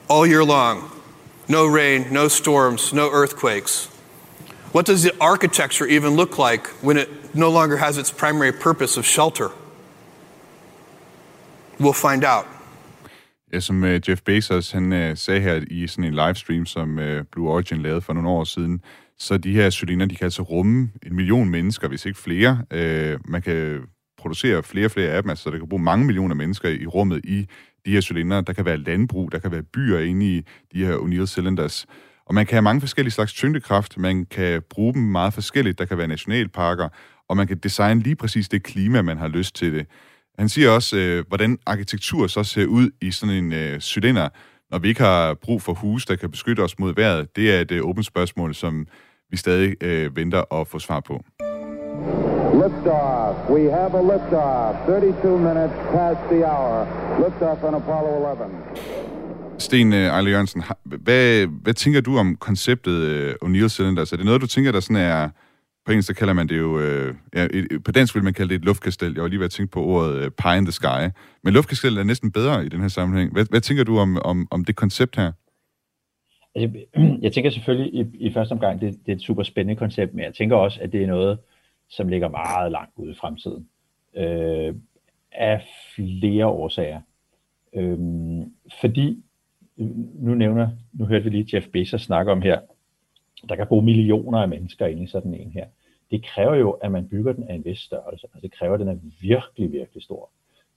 all 0.08 0.26
year 0.26 0.44
long. 0.44 0.92
No 1.48 1.66
rain, 1.68 2.08
no 2.12 2.28
storms, 2.28 2.94
no 2.94 3.10
earthquakes. 3.12 3.88
What 4.72 4.86
does 4.86 5.04
the 5.04 5.16
architecture 5.22 5.86
even 5.86 6.16
look 6.16 6.38
like 6.38 6.68
when 6.84 6.98
it 6.98 7.36
no 7.36 7.50
longer 7.50 7.78
has 7.78 7.98
its 7.98 8.12
primary 8.12 8.52
purpose 8.52 8.98
of 8.98 9.06
shelter? 9.06 9.52
We'll 11.80 11.94
find 11.94 12.24
out. 12.24 12.48
Ja, 13.56 13.60
som 13.60 13.84
uh, 13.84 14.10
Jeff 14.10 14.22
Bezos 14.22 14.72
han 14.72 14.94
uh, 14.94 15.18
sagde 15.18 15.42
her 15.42 15.64
i 15.72 15.88
sådan 15.88 16.04
en 16.04 16.14
livestream, 16.14 16.66
som 16.66 16.98
uh, 16.98 17.22
Blue 17.32 17.50
Origin 17.50 17.82
lavede 17.82 18.02
for 18.02 18.14
nogle 18.14 18.30
år 18.30 18.44
siden, 18.44 18.82
så 19.18 19.38
de 19.38 19.54
her 19.54 19.70
cylinder, 19.70 20.06
de 20.06 20.16
kan 20.16 20.26
altså 20.26 20.42
rumme 20.42 20.90
en 21.06 21.16
million 21.16 21.50
mennesker, 21.50 21.88
hvis 21.88 22.06
ikke 22.06 22.20
flere. 22.20 22.62
Uh, 22.74 23.32
man 23.32 23.42
kan 23.42 23.82
producere 24.18 24.64
flere 24.64 24.86
og 24.86 24.92
flere 24.92 25.10
af 25.10 25.24
dem, 25.24 25.30
altså 25.30 25.50
der 25.50 25.58
kan 25.58 25.70
bruge 25.70 25.84
mange 25.84 26.06
millioner 26.06 26.36
mennesker 26.36 26.70
i 26.70 26.86
rummet 26.86 27.26
i 27.26 27.48
de 27.86 27.92
her 27.92 28.02
cylinder. 28.02 28.42
Der 28.42 28.54
kan 28.54 28.66
være 28.66 28.78
landbrug, 28.78 29.32
der 29.32 29.40
kan 29.40 29.52
være 29.52 29.64
byer 29.64 30.00
inde 30.00 30.36
i 30.36 30.42
de 30.74 30.86
her 30.86 30.98
O'Neill 30.98 31.26
cylinders. 31.26 31.86
Og 32.26 32.36
man 32.36 32.46
kan 32.46 32.56
have 32.56 32.62
mange 32.62 32.82
forskellige 32.82 33.12
slags 33.12 33.34
tyngdekraft. 33.34 33.98
Man 33.98 34.26
kan 34.26 34.62
bruge 34.70 34.94
dem 34.94 35.02
meget 35.02 35.34
forskelligt. 35.34 35.80
Der 35.80 35.86
kan 35.86 35.98
være 35.98 36.08
nationalparker, 36.08 36.90
og 37.30 37.38
man 37.38 37.48
kan 37.48 37.58
designe 37.58 38.02
lige 38.02 38.16
præcis 38.16 38.50
det 38.50 38.64
klima, 38.64 39.02
man 39.02 39.18
har 39.18 39.28
lyst 39.28 39.56
til 39.56 39.74
det. 39.74 39.88
Han 40.40 40.50
siger 40.50 40.70
også, 40.70 40.98
øh, 40.98 41.26
hvordan 41.28 41.58
arkitektur 41.66 42.28
så 42.28 42.44
ser 42.44 42.66
ud 42.66 42.90
i 43.02 43.12
sådan 43.12 43.36
en 43.36 43.54
øh, 43.54 43.80
cylinder, 43.80 44.30
når 44.72 44.80
vi 44.80 44.88
ikke 44.88 45.02
har 45.02 45.34
brug 45.34 45.62
for 45.62 45.74
hus, 45.74 46.06
der 46.06 46.16
kan 46.16 46.32
beskytte 46.32 46.62
os 46.62 46.80
mod 46.80 46.96
vejret. 46.96 47.36
Det 47.36 47.56
er 47.56 47.62
et 47.62 47.72
øh, 47.72 47.82
åbent 47.84 48.06
spørgsmål, 48.06 48.56
som 48.56 48.88
vi 49.32 49.38
stadig 49.38 49.84
øh, 49.84 50.16
venter 50.16 50.54
at 50.54 50.68
få 50.68 50.80
svar 50.80 51.00
på. 51.00 51.24
Liftoff. 52.54 53.50
We 53.50 53.72
have 53.78 53.94
a 54.02 54.04
liftoff. 54.12 54.74
32 54.88 55.40
minutes 55.40 55.76
past 55.94 56.20
the 56.32 56.42
hour. 56.52 56.88
Liftoff 57.24 57.64
on 57.64 57.76
Apollo 57.76 58.32
11. 58.32 58.76
Sten 59.58 59.94
øh, 59.94 60.06
Ejle 60.06 60.30
Jørgensen, 60.30 60.64
hvad, 60.84 61.48
hvad 61.48 61.74
tænker 61.74 62.02
du 62.02 62.18
om 62.18 62.36
konceptet 62.36 62.98
øh, 63.02 63.36
O'Neill 63.44 63.68
Cylinders? 63.68 64.12
Er 64.12 64.18
det 64.18 64.26
noget, 64.26 64.42
du 64.42 64.48
tænker, 64.48 64.72
der 64.72 64.80
sådan 64.80 64.96
er... 64.96 65.30
På 65.86 65.92
engelsk, 65.92 66.08
så 66.08 66.14
kalder 66.14 66.34
man 66.34 66.48
det 66.48 66.58
jo... 66.58 66.80
Øh, 66.80 67.16
ja, 67.36 67.48
et, 67.54 67.84
på 67.86 67.92
dansk 67.92 68.16
vil 68.16 68.24
man 68.24 68.34
kalde 68.34 68.50
det 68.50 68.56
et 68.56 68.66
luftkastel. 68.66 69.14
Jeg 69.14 69.24
var 69.24 69.30
lige 69.30 69.40
ved 69.40 69.46
at 69.46 69.52
tænke 69.52 69.72
på 69.72 69.84
ordet 69.84 70.16
øh, 70.16 70.32
pie 70.32 70.58
in 70.58 70.66
the 70.66 70.72
sky. 70.72 71.12
Men 71.44 71.54
luftkastel 71.54 71.98
er 71.98 72.04
næsten 72.04 72.32
bedre 72.32 72.66
i 72.66 72.70
den 72.70 72.82
her 72.82 72.88
sammenhæng. 72.88 73.34
Hvad, 73.34 73.46
hvad 73.50 73.62
tænker 73.62 73.84
du 73.84 73.98
om, 73.98 74.18
om, 74.18 74.48
om 74.52 74.66
det 74.66 74.76
koncept 74.76 75.16
her? 75.16 75.32
Altså, 76.56 76.80
jeg 77.22 77.34
tænker 77.34 77.50
selvfølgelig 77.50 77.94
i, 77.94 78.28
i 78.28 78.34
første 78.34 78.52
omgang, 78.52 78.82
det, 78.82 79.00
det 79.06 79.12
er 79.12 79.16
et 79.16 79.22
super 79.22 79.44
spændende 79.44 79.80
koncept, 79.80 80.14
men 80.14 80.26
jeg 80.26 80.34
tænker 80.34 80.56
også, 80.56 80.80
at 80.82 80.92
det 80.92 81.04
er 81.04 81.08
noget, 81.08 81.40
som 81.90 82.08
ligger 82.08 82.30
meget 82.30 82.72
langt 82.72 82.92
ude 82.96 83.12
i 83.12 83.16
fremtiden. 83.16 83.68
Øh, 84.18 84.76
af 85.32 85.62
flere 85.96 86.46
årsager. 86.46 87.02
Øh, 87.76 87.98
fordi, 88.82 89.24
nu 90.14 90.34
nævner, 90.36 90.70
nu 90.94 91.06
hørte 91.06 91.24
vi 91.24 91.30
lige 91.30 91.56
Jeff 91.56 91.68
Bezos 91.68 92.02
snakke 92.02 92.32
om 92.32 92.42
her, 92.42 92.60
der 93.50 93.56
kan 93.56 93.68
bo 93.68 93.82
millioner 93.82 94.40
af 94.40 94.50
mennesker 94.50 94.86
inde 94.86 95.04
i 95.04 95.08
sådan 95.08 95.34
en 95.34 95.52
her. 95.52 95.66
Det 96.12 96.26
kræver 96.26 96.56
jo, 96.56 96.72
at 96.72 96.92
man 96.92 97.08
bygger 97.08 97.34
den 97.34 97.44
af 97.44 97.56
en 97.56 97.66
vis 97.66 97.80
størrelse. 97.80 98.28
Altså, 98.34 98.40
det 98.42 98.52
kræver, 98.52 98.74
at 98.74 98.80
den 98.80 98.88
er 98.88 98.98
virkelig, 99.22 99.72
virkelig 99.72 100.04
stor. 100.04 100.30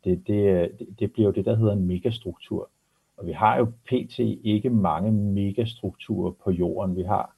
Det, 0.05 0.27
det, 0.27 0.71
det, 0.99 1.13
bliver 1.13 1.27
jo 1.27 1.33
det, 1.33 1.45
der 1.45 1.57
hedder 1.57 1.73
en 1.73 1.87
megastruktur. 1.87 2.71
Og 3.17 3.27
vi 3.27 3.33
har 3.33 3.59
jo 3.59 3.65
pt. 3.65 4.19
ikke 4.45 4.71
mange 4.71 5.13
megastrukturer 5.13 6.31
på 6.45 6.51
jorden. 6.51 6.97
Vi 6.97 7.03
har, 7.03 7.37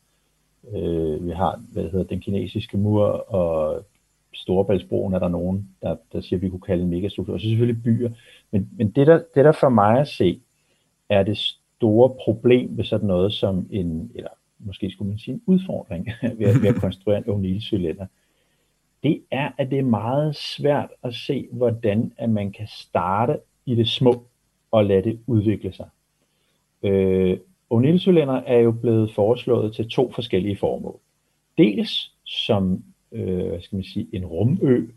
øh, 0.72 1.26
vi 1.26 1.30
har 1.30 1.62
hvad 1.72 1.90
hedder 1.90 2.04
den 2.04 2.20
kinesiske 2.20 2.78
mur 2.78 3.04
og 3.34 3.84
Storebæltsbroen 4.34 5.14
er 5.14 5.18
der 5.18 5.28
nogen, 5.28 5.68
der, 5.82 5.96
der 6.12 6.20
siger, 6.20 6.38
at 6.38 6.42
vi 6.42 6.48
kunne 6.50 6.60
kalde 6.60 6.82
en 6.82 6.90
megastruktur. 6.90 7.34
Og 7.34 7.40
så 7.40 7.48
selvfølgelig 7.48 7.82
byer. 7.82 8.10
Men, 8.50 8.70
men 8.76 8.90
det, 8.90 9.06
der, 9.06 9.22
det 9.34 9.44
der 9.44 9.52
for 9.52 9.68
mig 9.68 10.00
at 10.00 10.08
se, 10.08 10.40
er 11.08 11.22
det 11.22 11.38
store 11.38 12.14
problem 12.24 12.76
ved 12.76 12.84
sådan 12.84 13.06
noget 13.06 13.32
som 13.32 13.68
en, 13.70 14.12
eller 14.14 14.30
måske 14.60 14.90
skulle 14.90 15.08
man 15.08 15.18
sige 15.18 15.34
en 15.34 15.42
udfordring 15.46 16.08
ved, 16.38 16.46
at, 16.46 16.62
ved 16.62 16.68
at 16.68 16.74
konstruere 16.74 17.18
en 17.18 17.24
O'Neill-cylinder, 17.24 18.06
det 19.02 19.22
er, 19.30 19.50
at 19.58 19.70
det 19.70 19.78
er 19.78 19.82
meget 19.82 20.36
svært 20.36 20.88
at 21.02 21.14
se, 21.14 21.48
hvordan 21.52 22.12
at 22.16 22.30
man 22.30 22.52
kan 22.52 22.66
starte 22.66 23.38
i 23.66 23.74
det 23.74 23.88
små 23.88 24.24
og 24.70 24.84
lade 24.84 25.02
det 25.02 25.20
udvikle 25.26 25.72
sig. 25.72 25.88
Øh, 26.82 27.38
O'Neill-cylinder 27.74 28.42
er 28.46 28.58
jo 28.58 28.70
blevet 28.70 29.14
foreslået 29.14 29.74
til 29.74 29.88
to 29.88 30.12
forskellige 30.12 30.56
formål. 30.56 30.98
Dels 31.58 32.14
som 32.24 32.84
øh, 33.12 33.48
hvad 33.48 33.60
skal 33.60 33.76
man 33.76 33.84
sige, 33.84 34.06
en 34.12 34.26
rumø, 34.26 34.90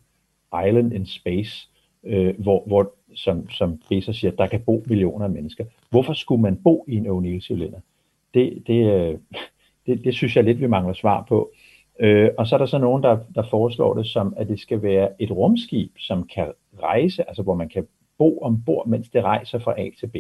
island 0.68 0.94
in 0.94 1.06
space, 1.06 1.70
øh, 2.04 2.40
hvor, 2.40 2.64
hvor 2.68 2.94
som, 3.16 3.50
som 3.50 3.82
Bezos 3.90 4.18
siger, 4.18 4.32
der 4.32 4.48
kan 4.48 4.62
bo 4.62 4.84
millioner 4.88 5.26
af 5.26 5.32
mennesker. 5.32 5.66
Hvorfor 5.90 6.14
skulle 6.14 6.42
man 6.42 6.58
bo 6.64 6.86
i 6.88 6.96
en 6.96 7.08
O'Neill-cylinder? 7.08 7.80
Det, 8.34 8.64
det, 8.68 8.94
øh, 8.94 9.20
det, 9.86 10.04
det 10.04 10.14
synes 10.14 10.36
jeg 10.36 10.44
lidt, 10.44 10.62
vi 10.62 10.68
mangler 10.68 10.94
svar 10.94 11.26
på. 11.30 11.52
Øh, 12.00 12.30
og 12.38 12.48
så 12.48 12.56
er 12.56 12.58
der 12.58 12.66
så 12.66 12.78
nogen, 12.78 13.04
der, 13.04 13.18
der 13.36 13.44
foreslår 13.50 13.94
det 13.94 14.08
som, 14.08 14.34
at 14.38 14.48
det 14.48 14.60
skal 14.60 14.82
være 14.82 15.10
et 15.20 15.32
rumskib, 15.32 15.92
som 15.98 16.28
kan 16.28 16.52
rejse, 16.80 17.28
altså 17.28 17.44
hvor 17.44 17.56
man 17.56 17.70
kan 17.70 17.88
bo 18.18 18.40
ombord, 18.40 18.88
mens 18.88 19.10
det 19.10 19.24
rejser 19.24 19.60
fra 19.60 19.82
A 19.82 19.90
til 20.00 20.08
B. 20.08 20.16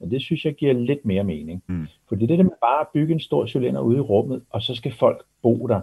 Og 0.00 0.10
det 0.10 0.22
synes 0.22 0.44
jeg 0.44 0.54
giver 0.54 0.72
lidt 0.72 1.04
mere 1.04 1.24
mening. 1.24 1.62
Mm. 1.66 1.86
Fordi 2.08 2.26
det 2.26 2.38
der 2.38 2.44
med 2.44 2.52
bare 2.62 2.80
at 2.80 2.86
bygge 2.94 3.14
en 3.14 3.20
stor 3.20 3.46
cylinder 3.46 3.80
ude 3.80 3.96
i 3.96 4.00
rummet, 4.00 4.42
og 4.50 4.62
så 4.62 4.74
skal 4.74 4.92
folk 4.92 5.24
bo 5.42 5.66
der, 5.66 5.80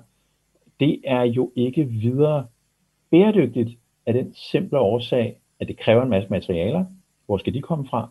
det 0.79 1.01
er 1.03 1.23
jo 1.23 1.51
ikke 1.55 1.83
videre 1.85 2.45
bæredygtigt 3.11 3.69
af 4.05 4.13
den 4.13 4.33
simple 4.33 4.79
årsag, 4.79 5.39
at 5.59 5.67
det 5.67 5.77
kræver 5.77 6.03
en 6.03 6.09
masse 6.09 6.29
materialer. 6.29 6.85
Hvor 7.25 7.37
skal 7.37 7.53
de 7.53 7.61
komme 7.61 7.87
fra? 7.87 8.09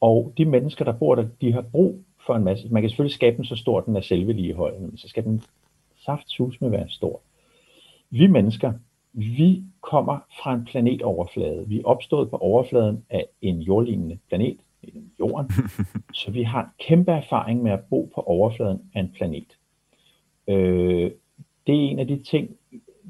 Og 0.00 0.32
de 0.38 0.44
mennesker, 0.44 0.84
der 0.84 0.92
bor 0.92 1.14
der, 1.14 1.26
de 1.40 1.52
har 1.52 1.60
brug 1.60 2.04
for 2.26 2.34
en 2.34 2.44
masse. 2.44 2.68
Man 2.68 2.82
kan 2.82 2.90
selvfølgelig 2.90 3.14
skabe 3.14 3.36
den 3.36 3.44
så 3.44 3.56
stor, 3.56 3.80
den 3.80 3.96
er 3.96 4.00
selve 4.00 4.32
ligeholdet, 4.32 4.80
men 4.80 4.96
så 4.96 5.08
skal 5.08 5.24
den 5.24 5.42
saftsus 6.04 6.60
med 6.60 6.70
være 6.70 6.88
stor. 6.88 7.20
Vi 8.10 8.26
mennesker, 8.26 8.72
vi 9.12 9.62
kommer 9.80 10.18
fra 10.42 10.54
en 10.54 10.64
planetoverflade. 10.64 11.64
Vi 11.68 11.78
er 11.78 11.84
opstået 11.84 12.30
på 12.30 12.36
overfladen 12.36 13.04
af 13.10 13.26
en 13.42 13.60
jordlignende 13.60 14.18
planet, 14.28 14.56
jorden, 15.18 15.50
så 16.14 16.30
vi 16.30 16.42
har 16.42 16.62
en 16.62 16.68
kæmpe 16.78 17.12
erfaring 17.12 17.62
med 17.62 17.72
at 17.72 17.80
bo 17.90 18.12
på 18.14 18.20
overfladen 18.20 18.80
af 18.94 19.00
en 19.00 19.12
planet. 19.16 19.56
Øh, 20.48 21.10
det 21.66 21.74
er 21.74 21.90
en 21.90 21.98
af 21.98 22.06
de 22.06 22.22
ting, 22.22 22.56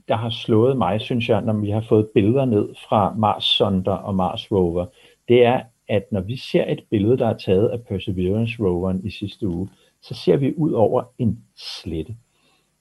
der 0.09 0.17
har 0.17 0.31
slået 0.31 0.77
mig, 0.77 1.01
synes 1.01 1.29
jeg, 1.29 1.41
når 1.41 1.53
vi 1.53 1.71
har 1.71 1.81
fået 1.81 2.09
billeder 2.15 2.45
ned 2.45 2.69
fra 2.89 3.15
Mars 3.15 3.45
Sonder 3.45 3.93
og 3.93 4.15
Mars 4.15 4.53
Rover, 4.53 4.87
det 5.29 5.45
er, 5.45 5.61
at 5.89 6.13
når 6.13 6.21
vi 6.21 6.37
ser 6.37 6.73
et 6.73 6.85
billede, 6.91 7.19
der 7.19 7.27
er 7.27 7.37
taget 7.37 7.69
af 7.69 7.81
Perseverance 7.81 8.63
roveren 8.63 9.01
i 9.05 9.11
sidste 9.11 9.49
uge, 9.49 9.69
så 10.03 10.15
ser 10.15 10.37
vi 10.37 10.55
ud 10.57 10.73
over 10.73 11.05
en 11.19 11.39
slette. 11.57 12.17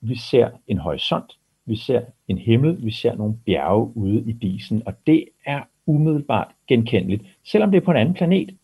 Vi 0.01 0.17
ser 0.17 0.49
en 0.67 0.77
horisont, 0.77 1.37
vi 1.65 1.75
ser 1.75 2.01
en 2.27 2.37
himmel, 2.37 2.85
vi 2.85 2.91
ser 2.91 3.15
nogle 3.15 3.37
bjerge 3.45 3.97
ude 3.97 4.23
i 4.27 4.31
disen, 4.31 4.83
og 4.85 4.93
det 5.07 5.25
er 5.45 5.61
umiddelbart 5.85 6.51
genkendeligt, 6.67 7.23
selvom 7.43 7.71
det 7.71 7.77
er 7.77 7.85
på 7.85 7.91
en 7.91 7.97
anden 7.97 8.13
planet. 8.13 8.57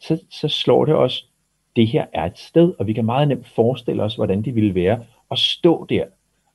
så, 0.00 0.22
så 0.30 0.48
slår 0.48 0.84
det 0.84 0.94
os, 0.94 1.28
det 1.76 1.88
her 1.88 2.06
er 2.12 2.24
et 2.24 2.38
sted, 2.38 2.74
og 2.78 2.86
vi 2.86 2.92
kan 2.92 3.04
meget 3.04 3.28
nemt 3.28 3.48
forestille 3.48 4.02
os, 4.02 4.14
hvordan 4.14 4.42
det 4.42 4.54
ville 4.54 4.74
være 4.74 5.04
at 5.30 5.38
stå 5.38 5.86
der, 5.88 6.04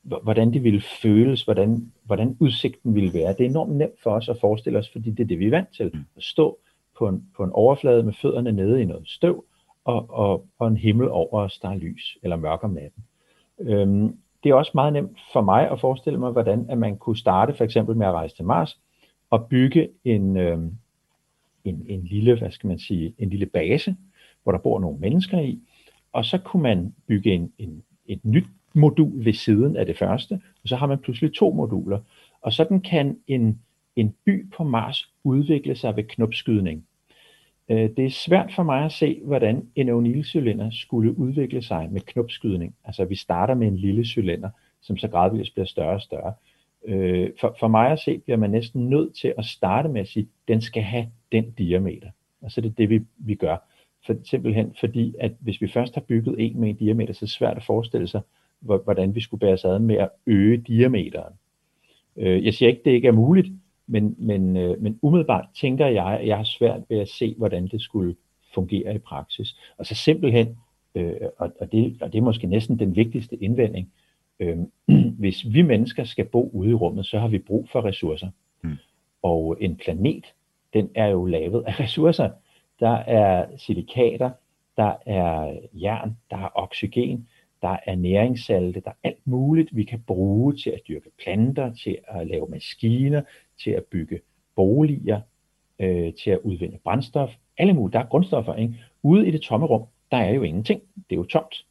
hvordan 0.01 0.53
det 0.53 0.63
ville 0.63 0.81
føles, 1.01 1.43
hvordan, 1.43 1.91
hvordan 2.03 2.37
udsigten 2.39 2.95
ville 2.95 3.13
være. 3.13 3.33
Det 3.33 3.45
er 3.45 3.49
enormt 3.49 3.75
nemt 3.75 4.01
for 4.03 4.11
os 4.11 4.29
at 4.29 4.37
forestille 4.41 4.79
os, 4.79 4.89
fordi 4.89 5.11
det 5.11 5.23
er 5.23 5.27
det, 5.27 5.39
vi 5.39 5.45
er 5.45 5.49
vant 5.49 5.75
til. 5.77 5.91
At 6.17 6.23
stå 6.23 6.59
på 6.97 7.07
en, 7.07 7.27
på 7.37 7.43
en 7.43 7.51
overflade 7.51 8.03
med 8.03 8.13
fødderne 8.13 8.51
nede 8.51 8.81
i 8.81 8.85
noget 8.85 9.09
støv, 9.09 9.45
og, 9.85 10.09
og, 10.09 10.45
og 10.59 10.67
en 10.67 10.77
himmel 10.77 11.09
over 11.09 11.39
os, 11.39 11.59
der 11.59 11.69
er 11.69 11.75
lys 11.75 12.17
eller 12.23 12.35
mørk 12.35 12.63
om 12.63 12.71
natten. 12.71 13.03
Øhm, 13.59 14.17
det 14.43 14.49
er 14.49 14.55
også 14.55 14.71
meget 14.75 14.93
nemt 14.93 15.19
for 15.33 15.41
mig 15.41 15.71
at 15.71 15.79
forestille 15.79 16.19
mig, 16.19 16.31
hvordan 16.31 16.65
at 16.69 16.77
man 16.77 16.97
kunne 16.97 17.17
starte 17.17 17.53
for 17.53 17.63
eksempel 17.63 17.95
med 17.95 18.07
at 18.07 18.13
rejse 18.13 18.35
til 18.35 18.45
Mars 18.45 18.79
og 19.29 19.47
bygge 19.47 19.89
en, 20.03 20.37
øhm, 20.37 20.77
en, 21.63 21.85
en 21.87 22.03
lille, 22.03 22.37
hvad 22.37 22.51
skal 22.51 22.67
man 22.67 22.79
sige, 22.79 23.15
en 23.17 23.29
lille 23.29 23.45
base, 23.45 23.95
hvor 24.43 24.51
der 24.51 24.59
bor 24.59 24.79
nogle 24.79 24.99
mennesker 24.99 25.39
i, 25.39 25.59
og 26.11 26.25
så 26.25 26.37
kunne 26.37 26.63
man 26.63 26.93
bygge 27.07 27.33
en, 27.33 27.51
en, 27.57 27.83
et 28.05 28.25
nyt 28.25 28.47
modul 28.73 29.25
ved 29.25 29.33
siden 29.33 29.75
af 29.75 29.85
det 29.85 29.97
første, 29.97 30.41
og 30.63 30.69
så 30.69 30.75
har 30.75 30.87
man 30.87 30.97
pludselig 30.97 31.33
to 31.33 31.53
moduler. 31.53 31.99
Og 32.41 32.53
sådan 32.53 32.81
kan 32.81 33.17
en, 33.27 33.59
en 33.95 34.15
by 34.25 34.49
på 34.51 34.63
Mars 34.63 35.09
udvikle 35.23 35.75
sig 35.75 35.95
ved 35.95 36.03
knopskydning. 36.03 36.85
Øh, 37.69 37.89
det 37.97 38.05
er 38.05 38.09
svært 38.09 38.53
for 38.55 38.63
mig 38.63 38.85
at 38.85 38.91
se, 38.91 39.21
hvordan 39.23 39.67
en 39.75 39.89
O'Neill-cylinder 39.89 40.69
skulle 40.71 41.17
udvikle 41.17 41.61
sig 41.61 41.89
med 41.91 42.01
knopskydning. 42.01 42.75
Altså 42.85 43.05
vi 43.05 43.15
starter 43.15 43.53
med 43.53 43.67
en 43.67 43.77
lille 43.77 44.05
cylinder, 44.05 44.49
som 44.81 44.97
så 44.97 45.07
gradvist 45.07 45.53
bliver 45.53 45.65
større 45.65 45.93
og 45.93 46.01
større. 46.01 46.33
Øh, 46.85 47.29
for, 47.39 47.55
for 47.59 47.67
mig 47.67 47.91
at 47.91 47.99
se, 47.99 48.17
bliver 48.17 48.37
man 48.37 48.49
næsten 48.49 48.89
nødt 48.89 49.15
til 49.15 49.33
at 49.37 49.45
starte 49.45 49.89
med 49.89 50.01
at 50.01 50.07
sige, 50.07 50.23
at 50.23 50.47
den 50.47 50.61
skal 50.61 50.83
have 50.83 51.07
den 51.31 51.51
diameter. 51.51 52.09
Og 52.41 52.51
så 52.51 52.61
er 52.61 52.63
det 52.63 52.77
det, 52.77 52.89
vi, 52.89 53.01
vi 53.17 53.35
gør. 53.35 53.57
For, 54.05 54.15
simpelthen 54.23 54.75
fordi, 54.79 55.15
at 55.19 55.31
hvis 55.39 55.61
vi 55.61 55.67
først 55.67 55.93
har 55.93 56.01
bygget 56.01 56.35
en 56.39 56.59
med 56.59 56.69
en 56.69 56.75
diameter, 56.75 57.13
så 57.13 57.19
er 57.25 57.27
det 57.27 57.33
svært 57.33 57.57
at 57.57 57.63
forestille 57.63 58.07
sig, 58.07 58.21
hvordan 58.59 59.15
vi 59.15 59.21
skulle 59.21 59.39
bære 59.39 59.53
os 59.53 59.65
ad 59.65 59.79
med 59.79 59.95
at 59.95 60.09
øge 60.25 60.57
diameteren. 60.57 61.33
Øh, 62.17 62.45
jeg 62.45 62.53
siger 62.53 62.69
ikke, 62.69 62.79
at 62.79 62.85
det 62.85 62.91
ikke 62.91 63.07
er 63.07 63.11
muligt, 63.11 63.47
men, 63.87 64.15
men, 64.17 64.57
øh, 64.57 64.81
men 64.81 64.99
umiddelbart 65.01 65.45
tænker 65.55 65.87
jeg, 65.87 66.19
at 66.19 66.27
jeg 66.27 66.37
har 66.37 66.43
svært 66.43 66.81
ved 66.89 66.99
at 66.99 67.09
se, 67.09 67.35
hvordan 67.37 67.67
det 67.67 67.81
skulle 67.81 68.15
fungere 68.53 68.95
i 68.95 68.97
praksis. 68.97 69.55
Og 69.77 69.85
så 69.85 69.95
simpelthen, 69.95 70.57
øh, 70.95 71.13
og, 71.37 71.51
og, 71.59 71.71
det, 71.71 71.97
og 72.01 72.13
det 72.13 72.17
er 72.17 72.23
måske 72.23 72.47
næsten 72.47 72.79
den 72.79 72.95
vigtigste 72.95 73.35
indvending, 73.35 73.91
øh, 74.39 74.57
hvis 75.19 75.53
vi 75.53 75.61
mennesker 75.61 76.03
skal 76.03 76.25
bo 76.25 76.49
ude 76.53 76.69
i 76.69 76.73
rummet, 76.73 77.05
så 77.05 77.19
har 77.19 77.27
vi 77.27 77.39
brug 77.39 77.69
for 77.69 77.85
ressourcer. 77.85 78.29
Mm. 78.61 78.77
Og 79.21 79.57
en 79.59 79.75
planet, 79.75 80.25
den 80.73 80.89
er 80.95 81.07
jo 81.07 81.25
lavet 81.25 81.63
af 81.67 81.79
ressourcer. 81.79 82.29
Der 82.79 82.95
er 82.95 83.45
silikater, 83.57 84.31
der 84.77 84.93
er 85.05 85.57
jern, 85.73 86.17
der 86.29 86.37
er 86.37 86.49
oxygen, 86.55 87.27
der 87.61 87.77
er 87.85 87.95
næringssalte, 87.95 88.79
der 88.79 88.89
er 88.89 89.07
alt 89.07 89.27
muligt, 89.27 89.75
vi 89.75 89.83
kan 89.83 90.03
bruge 90.07 90.55
til 90.55 90.69
at 90.69 90.81
dyrke 90.87 91.09
planter, 91.23 91.73
til 91.73 91.97
at 92.07 92.27
lave 92.27 92.47
maskiner, 92.49 93.21
til 93.63 93.71
at 93.71 93.83
bygge 93.83 94.19
boliger, 94.55 95.21
øh, 95.79 96.13
til 96.13 96.31
at 96.31 96.39
udvinde 96.43 96.77
brændstof, 96.83 97.29
alle 97.57 97.73
mulige. 97.73 97.93
Der 97.93 97.99
er 97.99 98.07
grundstoffer. 98.07 98.55
Ikke? 98.55 98.75
Ude 99.03 99.27
i 99.27 99.31
det 99.31 99.41
tomme 99.41 99.65
rum, 99.65 99.85
der 100.11 100.17
er 100.17 100.31
jo 100.31 100.41
ingenting. 100.41 100.81
Det 100.95 101.15
er 101.15 101.19
jo 101.19 101.23
tomt. 101.23 101.65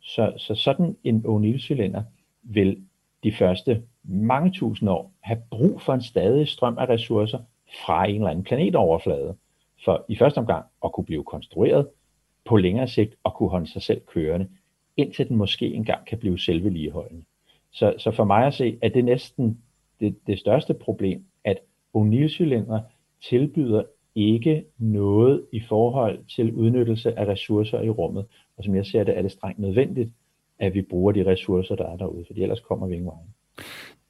Så, 0.00 0.32
så 0.36 0.54
sådan 0.54 0.96
en 1.04 1.24
O'Neill-cylinder 1.26 2.02
vil 2.42 2.84
de 3.24 3.32
første 3.32 3.82
mange 4.02 4.50
tusind 4.50 4.90
år 4.90 5.12
have 5.20 5.42
brug 5.50 5.80
for 5.80 5.94
en 5.94 6.02
stadig 6.02 6.48
strøm 6.48 6.78
af 6.78 6.88
ressourcer 6.88 7.38
fra 7.86 8.08
en 8.08 8.14
eller 8.14 8.30
anden 8.30 8.44
planetoverflade. 8.44 9.36
For 9.84 10.04
i 10.08 10.16
første 10.16 10.38
omgang 10.38 10.64
at 10.84 10.92
kunne 10.92 11.04
blive 11.04 11.24
konstrueret, 11.24 11.88
på 12.44 12.56
længere 12.56 12.88
sigt 12.88 13.14
at 13.24 13.34
kunne 13.34 13.48
holde 13.48 13.66
sig 13.66 13.82
selv 13.82 14.00
kørende, 14.06 14.48
indtil 14.96 15.28
den 15.28 15.36
måske 15.36 15.74
engang 15.74 16.06
kan 16.06 16.18
blive 16.18 16.38
selvvedligeholdende. 16.38 17.24
Så, 17.72 17.94
så 17.98 18.10
for 18.10 18.24
mig 18.24 18.46
at 18.46 18.54
se, 18.54 18.78
at 18.82 18.94
det 18.94 19.04
næsten 19.04 19.58
det, 20.00 20.16
det 20.26 20.38
største 20.38 20.74
problem, 20.74 21.24
at 21.44 21.58
O'Neill-cylindre 21.96 22.80
tilbyder 23.28 23.82
ikke 24.14 24.64
noget 24.78 25.46
i 25.52 25.60
forhold 25.60 26.24
til 26.36 26.52
udnyttelse 26.52 27.18
af 27.18 27.26
ressourcer 27.26 27.80
i 27.80 27.88
rummet. 27.88 28.26
Og 28.56 28.64
som 28.64 28.74
jeg 28.74 28.86
ser 28.86 29.04
det, 29.04 29.18
er 29.18 29.22
det 29.22 29.32
strengt 29.32 29.58
nødvendigt, 29.58 30.10
at 30.58 30.74
vi 30.74 30.82
bruger 30.82 31.12
de 31.12 31.26
ressourcer, 31.26 31.74
der 31.74 31.86
er 31.86 31.96
derude, 31.96 32.24
for 32.26 32.34
ellers 32.36 32.60
kommer 32.60 32.86
vi 32.86 32.94
ingen 32.94 33.06
vej. 33.06 33.64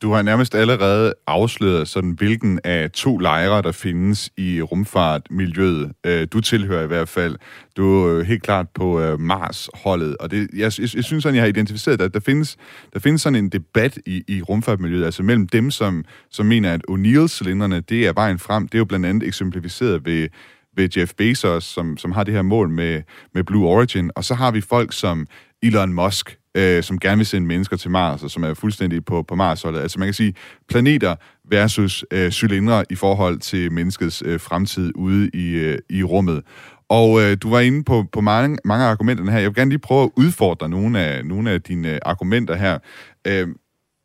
Du 0.04 0.12
har 0.12 0.22
nærmest 0.22 0.54
allerede 0.54 1.14
afsløret, 1.26 1.88
sådan, 1.88 2.10
hvilken 2.10 2.60
af 2.64 2.90
to 2.90 3.18
lejre, 3.18 3.62
der 3.62 3.72
findes 3.72 4.30
i 4.36 4.62
rumfartmiljøet. 4.62 5.92
Øh, 6.06 6.26
du 6.32 6.40
tilhører 6.40 6.84
i 6.84 6.86
hvert 6.86 7.08
fald. 7.08 7.36
Du 7.76 8.04
er 8.04 8.22
helt 8.22 8.42
klart 8.42 8.66
på 8.74 9.00
øh, 9.00 9.20
Mars-holdet. 9.20 10.16
Og 10.16 10.30
det, 10.30 10.48
jeg, 10.52 10.72
jeg, 10.78 10.88
jeg 10.94 11.04
synes 11.04 11.22
sådan, 11.22 11.34
jeg 11.34 11.42
har 11.42 11.48
identificeret, 11.48 12.00
at 12.00 12.14
der 12.14 12.20
findes, 12.20 12.56
der 12.92 12.98
findes 12.98 13.22
sådan 13.22 13.38
en 13.38 13.48
debat 13.48 13.98
i, 14.06 14.22
i 14.28 14.42
rumfartmiljøet, 14.42 15.04
altså 15.04 15.22
mellem 15.22 15.48
dem, 15.48 15.70
som, 15.70 16.04
som 16.30 16.46
mener, 16.46 16.72
at 16.72 16.80
O'Neill-cylinderne, 16.90 17.80
det 17.80 18.06
er 18.06 18.12
vejen 18.12 18.38
frem. 18.38 18.68
Det 18.68 18.74
er 18.74 18.78
jo 18.80 18.84
blandt 18.84 19.06
andet 19.06 19.28
eksemplificeret 19.28 20.04
ved, 20.04 20.28
ved 20.76 20.88
Jeff 20.96 21.12
Bezos, 21.14 21.64
som, 21.64 21.96
som 21.96 22.12
har 22.12 22.24
det 22.24 22.34
her 22.34 22.42
mål 22.42 22.70
med, 22.70 23.02
med 23.34 23.44
Blue 23.44 23.68
Origin. 23.68 24.10
Og 24.16 24.24
så 24.24 24.34
har 24.34 24.50
vi 24.50 24.60
folk 24.60 24.92
som 24.92 25.26
Elon 25.62 25.92
Musk, 25.92 26.38
øh, 26.54 26.82
som 26.82 26.98
gerne 26.98 27.16
vil 27.16 27.26
sende 27.26 27.46
mennesker 27.46 27.76
til 27.76 27.90
Mars, 27.90 28.22
og 28.22 28.30
som 28.30 28.44
er 28.44 28.54
fuldstændig 28.54 29.04
på, 29.04 29.22
på 29.22 29.34
Mars-holdet. 29.34 29.80
Altså 29.80 29.98
man 29.98 30.06
kan 30.06 30.14
sige 30.14 30.34
planeter 30.68 31.14
versus 31.50 32.04
øh, 32.10 32.30
cylindre 32.30 32.84
i 32.90 32.94
forhold 32.94 33.38
til 33.38 33.72
menneskets 33.72 34.22
øh, 34.26 34.40
fremtid 34.40 34.92
ude 34.94 35.30
i, 35.34 35.50
øh, 35.50 35.78
i 35.90 36.02
rummet. 36.02 36.42
Og 36.88 37.22
øh, 37.22 37.36
du 37.42 37.50
var 37.50 37.60
inde 37.60 37.84
på, 37.84 38.04
på 38.12 38.20
mange, 38.20 38.58
mange 38.64 38.84
af 38.84 38.88
argumenterne 38.90 39.30
her. 39.30 39.38
Jeg 39.38 39.48
vil 39.48 39.54
gerne 39.54 39.70
lige 39.70 39.78
prøve 39.78 40.04
at 40.04 40.10
udfordre 40.16 40.68
nogle 40.68 41.00
af, 41.00 41.24
nogle 41.24 41.50
af 41.50 41.62
dine 41.62 41.92
øh, 41.92 41.98
argumenter 42.02 42.54
her. 42.54 42.78
Øh, 43.26 43.48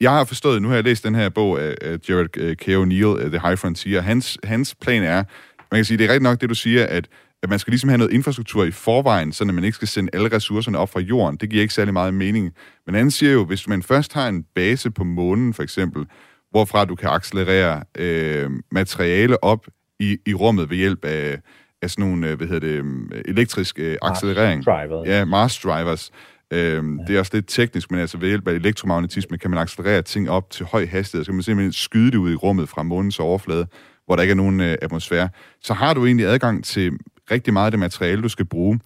jeg 0.01 0.11
har 0.11 0.23
forstået, 0.23 0.61
nu 0.61 0.67
har 0.67 0.75
jeg 0.75 0.83
læst 0.83 1.03
den 1.03 1.15
her 1.15 1.29
bog 1.29 1.61
af, 1.61 1.75
Jared 2.09 2.37
øh, 2.37 2.55
K. 2.55 2.67
O'Neill, 2.67 3.23
øh, 3.23 3.31
The 3.31 3.39
High 3.47 3.57
Frontier. 3.57 4.01
Hans, 4.01 4.37
hans 4.43 4.75
plan 4.75 5.03
er, 5.03 5.23
man 5.71 5.77
kan 5.77 5.85
sige, 5.85 5.97
det 5.97 6.03
er 6.03 6.07
rigtigt 6.07 6.23
nok 6.23 6.41
det, 6.41 6.49
du 6.49 6.55
siger, 6.55 6.85
at 6.85 7.07
at 7.43 7.49
man 7.49 7.59
skal 7.59 7.71
ligesom 7.71 7.89
have 7.89 7.97
noget 7.97 8.13
infrastruktur 8.13 8.63
i 8.63 8.71
forvejen, 8.71 9.31
så 9.31 9.45
man 9.45 9.63
ikke 9.63 9.75
skal 9.75 9.87
sende 9.87 10.09
alle 10.13 10.35
ressourcerne 10.35 10.77
op 10.77 10.89
fra 10.89 10.99
jorden. 10.99 11.37
Det 11.37 11.49
giver 11.49 11.61
ikke 11.61 11.73
særlig 11.73 11.93
meget 11.93 12.13
mening. 12.13 12.51
Men 12.85 12.95
han 12.95 13.11
siger 13.11 13.31
jo, 13.31 13.45
hvis 13.45 13.67
man 13.67 13.83
først 13.83 14.13
har 14.13 14.27
en 14.27 14.45
base 14.55 14.91
på 14.91 15.03
månen 15.03 15.53
for 15.53 15.63
eksempel, 15.63 16.05
hvorfra 16.51 16.85
du 16.85 16.95
kan 16.95 17.09
accelerere 17.09 17.83
øh, 17.97 18.49
materiale 18.71 19.43
op 19.43 19.67
i, 19.99 20.17
i 20.25 20.33
rummet 20.33 20.69
ved 20.69 20.77
hjælp 20.77 21.05
af, 21.05 21.39
af 21.81 21.89
sådan 21.89 22.05
nogle, 22.05 22.27
øh, 22.27 22.37
hvad 22.37 22.47
hedder 22.47 22.67
det, 22.67 22.85
øh, 23.13 23.21
elektrisk 23.25 23.79
øh, 23.79 23.97
accelerering. 24.01 24.63
Mars 24.65 24.87
drivers. 24.87 25.07
Ja, 25.07 25.25
Mars 25.25 25.59
drivers. 25.59 26.11
Øhm, 26.53 26.97
ja. 26.97 27.03
Det 27.07 27.15
er 27.15 27.19
også 27.19 27.31
lidt 27.33 27.45
teknisk, 27.47 27.91
men 27.91 27.99
altså 27.99 28.17
ved 28.17 28.27
hjælp 28.27 28.47
af 28.47 28.53
elektromagnetisme 28.53 29.37
kan 29.37 29.49
man 29.49 29.59
accelerere 29.59 30.01
ting 30.01 30.29
op 30.29 30.49
til 30.49 30.65
høj 30.65 30.85
hastighed. 30.85 31.25
Så 31.25 31.31
kan 31.31 31.35
man 31.35 31.43
simpelthen 31.43 31.73
skyde 31.73 32.11
det 32.11 32.17
ud 32.17 32.31
i 32.31 32.35
rummet 32.35 32.69
fra 32.69 32.83
månens 32.83 33.19
overflade, 33.19 33.67
hvor 34.05 34.15
der 34.15 34.23
ikke 34.23 34.31
er 34.31 34.35
nogen 34.35 34.61
øh, 34.61 34.77
atmosfære. 34.81 35.29
Så 35.61 35.73
har 35.73 35.93
du 35.93 36.05
egentlig 36.05 36.25
adgang 36.25 36.63
til 36.63 36.91
rigtig 37.31 37.53
meget 37.53 37.65
af 37.65 37.71
det 37.71 37.79
materiale, 37.79 38.21
du 38.21 38.29
skal 38.29 38.45
bruge. 38.45 38.79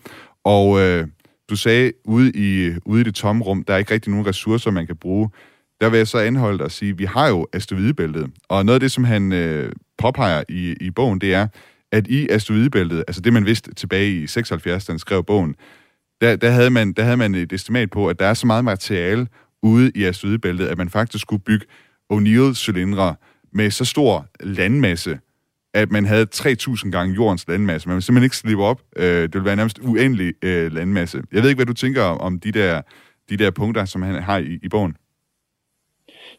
Og 0.44 0.80
øh, 0.80 1.08
du 1.50 1.56
sagde, 1.56 1.91
ude 2.06 2.32
i, 2.36 2.74
ude 2.86 3.02
i 3.02 3.04
det 3.04 3.16
tomme 3.16 3.44
rum, 3.44 3.64
der 3.64 3.74
er 3.74 3.78
ikke 3.78 3.94
rigtig 3.94 4.12
nogen 4.12 4.28
ressourcer, 4.28 4.72
man 4.72 4.88
kan 4.88 4.96
bruge. 4.96 5.30
Der 5.82 5.89
vil 5.89 5.98
jeg 5.98 6.08
så 6.08 6.18
anholde 6.18 6.58
dig 6.58 6.66
og 6.66 6.72
sige, 6.72 6.98
vi 6.98 7.06
har 7.06 7.28
jo 7.28 7.48
asteroidebæltet. 7.54 8.32
Og 8.50 8.66
noget 8.66 8.76
af 8.76 8.80
det, 8.80 8.91
som 8.91 9.04
han 9.04 9.32
øh, 9.32 9.72
påpeger 9.98 10.44
i, 10.50 10.76
i 10.82 10.91
bogen, 10.91 11.22
det 11.22 11.34
er, 11.34 11.48
at 11.91 12.08
i 12.08 12.28
asteroidebæltet, 12.30 13.04
altså 13.08 13.22
det 13.22 13.34
man 13.34 13.46
vidste 13.46 13.74
tilbage 13.74 14.12
i 14.12 14.28
76, 14.28 14.86
da 14.86 14.91
han 14.91 15.00
skrev 15.00 15.24
bogen, 15.24 15.56
der, 16.22 16.36
der, 16.36 16.50
havde 16.50 16.70
man, 16.70 16.94
der 16.94 17.04
havde 17.04 17.18
man 17.18 17.36
et 17.36 17.54
estimat 17.54 17.89
på, 17.89 18.08
at 18.08 18.20
der 18.20 18.26
er 18.26 18.34
så 18.34 18.48
meget 18.48 18.66
materiale 18.66 19.28
ude 19.64 19.91
i 19.96 20.04
asteroidebæltet, 20.04 20.68
at 20.68 20.78
man 20.78 20.89
faktisk 20.89 21.22
skulle 21.22 21.44
bygge 21.44 21.66
O'Neill-cylindre 22.14 23.16
med 23.54 23.72
så 23.72 23.86
stor 23.86 24.28
landmasse, 24.39 25.20
at 25.74 25.92
man 25.92 26.06
havde 26.06 26.28
3.000 26.36 26.90
gange 26.92 27.16
jordens 27.16 27.48
landmasse. 27.48 27.88
Man 27.90 27.96
ville 27.96 28.04
simpelthen 28.04 28.26
ikke 28.26 28.38
slippe 28.38 28.64
op. 28.64 28.82
Øh, 28.96 29.06
det 29.06 29.34
ville 29.34 29.46
være 29.46 29.56
nærmest 29.56 29.80
uendelig 29.80 30.34
øh, 30.44 30.72
landmasse. 30.72 31.22
Jeg 31.32 31.42
ved 31.42 31.50
ikke, 31.50 31.58
hvad 31.58 31.66
du 31.66 31.74
tænker 31.74 32.04
om 32.04 32.40
de 32.40 32.52
der, 32.52 32.82
de 33.30 33.38
der 33.38 33.52
punkter, 33.52 33.86
som 33.86 34.02
han 34.02 34.24
har 34.24 34.38
i, 34.38 34.60
i 34.64 34.70
bogen. 34.70 34.96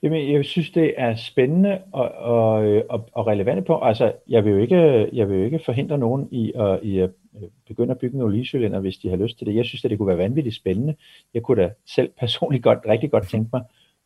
Jamen, 0.03 0.33
jeg 0.33 0.45
synes, 0.45 0.71
det 0.71 0.95
er 0.97 1.17
spændende 1.17 1.79
og, 1.93 2.09
og, 2.09 2.65
øh, 2.65 2.83
og, 2.89 3.09
og 3.13 3.27
relevant 3.27 3.67
på. 3.67 3.81
Altså, 3.81 4.13
jeg 4.29 4.45
vil 4.45 4.53
jo 4.53 4.59
ikke, 4.59 5.09
jeg 5.13 5.29
vil 5.29 5.39
jo 5.39 5.45
ikke 5.45 5.61
forhindre 5.65 5.99
nogen 5.99 6.29
i 6.31 6.53
at, 6.57 6.79
i 6.83 6.99
at 6.99 7.11
øh, 7.37 7.49
begynde 7.69 7.91
at 7.91 7.99
bygge 7.99 8.17
en 8.17 8.23
oliecylinder, 8.23 8.81
hvis 8.81 8.97
de 8.97 9.09
har 9.09 9.17
lyst 9.17 9.39
til 9.39 9.47
det. 9.47 9.55
Jeg 9.55 9.65
synes, 9.65 9.85
at 9.85 9.91
det 9.91 9.99
kunne 9.99 10.09
være 10.09 10.19
vanvittigt 10.19 10.57
spændende. 10.57 10.95
Jeg 11.35 11.43
kunne 11.43 11.63
da 11.63 11.71
selv 11.87 12.11
personligt 12.21 12.63
godt, 12.63 12.79
rigtig 12.89 13.11
godt 13.11 13.29
tænke 13.29 13.51
mig 13.53 13.63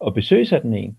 at 0.07 0.15
besøge 0.15 0.47
sådan 0.47 0.75
en. 0.75 0.99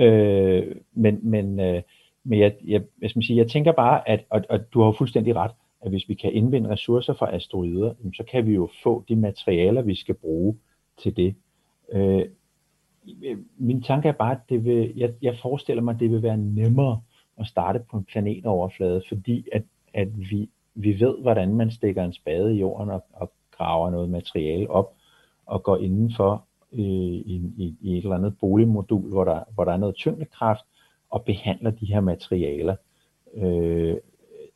Øh, 0.00 0.66
men 0.94 1.20
men 1.22 1.60
øh, 1.60 1.82
men 2.24 2.38
jeg, 2.38 2.54
jeg, 2.64 2.82
jeg, 3.02 3.10
skal 3.10 3.22
sige, 3.22 3.36
jeg 3.36 3.50
tænker 3.50 3.72
bare, 3.72 4.08
at, 4.08 4.24
og, 4.30 4.42
og 4.48 4.72
du 4.72 4.78
har 4.80 4.86
jo 4.86 4.92
fuldstændig 4.92 5.36
ret, 5.36 5.50
at 5.80 5.90
hvis 5.90 6.08
vi 6.08 6.14
kan 6.14 6.32
indvinde 6.32 6.70
ressourcer 6.70 7.12
fra 7.12 7.34
asteroider, 7.34 7.94
så 8.16 8.24
kan 8.30 8.46
vi 8.46 8.54
jo 8.54 8.68
få 8.82 9.04
de 9.08 9.16
materialer, 9.16 9.82
vi 9.82 9.94
skal 9.94 10.14
bruge 10.14 10.56
til 11.02 11.16
det. 11.16 11.34
Øh, 11.92 12.24
min 13.58 13.82
tanke 13.82 14.08
er 14.08 14.12
bare, 14.12 14.32
at 14.32 14.38
det 14.48 14.64
vil, 14.64 14.92
jeg, 14.96 15.12
jeg 15.22 15.38
forestiller 15.42 15.82
mig, 15.82 15.94
at 15.94 16.00
det 16.00 16.10
vil 16.10 16.22
være 16.22 16.36
nemmere 16.36 17.00
at 17.38 17.46
starte 17.46 17.80
på 17.90 17.96
en 17.96 18.04
planetoverflade, 18.04 19.02
fordi 19.08 19.46
at, 19.52 19.62
at 19.94 20.08
vi, 20.30 20.50
vi 20.74 21.00
ved, 21.00 21.18
hvordan 21.22 21.54
man 21.54 21.70
stikker 21.70 22.04
en 22.04 22.12
spade 22.12 22.54
i 22.54 22.58
jorden 22.58 22.90
og, 22.90 23.04
og 23.12 23.32
graver 23.50 23.90
noget 23.90 24.10
materiale 24.10 24.70
op 24.70 24.94
og 25.46 25.62
går 25.62 25.76
indenfor 25.76 26.44
øh, 26.72 26.80
i, 26.80 27.52
i, 27.56 27.76
i 27.80 27.98
et 27.98 28.02
eller 28.02 28.16
andet 28.16 28.38
boligmodul, 28.40 29.10
hvor 29.10 29.24
der, 29.24 29.40
hvor 29.54 29.64
der 29.64 29.72
er 29.72 29.76
noget 29.76 29.94
tyngdekraft, 29.94 30.64
og 31.10 31.24
behandler 31.24 31.70
de 31.70 31.86
her 31.86 32.00
materialer. 32.00 32.76
Øh, 33.34 33.96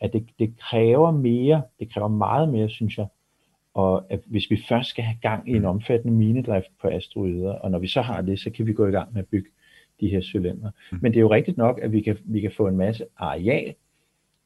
at 0.00 0.12
det, 0.12 0.26
det 0.38 0.54
kræver 0.58 1.10
mere, 1.10 1.62
det 1.80 1.92
kræver 1.92 2.08
meget 2.08 2.48
mere, 2.48 2.68
synes 2.68 2.98
jeg, 2.98 3.06
og 3.74 4.04
at 4.10 4.20
hvis 4.26 4.50
vi 4.50 4.62
først 4.68 4.90
skal 4.90 5.04
have 5.04 5.18
gang 5.22 5.50
i 5.50 5.56
en 5.56 5.64
omfattende 5.64 6.14
minedrift 6.14 6.70
på 6.80 6.88
asteroider, 6.88 7.52
og 7.52 7.70
når 7.70 7.78
vi 7.78 7.86
så 7.86 8.02
har 8.02 8.20
det, 8.20 8.40
så 8.40 8.50
kan 8.50 8.66
vi 8.66 8.72
gå 8.72 8.86
i 8.86 8.90
gang 8.90 9.12
med 9.12 9.22
at 9.22 9.28
bygge 9.28 9.50
de 10.00 10.08
her 10.08 10.20
cylinder. 10.20 10.70
Mm. 10.92 10.98
Men 11.02 11.12
det 11.12 11.18
er 11.18 11.22
jo 11.22 11.30
rigtigt 11.30 11.56
nok, 11.56 11.78
at 11.82 11.92
vi 11.92 12.00
kan, 12.00 12.18
vi 12.24 12.40
kan 12.40 12.52
få 12.56 12.66
en 12.66 12.76
masse 12.76 13.04
areal. 13.16 13.74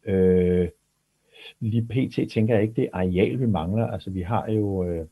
Øh, 0.04 0.68
lige 1.60 1.82
pt. 1.82 2.32
tænker 2.32 2.54
jeg 2.54 2.62
ikke, 2.62 2.74
det 2.74 2.84
er 2.84 2.88
areal, 2.92 3.40
vi 3.40 3.46
mangler. 3.46 3.86
Altså 3.86 4.10
vi 4.10 4.22
har 4.22 4.50
jo, 4.50 4.84
øh, 4.84 5.06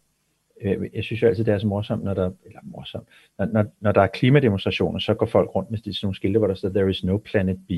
øh, 0.65 0.91
jeg 0.95 1.05
synes 1.05 1.23
jo 1.23 1.29
altid, 1.29 1.45
det 1.45 1.55
er 1.55 1.59
så 1.59 1.67
morsomt, 1.67 2.05
når 2.05 2.15
der, 2.15 2.31
eller 2.47 2.61
morsomt, 2.63 3.09
når, 3.39 3.47
når, 3.47 3.65
når 3.81 3.93
der 3.93 4.01
er 4.01 4.07
klimademonstrationer, 4.07 4.99
så 4.99 5.15
går 5.15 5.27
folk 5.27 5.55
rundt 5.55 5.71
med 5.71 5.79
sådan 5.79 5.95
nogle 6.03 6.17
skilte, 6.17 6.39
hvor 6.39 6.49
der 6.49 6.55
står, 6.55 6.69
there 6.69 6.91
is 6.91 7.05
no 7.05 7.17
planet 7.17 7.59
B. 7.69 7.71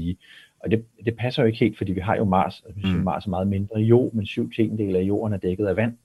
Og 0.58 0.70
det, 0.70 0.84
det 1.04 1.16
passer 1.16 1.42
jo 1.42 1.46
ikke 1.46 1.58
helt, 1.58 1.78
fordi 1.78 1.92
vi 1.92 2.00
har 2.00 2.16
jo 2.16 2.24
Mars, 2.24 2.62
altså, 2.66 2.96
mm. 2.96 3.02
Mars 3.02 3.26
er 3.26 3.30
meget 3.30 3.48
mindre 3.48 3.80
jo, 3.80 4.10
men 4.14 4.26
syv 4.26 4.50
tiendedele 4.50 4.98
af 4.98 5.02
jorden 5.02 5.32
er 5.32 5.38
dækket 5.38 5.66
af 5.66 5.76
vand. 5.76 5.96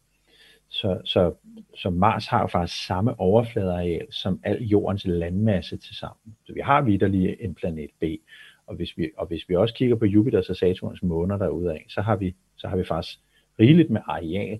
Så, 0.69 1.01
så, 1.05 1.33
så 1.75 1.89
Mars 1.89 2.27
har 2.27 2.41
jo 2.41 2.47
faktisk 2.47 2.85
samme 2.85 3.19
overfladeareal 3.19 4.07
som 4.11 4.39
al 4.43 4.63
jordens 4.63 5.05
landmasse 5.05 5.77
til 5.77 5.95
sammen. 5.95 6.35
Så 6.45 6.53
vi 6.53 6.59
har 6.59 6.81
vidderlig 6.81 7.37
en 7.39 7.55
planet 7.55 7.89
B. 7.99 8.03
Og 8.67 8.75
hvis 8.75 8.97
vi, 8.97 9.09
og 9.17 9.27
hvis 9.27 9.49
vi 9.49 9.55
også 9.55 9.75
kigger 9.75 9.95
på 9.95 10.05
Jupiters 10.05 10.49
og 10.49 10.55
Saturns 10.55 11.03
måner 11.03 11.37
derude 11.37 11.71
af, 11.71 11.85
så 11.89 12.01
har 12.01 12.15
vi, 12.15 12.35
så 12.57 12.67
har 12.67 12.77
vi 12.77 12.83
faktisk 12.83 13.19
rigeligt 13.59 13.89
med 13.89 14.01
areal. 14.07 14.59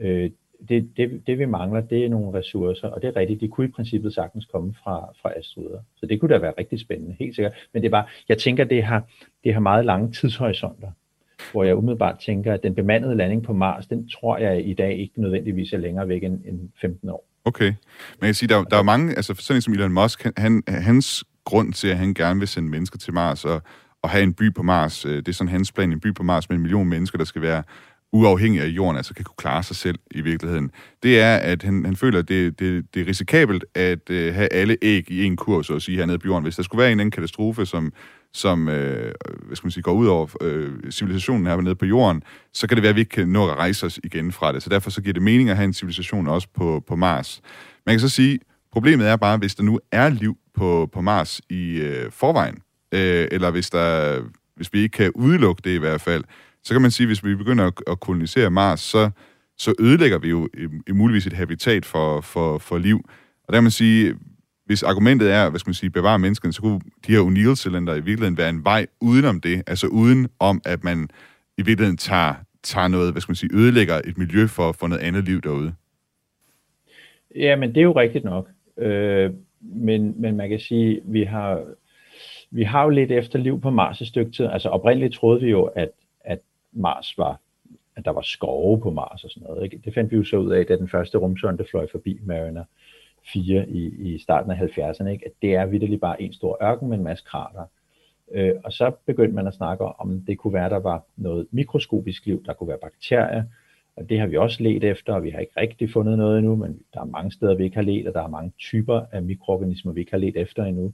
Øh, 0.00 0.30
det, 0.68 0.90
det, 0.96 1.22
det 1.26 1.38
vi 1.38 1.46
mangler, 1.46 1.80
det 1.80 2.04
er 2.04 2.08
nogle 2.08 2.38
ressourcer, 2.38 2.88
og 2.88 3.02
det 3.02 3.08
er 3.08 3.16
rigtigt, 3.16 3.40
de 3.40 3.48
kunne 3.48 3.66
i 3.66 3.70
princippet 3.70 4.14
sagtens 4.14 4.46
komme 4.52 4.74
fra, 4.84 5.12
fra 5.22 5.32
asteroider. 5.36 5.80
Så 5.96 6.06
det 6.06 6.20
kunne 6.20 6.34
da 6.34 6.38
være 6.38 6.54
rigtig 6.58 6.80
spændende, 6.80 7.16
helt 7.18 7.34
sikkert. 7.34 7.52
Men 7.72 7.82
det 7.82 7.88
er 7.88 7.90
bare, 7.90 8.06
jeg 8.28 8.38
tænker, 8.38 8.64
det 8.64 8.82
har, 8.82 9.02
det 9.44 9.54
har 9.54 9.60
meget 9.60 9.84
lange 9.84 10.12
tidshorisonter 10.12 10.90
hvor 11.52 11.64
jeg 11.64 11.76
umiddelbart 11.76 12.18
tænker, 12.18 12.54
at 12.54 12.62
den 12.62 12.74
bemandede 12.74 13.16
landing 13.16 13.42
på 13.42 13.52
Mars, 13.52 13.86
den 13.86 14.08
tror 14.08 14.38
jeg 14.38 14.68
i 14.68 14.74
dag 14.74 14.98
ikke 14.98 15.20
nødvendigvis 15.20 15.72
er 15.72 15.78
længere 15.78 16.08
væk 16.08 16.24
end, 16.24 16.40
end 16.44 16.68
15 16.80 17.08
år. 17.08 17.26
Okay. 17.44 17.64
Men 17.64 17.76
jeg 18.20 18.26
kan 18.26 18.34
sige, 18.34 18.48
der, 18.48 18.64
der 18.64 18.76
er 18.76 18.82
mange, 18.82 19.16
altså 19.16 19.34
sådan 19.34 19.62
som 19.62 19.74
Elon 19.74 19.92
Musk, 19.92 20.26
han, 20.36 20.62
hans 20.68 21.24
grund 21.44 21.72
til, 21.72 21.88
at 21.88 21.96
han 21.96 22.14
gerne 22.14 22.38
vil 22.38 22.48
sende 22.48 22.68
mennesker 22.68 22.98
til 22.98 23.14
Mars 23.14 23.44
og, 23.44 23.62
og 24.02 24.10
have 24.10 24.22
en 24.22 24.34
by 24.34 24.54
på 24.54 24.62
Mars, 24.62 25.04
øh, 25.04 25.16
det 25.16 25.28
er 25.28 25.32
sådan 25.32 25.48
hans 25.48 25.72
plan, 25.72 25.92
en 25.92 26.00
by 26.00 26.14
på 26.14 26.22
Mars 26.22 26.48
med 26.48 26.56
en 26.56 26.62
million 26.62 26.88
mennesker, 26.88 27.18
der 27.18 27.24
skal 27.24 27.42
være 27.42 27.62
uafhængig 28.12 28.60
af 28.60 28.66
jorden, 28.66 28.96
altså 28.96 29.14
kan 29.14 29.24
kunne 29.24 29.34
klare 29.38 29.62
sig 29.62 29.76
selv 29.76 29.98
i 30.10 30.20
virkeligheden, 30.20 30.70
det 31.02 31.20
er, 31.20 31.36
at 31.36 31.62
han, 31.62 31.84
han 31.84 31.96
føler, 31.96 32.18
at 32.18 32.28
det, 32.28 32.58
det, 32.58 32.94
det 32.94 33.02
er 33.02 33.06
risikabelt 33.06 33.64
at 33.74 34.10
øh, 34.10 34.34
have 34.34 34.52
alle 34.52 34.76
æg 34.82 35.10
i 35.10 35.24
en 35.24 35.36
kurs, 35.36 35.66
så 35.66 35.74
at 35.74 35.82
sige, 35.82 35.98
hernede 35.98 36.18
på 36.18 36.26
jorden. 36.26 36.42
Hvis 36.42 36.56
der 36.56 36.62
skulle 36.62 36.82
være 36.82 36.92
en 36.92 37.00
anden 37.00 37.10
katastrofe, 37.10 37.66
som, 37.66 37.92
som 38.32 38.68
øh, 38.68 39.12
hvad 39.46 39.56
skal 39.56 39.66
man 39.66 39.70
sige, 39.70 39.82
går 39.82 39.92
ud 39.92 40.06
over 40.06 40.28
øh, 40.40 40.72
civilisationen 40.90 41.46
her 41.46 41.60
nede 41.60 41.74
på 41.74 41.86
jorden, 41.86 42.22
så 42.52 42.66
kan 42.66 42.76
det 42.76 42.82
være, 42.82 42.90
at 42.90 42.96
vi 42.96 43.00
ikke 43.00 43.10
kan 43.10 43.28
nå 43.28 43.48
at 43.48 43.56
rejse 43.56 43.86
os 43.86 44.00
igen 44.04 44.32
fra 44.32 44.52
det. 44.52 44.62
Så 44.62 44.70
derfor 44.70 44.90
så 44.90 45.02
giver 45.02 45.12
det 45.12 45.22
mening 45.22 45.50
at 45.50 45.56
have 45.56 45.64
en 45.64 45.72
civilisation 45.72 46.28
også 46.28 46.48
på, 46.54 46.84
på 46.88 46.96
Mars. 46.96 47.40
Man 47.86 47.92
kan 47.92 48.00
så 48.00 48.08
sige, 48.08 48.38
problemet 48.72 49.08
er 49.08 49.16
bare, 49.16 49.36
hvis 49.36 49.54
der 49.54 49.62
nu 49.62 49.80
er 49.92 50.08
liv 50.08 50.36
på, 50.54 50.88
på 50.92 51.00
Mars 51.00 51.40
i 51.50 51.80
øh, 51.80 52.12
forvejen, 52.12 52.58
øh, 52.92 53.28
eller 53.30 53.50
hvis, 53.50 53.70
der, 53.70 54.20
hvis 54.56 54.72
vi 54.72 54.78
ikke 54.78 54.92
kan 54.92 55.12
udelukke 55.14 55.62
det 55.64 55.70
i 55.70 55.78
hvert 55.78 56.00
fald, 56.00 56.24
så 56.64 56.74
kan 56.74 56.82
man 56.82 56.90
sige, 56.90 57.04
at 57.04 57.08
hvis 57.08 57.24
vi 57.24 57.34
begynder 57.34 57.66
at, 57.66 57.72
at 57.86 58.00
kolonisere 58.00 58.50
Mars, 58.50 58.80
så, 58.80 59.10
så 59.58 59.74
ødelægger 59.78 60.18
vi 60.18 60.28
jo 60.28 60.48
i, 60.54 60.68
i 60.88 60.92
muligvis 60.92 61.26
et 61.26 61.32
habitat 61.32 61.84
for, 61.84 62.20
for, 62.20 62.58
for 62.58 62.78
liv. 62.78 62.96
Og 63.44 63.52
der 63.52 63.54
kan 63.54 63.62
man 63.62 63.70
sige, 63.70 64.14
hvis 64.66 64.82
argumentet 64.82 65.32
er, 65.32 65.50
hvad 65.50 65.60
skal 65.60 65.68
man 65.68 65.74
sige, 65.74 65.90
bevare 65.90 66.18
menneskene, 66.18 66.52
så 66.52 66.62
kunne 66.62 66.80
de 67.06 67.12
her 67.12 67.20
O'Neill-cylinder 67.20 67.92
i 67.92 68.04
virkeligheden 68.04 68.36
være 68.36 68.48
en 68.48 68.64
vej 68.64 68.86
udenom 69.00 69.40
det, 69.40 69.62
altså 69.66 69.86
uden 69.86 70.28
om, 70.38 70.60
at 70.64 70.84
man 70.84 71.08
i 71.58 71.62
virkeligheden 71.62 71.96
tager, 71.96 72.34
tager 72.62 72.88
noget, 72.88 73.12
hvad 73.12 73.20
skal 73.20 73.30
man 73.30 73.36
sige, 73.36 73.54
ødelægger 73.54 74.00
et 74.04 74.18
miljø 74.18 74.46
for, 74.46 74.72
for 74.72 74.86
noget 74.86 75.02
andet 75.02 75.24
liv 75.24 75.40
derude. 75.40 75.74
Ja, 77.36 77.56
men 77.56 77.68
det 77.68 77.76
er 77.76 77.82
jo 77.82 77.92
rigtigt 77.92 78.24
nok. 78.24 78.48
Øh, 78.78 79.30
men, 79.60 80.14
men 80.20 80.36
man 80.36 80.48
kan 80.48 80.60
sige, 80.60 81.00
vi 81.04 81.24
har, 81.24 81.62
vi 82.50 82.62
har 82.62 82.82
jo 82.82 82.88
lidt 82.88 83.12
efter 83.12 83.38
liv 83.38 83.60
på 83.60 83.70
Mars 83.70 84.00
et 84.00 84.06
stykke 84.06 84.32
tid. 84.32 84.46
Altså 84.46 84.68
oprindeligt 84.68 85.14
troede 85.14 85.40
vi 85.40 85.50
jo, 85.50 85.64
at, 85.64 85.82
at 85.82 85.90
Mars 86.72 87.18
var, 87.18 87.40
at 87.96 88.04
der 88.04 88.10
var 88.10 88.22
skove 88.22 88.80
på 88.80 88.90
Mars 88.90 89.24
og 89.24 89.30
sådan 89.30 89.48
noget. 89.48 89.64
Ikke? 89.64 89.80
Det 89.84 89.94
fandt 89.94 90.10
vi 90.10 90.16
jo 90.16 90.24
så 90.24 90.36
ud 90.36 90.52
af, 90.52 90.66
da 90.66 90.76
den 90.76 90.88
første 90.88 91.18
rumsonde 91.18 91.64
fløj 91.70 91.86
forbi 91.90 92.18
Mariner. 92.22 92.64
4 93.32 93.68
i, 93.68 93.86
i 93.86 94.18
starten 94.18 94.50
af 94.50 94.56
70'erne, 94.56 95.06
ikke? 95.06 95.26
at 95.26 95.32
det 95.42 95.54
er 95.54 95.66
vidderligt 95.66 96.00
bare 96.00 96.22
en 96.22 96.32
stor 96.32 96.58
ørken 96.62 96.88
med 96.88 96.98
en 96.98 97.04
masse 97.04 97.24
krater. 97.24 97.64
Øh, 98.32 98.54
og 98.64 98.72
så 98.72 98.92
begyndte 99.06 99.34
man 99.34 99.46
at 99.46 99.54
snakke 99.54 99.84
om, 99.84 100.20
det 100.26 100.38
kunne 100.38 100.52
være, 100.52 100.70
der 100.70 100.78
var 100.78 101.04
noget 101.16 101.46
mikroskopisk 101.50 102.26
liv, 102.26 102.44
der 102.44 102.52
kunne 102.52 102.68
være 102.68 102.78
bakterier, 102.82 103.44
og 103.96 104.08
det 104.08 104.20
har 104.20 104.26
vi 104.26 104.36
også 104.36 104.62
let 104.62 104.84
efter, 104.84 105.12
og 105.14 105.22
vi 105.22 105.30
har 105.30 105.38
ikke 105.38 105.60
rigtig 105.60 105.90
fundet 105.90 106.18
noget 106.18 106.38
endnu, 106.38 106.56
men 106.56 106.80
der 106.94 107.00
er 107.00 107.04
mange 107.04 107.32
steder, 107.32 107.54
vi 107.54 107.64
ikke 107.64 107.76
har 107.76 107.82
let, 107.82 108.08
og 108.08 108.14
der 108.14 108.22
er 108.22 108.28
mange 108.28 108.52
typer 108.58 109.02
af 109.12 109.22
mikroorganismer, 109.22 109.92
vi 109.92 110.00
ikke 110.00 110.12
har 110.12 110.18
let 110.18 110.36
efter 110.36 110.64
endnu. 110.64 110.92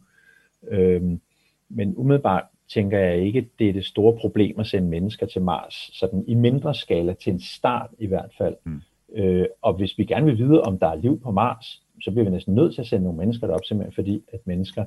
Øhm, 0.69 1.21
men 1.69 1.95
umiddelbart 1.97 2.45
tænker 2.69 2.99
jeg 2.99 3.19
ikke, 3.19 3.49
det 3.59 3.69
er 3.69 3.73
det 3.73 3.85
store 3.85 4.19
problem 4.21 4.61
at 4.61 4.67
sende 4.67 4.89
mennesker 4.89 5.27
til 5.27 5.43
Mars, 5.43 5.91
sådan 5.93 6.25
i 6.27 6.35
mindre 6.35 6.75
skala, 6.75 7.13
til 7.13 7.33
en 7.33 7.41
start 7.41 7.91
i 7.99 8.07
hvert 8.07 8.31
fald. 8.39 8.57
Mm. 8.65 8.83
Øh, 9.13 9.47
og 9.63 9.75
hvis 9.75 9.99
vi 9.99 10.05
gerne 10.05 10.27
vil 10.27 10.39
vide, 10.39 10.63
om 10.63 10.79
der 10.79 10.87
er 10.87 10.95
liv 10.95 11.21
på 11.21 11.31
Mars, 11.31 11.83
så 12.03 12.11
bliver 12.11 12.25
vi 12.25 12.31
næsten 12.31 12.55
nødt 12.55 12.75
til 12.75 12.81
at 12.81 12.87
sende 12.87 13.05
nogle 13.05 13.19
mennesker 13.19 13.47
derop, 13.47 13.65
simpelthen 13.65 13.95
fordi, 13.95 14.23
at 14.33 14.47
mennesker 14.47 14.85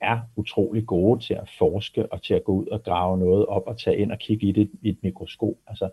er 0.00 0.18
utrolig 0.36 0.86
gode 0.86 1.20
til 1.20 1.34
at 1.34 1.50
forske 1.58 2.12
og 2.12 2.22
til 2.22 2.34
at 2.34 2.44
gå 2.44 2.52
ud 2.52 2.66
og 2.66 2.82
grave 2.82 3.18
noget 3.18 3.46
op 3.46 3.62
og 3.66 3.78
tage 3.78 3.96
ind 3.96 4.12
og 4.12 4.18
kigge 4.18 4.46
i 4.46 4.52
det 4.52 4.70
i 4.82 4.88
et 4.88 4.98
mikroskop. 5.02 5.54
Altså, 5.66 5.90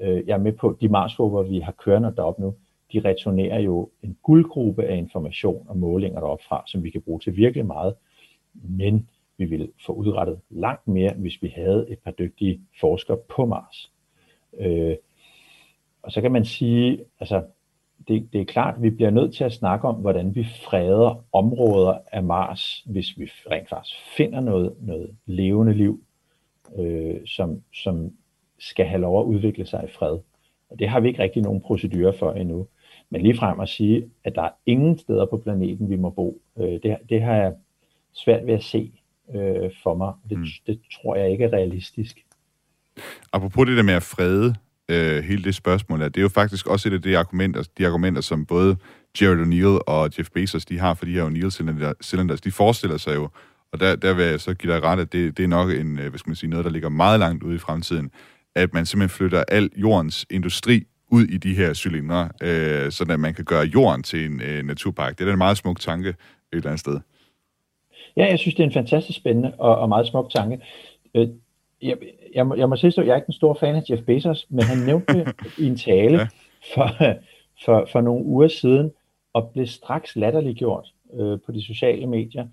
øh, 0.00 0.26
jeg 0.26 0.34
er 0.34 0.38
med 0.38 0.52
på, 0.52 0.76
de 0.80 0.88
marsrover, 0.88 1.42
vi 1.42 1.58
har 1.58 1.72
kørende 1.72 2.12
deroppe 2.16 2.42
nu, 2.42 2.54
de 2.92 3.00
returnerer 3.04 3.60
jo 3.60 3.90
en 4.02 4.16
guldgruppe 4.22 4.84
af 4.84 4.96
information 4.96 5.66
og 5.68 5.76
målinger 5.76 6.20
deroppe 6.20 6.44
fra, 6.48 6.62
som 6.66 6.84
vi 6.84 6.90
kan 6.90 7.02
bruge 7.02 7.20
til 7.20 7.36
virkelig 7.36 7.66
meget. 7.66 7.94
Men 8.54 9.08
vi 9.40 9.44
ville 9.44 9.68
få 9.86 9.92
udrettet 9.92 10.40
langt 10.50 10.88
mere, 10.88 11.12
hvis 11.12 11.42
vi 11.42 11.48
havde 11.48 11.86
et 11.88 11.98
par 11.98 12.10
dygtige 12.10 12.60
forskere 12.80 13.16
på 13.16 13.46
Mars. 13.46 13.92
Øh, 14.58 14.96
og 16.02 16.12
så 16.12 16.20
kan 16.20 16.32
man 16.32 16.44
sige, 16.44 17.04
altså 17.20 17.42
det, 18.08 18.28
det 18.32 18.40
er 18.40 18.44
klart, 18.44 18.74
at 18.74 18.82
vi 18.82 18.90
bliver 18.90 19.10
nødt 19.10 19.34
til 19.34 19.44
at 19.44 19.52
snakke 19.52 19.88
om, 19.88 19.94
hvordan 19.94 20.34
vi 20.34 20.44
freder 20.44 21.24
områder 21.32 21.98
af 22.12 22.22
Mars, 22.22 22.84
hvis 22.86 23.18
vi 23.18 23.30
rent 23.50 23.68
faktisk 23.68 23.96
finder 24.16 24.40
noget, 24.40 24.74
noget 24.80 25.16
levende 25.26 25.74
liv, 25.74 26.04
øh, 26.78 27.26
som, 27.26 27.62
som 27.74 28.12
skal 28.58 28.86
have 28.86 29.00
lov 29.00 29.20
at 29.20 29.24
udvikle 29.24 29.66
sig 29.66 29.84
i 29.84 29.92
fred. 29.92 30.18
Og 30.70 30.78
det 30.78 30.88
har 30.88 31.00
vi 31.00 31.08
ikke 31.08 31.22
rigtig 31.22 31.42
nogen 31.42 31.60
procedurer 31.60 32.12
for 32.12 32.32
endnu. 32.32 32.66
Men 33.10 33.22
lige 33.22 33.36
frem 33.36 33.60
at 33.60 33.68
sige, 33.68 34.10
at 34.24 34.34
der 34.34 34.42
er 34.42 34.50
ingen 34.66 34.98
steder 34.98 35.26
på 35.26 35.36
planeten, 35.36 35.90
vi 35.90 35.96
må 35.96 36.10
bo, 36.10 36.40
øh, 36.56 36.82
det, 36.82 36.96
det 37.08 37.22
har 37.22 37.34
jeg 37.34 37.54
svært 38.12 38.46
ved 38.46 38.54
at 38.54 38.62
se 38.62 38.92
øh, 39.34 39.70
for 39.82 39.94
mig. 39.94 40.12
Det, 40.30 40.38
mm. 40.38 40.46
det 40.66 40.80
tror 40.92 41.16
jeg 41.16 41.30
ikke 41.30 41.44
er 41.44 41.52
realistisk. 41.52 42.16
Apropos 43.32 43.66
det 43.66 43.76
der 43.76 43.82
med 43.82 43.94
at 43.94 44.02
frede, 44.02 44.54
øh, 44.90 45.24
hele 45.24 45.44
det 45.44 45.54
spørgsmål, 45.54 46.00
det 46.00 46.16
er 46.16 46.22
jo 46.22 46.28
faktisk 46.28 46.66
også 46.66 46.88
et 46.88 46.92
af 46.92 47.02
de 47.02 47.18
argumenter, 47.18 47.62
de 47.78 47.86
argumenter 47.86 48.20
som 48.20 48.46
både 48.46 48.76
Jared 49.20 49.46
O'Neill 49.46 49.84
og 49.86 50.10
Jeff 50.18 50.30
Bezos, 50.30 50.64
de 50.64 50.78
har 50.78 50.94
for 50.94 51.04
de 51.04 51.12
her 51.12 51.26
O'Neill-cylinders. 51.28 52.40
De 52.44 52.50
forestiller 52.50 52.96
sig 52.96 53.14
jo, 53.14 53.28
og 53.72 53.80
der, 53.80 53.96
der 53.96 54.14
vil 54.14 54.24
jeg 54.24 54.40
så 54.40 54.54
give 54.54 54.72
dig 54.72 54.82
ret, 54.82 55.00
at 55.00 55.12
det, 55.12 55.36
det 55.36 55.42
er 55.44 55.48
nok 55.48 55.70
en, 55.70 55.98
øh, 55.98 56.08
hvad 56.08 56.18
skal 56.18 56.30
man 56.30 56.36
sige, 56.36 56.50
noget, 56.50 56.64
der 56.64 56.70
ligger 56.70 56.88
meget 56.88 57.20
langt 57.20 57.42
ude 57.42 57.54
i 57.54 57.58
fremtiden, 57.58 58.10
at 58.54 58.74
man 58.74 58.86
simpelthen 58.86 59.16
flytter 59.16 59.44
al 59.48 59.70
jordens 59.76 60.26
industri 60.30 60.86
ud 61.08 61.24
i 61.24 61.36
de 61.36 61.54
her 61.54 61.74
cylindre, 61.74 62.28
øh, 62.42 62.92
så 62.92 63.06
at 63.10 63.20
man 63.20 63.34
kan 63.34 63.44
gøre 63.44 63.64
jorden 63.64 64.02
til 64.02 64.24
en 64.24 64.42
øh, 64.42 64.62
naturpark. 64.62 65.18
Det 65.18 65.28
er 65.28 65.32
en 65.32 65.38
meget 65.38 65.56
smuk 65.56 65.80
tanke 65.80 66.08
et 66.08 66.16
eller 66.52 66.66
andet 66.66 66.80
sted. 66.80 67.00
Ja, 68.16 68.26
jeg 68.26 68.38
synes, 68.38 68.54
det 68.54 68.62
er 68.62 68.66
en 68.66 68.72
fantastisk 68.72 69.18
spændende 69.18 69.52
og, 69.58 69.78
og 69.78 69.88
meget 69.88 70.06
smuk 70.06 70.30
tanke. 70.30 70.60
Øh, 71.14 71.28
jeg, 71.82 71.96
jeg, 72.34 72.46
må, 72.46 72.54
jeg 72.54 72.68
må 72.68 72.76
sige, 72.76 72.88
at 73.00 73.06
jeg 73.06 73.12
er 73.12 73.16
ikke 73.16 73.28
en 73.28 73.32
stor 73.32 73.54
fan 73.54 73.76
af 73.76 73.82
Jeff 73.90 74.02
Bezos, 74.02 74.46
men 74.48 74.64
han 74.64 74.78
nævnte 74.78 75.34
i 75.58 75.66
en 75.66 75.76
tale 75.76 76.18
ja. 76.18 76.28
for, 76.74 76.90
for, 77.64 77.88
for 77.92 78.00
nogle 78.00 78.24
uger 78.24 78.48
siden, 78.48 78.92
og 79.32 79.50
blev 79.50 79.66
straks 79.66 80.16
latterliggjort 80.16 80.86
øh, 81.14 81.38
på 81.46 81.52
de 81.52 81.62
sociale 81.62 82.06
medier, 82.06 82.46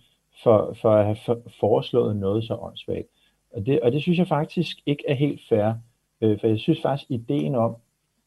for, 0.44 0.78
for 0.82 0.92
at 0.92 1.06
have 1.06 1.18
for, 1.26 1.42
foreslået 1.60 2.16
noget 2.16 2.44
så 2.44 2.56
åndssvagt. 2.56 3.08
Og 3.52 3.66
det, 3.66 3.80
og 3.80 3.92
det 3.92 4.02
synes 4.02 4.18
jeg 4.18 4.28
faktisk 4.28 4.78
ikke 4.86 5.04
er 5.08 5.14
helt 5.14 5.42
fair, 5.50 5.74
øh, 6.22 6.40
for 6.40 6.48
jeg 6.48 6.60
synes 6.60 6.82
faktisk 6.82 7.12
ideen 7.12 7.56
om, 7.56 7.76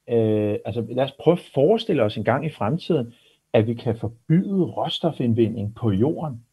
øh, 0.08 0.58
altså 0.64 0.84
lad 0.90 1.04
os 1.04 1.12
prøve 1.12 1.32
at 1.32 1.50
forestille 1.54 2.02
os 2.02 2.16
en 2.16 2.24
gang 2.24 2.46
i 2.46 2.50
fremtiden, 2.50 3.14
at 3.52 3.66
vi 3.66 3.74
kan 3.74 3.96
forbyde 3.96 4.64
råstofindvinding 4.64 5.74
på 5.74 5.90
jorden, 5.90 6.44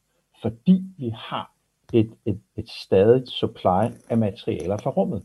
fordi 0.42 0.84
vi 0.98 1.10
har 1.16 1.52
et, 1.94 2.12
et, 2.26 2.40
et 2.56 2.70
stadigt 2.70 3.30
supply 3.30 3.94
af 4.10 4.18
materialer 4.18 4.78
fra 4.78 4.90
rummet. 4.90 5.24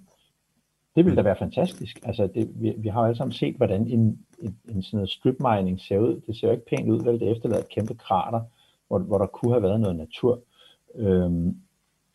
Det 0.96 1.04
ville 1.04 1.16
da 1.16 1.22
være 1.22 1.36
fantastisk. 1.36 2.00
Altså, 2.02 2.26
det, 2.26 2.50
vi, 2.54 2.74
vi 2.78 2.88
har 2.88 3.00
jo 3.00 3.06
alle 3.06 3.16
sammen 3.16 3.32
set, 3.32 3.56
hvordan 3.56 3.86
en, 3.86 4.18
en, 4.38 4.56
en 4.68 4.82
sådan 4.82 4.96
noget 4.96 5.10
strip 5.10 5.36
mining 5.40 5.80
ser 5.80 5.98
ud. 5.98 6.20
Det 6.26 6.36
ser 6.36 6.46
jo 6.46 6.52
ikke 6.52 6.66
pænt 6.66 6.90
ud, 6.90 7.04
vel? 7.04 7.20
Det 7.20 7.30
efterlader 7.30 7.62
et 7.62 7.68
kæmpe 7.68 7.94
krater, 7.94 8.40
hvor, 8.88 8.98
hvor 8.98 9.18
der 9.18 9.26
kunne 9.26 9.52
have 9.52 9.62
været 9.62 9.80
noget 9.80 9.96
natur. 9.96 10.40
Øhm, 10.94 11.56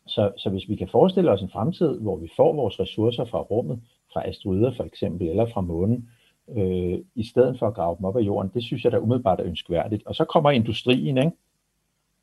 så, 0.06 0.32
så 0.36 0.50
hvis 0.50 0.68
vi 0.68 0.76
kan 0.76 0.88
forestille 0.88 1.30
os 1.30 1.42
en 1.42 1.50
fremtid, 1.50 2.00
hvor 2.00 2.16
vi 2.16 2.28
får 2.36 2.52
vores 2.52 2.80
ressourcer 2.80 3.24
fra 3.24 3.40
rummet, 3.40 3.80
fra 4.12 4.28
asteroider 4.28 4.72
for 4.76 4.84
eksempel, 4.84 5.28
eller 5.28 5.46
fra 5.46 5.60
månen, 5.60 6.08
øh, 6.56 6.98
i 7.14 7.24
stedet 7.24 7.58
for 7.58 7.66
at 7.66 7.74
grave 7.74 7.96
dem 7.96 8.04
op 8.04 8.16
af 8.16 8.20
jorden, 8.20 8.50
det 8.54 8.62
synes 8.62 8.84
jeg 8.84 8.92
da 8.92 8.98
umiddelbart 8.98 9.40
er 9.40 9.46
ønskværdigt. 9.46 10.06
Og 10.06 10.14
så 10.14 10.24
kommer 10.24 10.50
industrien, 10.50 11.18
ikke? 11.18 11.32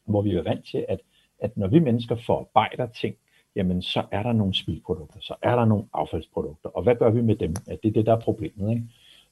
Hvor 0.06 0.22
vi 0.22 0.36
er 0.36 0.44
vant 0.44 0.66
til, 0.66 0.86
at, 0.88 1.00
at 1.40 1.58
når 1.58 1.68
vi 1.68 1.80
mennesker 1.80 2.16
forarbejder 2.16 2.88
ting, 2.88 3.16
jamen 3.56 3.82
så 3.82 4.04
er 4.12 4.24
der 4.24 4.34
nogle 4.34 4.54
spildprodukter, 4.54 5.20
så 5.22 5.36
er 5.42 5.56
der 5.56 5.66
nogle 5.66 5.86
affaldsprodukter, 5.94 6.70
og 6.70 6.84
hvad 6.84 6.96
gør 6.96 7.10
vi 7.10 7.22
med 7.22 7.36
dem? 7.36 7.56
At 7.68 7.80
det 7.84 7.90
er 7.90 7.94
det, 7.94 8.06
der 8.06 8.16
er 8.16 8.20
problemet. 8.20 8.72
Ikke? 8.72 8.84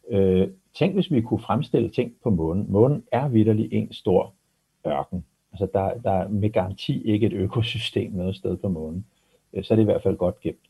Øh, 0.09 0.47
tænk, 0.74 0.93
hvis 0.93 1.11
vi 1.11 1.21
kunne 1.21 1.39
fremstille 1.39 1.89
ting 1.89 2.13
på 2.24 2.30
månen. 2.30 2.65
Månen 2.69 3.03
er 3.11 3.28
vidderlig 3.28 3.74
en 3.74 3.93
stor 3.93 4.34
ørken. 4.88 5.26
Altså 5.51 5.67
der, 5.74 5.93
der 5.93 6.11
er 6.11 6.28
med 6.28 6.49
garanti 6.49 7.01
ikke 7.01 7.28
et 7.28 7.34
økosystem 7.34 8.11
noget 8.11 8.36
sted 8.36 8.57
på 8.57 8.69
månen. 8.69 9.05
Øh, 9.53 9.63
så 9.63 9.74
er 9.74 9.76
det 9.76 9.84
i 9.84 9.86
hvert 9.86 10.03
fald 10.03 10.17
godt 10.17 10.39
gemt. 10.39 10.69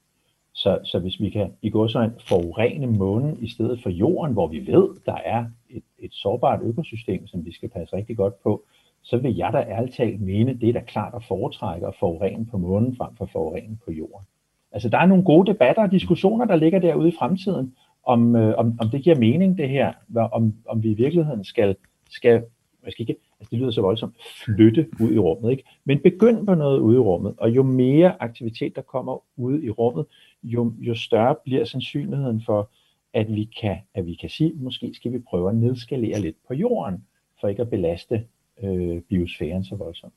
Så, 0.54 0.80
så 0.84 1.00
hvis 1.00 1.20
vi 1.20 1.30
kan 1.30 1.54
i 1.62 1.70
går 1.70 1.88
så 1.88 2.10
forurene 2.20 2.88
månen 2.88 3.38
i 3.44 3.50
stedet 3.50 3.82
for 3.84 3.90
jorden, 3.90 4.34
hvor 4.34 4.48
vi 4.48 4.68
ved, 4.68 4.90
der 5.06 5.18
er 5.26 5.46
et, 5.70 5.84
et 6.00 6.14
sårbart 6.14 6.60
økosystem, 6.64 7.28
som 7.28 7.46
vi 7.46 7.54
skal 7.54 7.70
passe 7.70 7.96
rigtig 7.96 8.18
godt 8.18 8.44
på, 8.44 8.64
så 9.04 9.18
vil 9.18 9.36
jeg 9.36 9.54
da 9.54 9.58
ærligt 9.58 9.96
talt 9.96 10.22
mene, 10.22 10.54
det 10.54 10.70
er 10.70 10.74
da 10.74 10.80
klart 10.80 11.14
at 11.16 11.24
foretrække 11.24 11.88
at 11.88 11.96
forurene 12.00 12.46
på 12.46 12.58
månen 12.58 12.96
frem 12.96 13.16
for 13.16 13.26
forurene 13.26 13.78
på 13.86 13.92
jorden. 13.92 14.26
Altså 14.72 14.90
der 14.90 14.98
er 14.98 15.06
nogle 15.06 15.24
gode 15.24 15.52
debatter 15.52 15.84
og 15.84 15.92
diskussioner, 15.92 16.46
der 16.46 16.56
ligger 16.56 16.80
derude 16.80 17.10
i 17.10 17.16
fremtiden, 17.20 17.74
om, 18.06 18.36
øh, 18.36 18.58
om, 18.58 18.78
om 18.80 18.90
det 18.90 19.04
giver 19.04 19.16
mening 19.16 19.58
det 19.58 19.70
her, 19.70 19.94
om, 20.16 20.54
om 20.68 20.84
vi 20.84 20.92
i 20.92 20.94
virkeligheden 20.94 21.44
skal, 21.44 21.76
skal 22.10 22.44
jeg 22.86 22.92
skal 22.92 23.04
ikke, 23.10 23.22
altså 23.40 23.50
det 23.52 23.60
lyder 23.60 23.72
så 23.72 23.82
voldsomt, 23.82 24.16
flytte 24.46 24.88
ud 25.00 25.12
i 25.12 25.20
rummet, 25.20 25.52
ikke? 25.52 25.64
Men 25.86 26.00
begynd 26.00 26.46
på 26.46 26.56
noget 26.56 26.80
ude 26.80 26.96
i 26.96 27.00
rummet, 27.00 27.36
og 27.38 27.50
jo 27.50 27.64
mere 27.64 28.22
aktivitet, 28.22 28.76
der 28.76 28.82
kommer 28.82 29.24
ude 29.38 29.66
i 29.66 29.70
rummet, 29.70 30.06
jo, 30.44 30.74
jo 30.80 30.96
større 30.96 31.36
bliver 31.44 31.66
sandsynligheden 31.66 32.42
for, 32.46 32.70
at 33.14 33.36
vi, 33.36 33.50
kan, 33.62 33.78
at 33.94 34.06
vi 34.06 34.14
kan 34.14 34.30
sige, 34.30 34.54
måske 34.56 34.94
skal 34.94 35.12
vi 35.12 35.20
prøve 35.20 35.50
at 35.50 35.56
nedskalere 35.56 36.20
lidt 36.20 36.36
på 36.48 36.54
jorden, 36.54 37.04
for 37.42 37.48
ikke 37.48 37.62
at 37.62 37.70
belaste 37.70 38.24
øh, 38.64 39.02
biosfæren 39.10 39.66
så 39.66 39.76
voldsomt. 39.76 40.14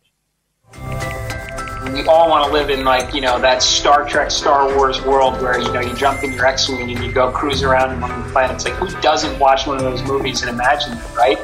We 1.96 2.02
all 2.14 2.28
want 2.32 2.42
to 2.46 2.52
live 2.58 2.68
in 2.76 2.84
like, 2.92 3.14
you 3.14 3.22
know, 3.26 3.38
that 3.38 3.62
Star 3.62 4.08
Trek, 4.08 4.30
Star 4.30 4.62
Wars 4.76 4.98
world 5.10 5.34
where, 5.42 5.58
you 5.64 5.72
know, 5.74 5.82
you 5.88 5.94
jump 6.04 6.18
in 6.24 6.30
your 6.36 6.46
X-Wing 6.54 6.90
and 6.92 7.00
you 7.04 7.12
go 7.12 7.30
cruise 7.30 7.62
around 7.68 7.90
among 7.98 8.12
the 8.22 8.28
planets. 8.32 8.64
Like, 8.66 8.76
who 8.82 8.88
doesn't 9.10 9.34
watch 9.46 9.60
one 9.70 9.76
of 9.80 9.84
those 9.88 10.02
movies 10.12 10.42
and 10.42 10.50
imagine 10.56 10.92
it, 10.98 11.04
right? 11.24 11.40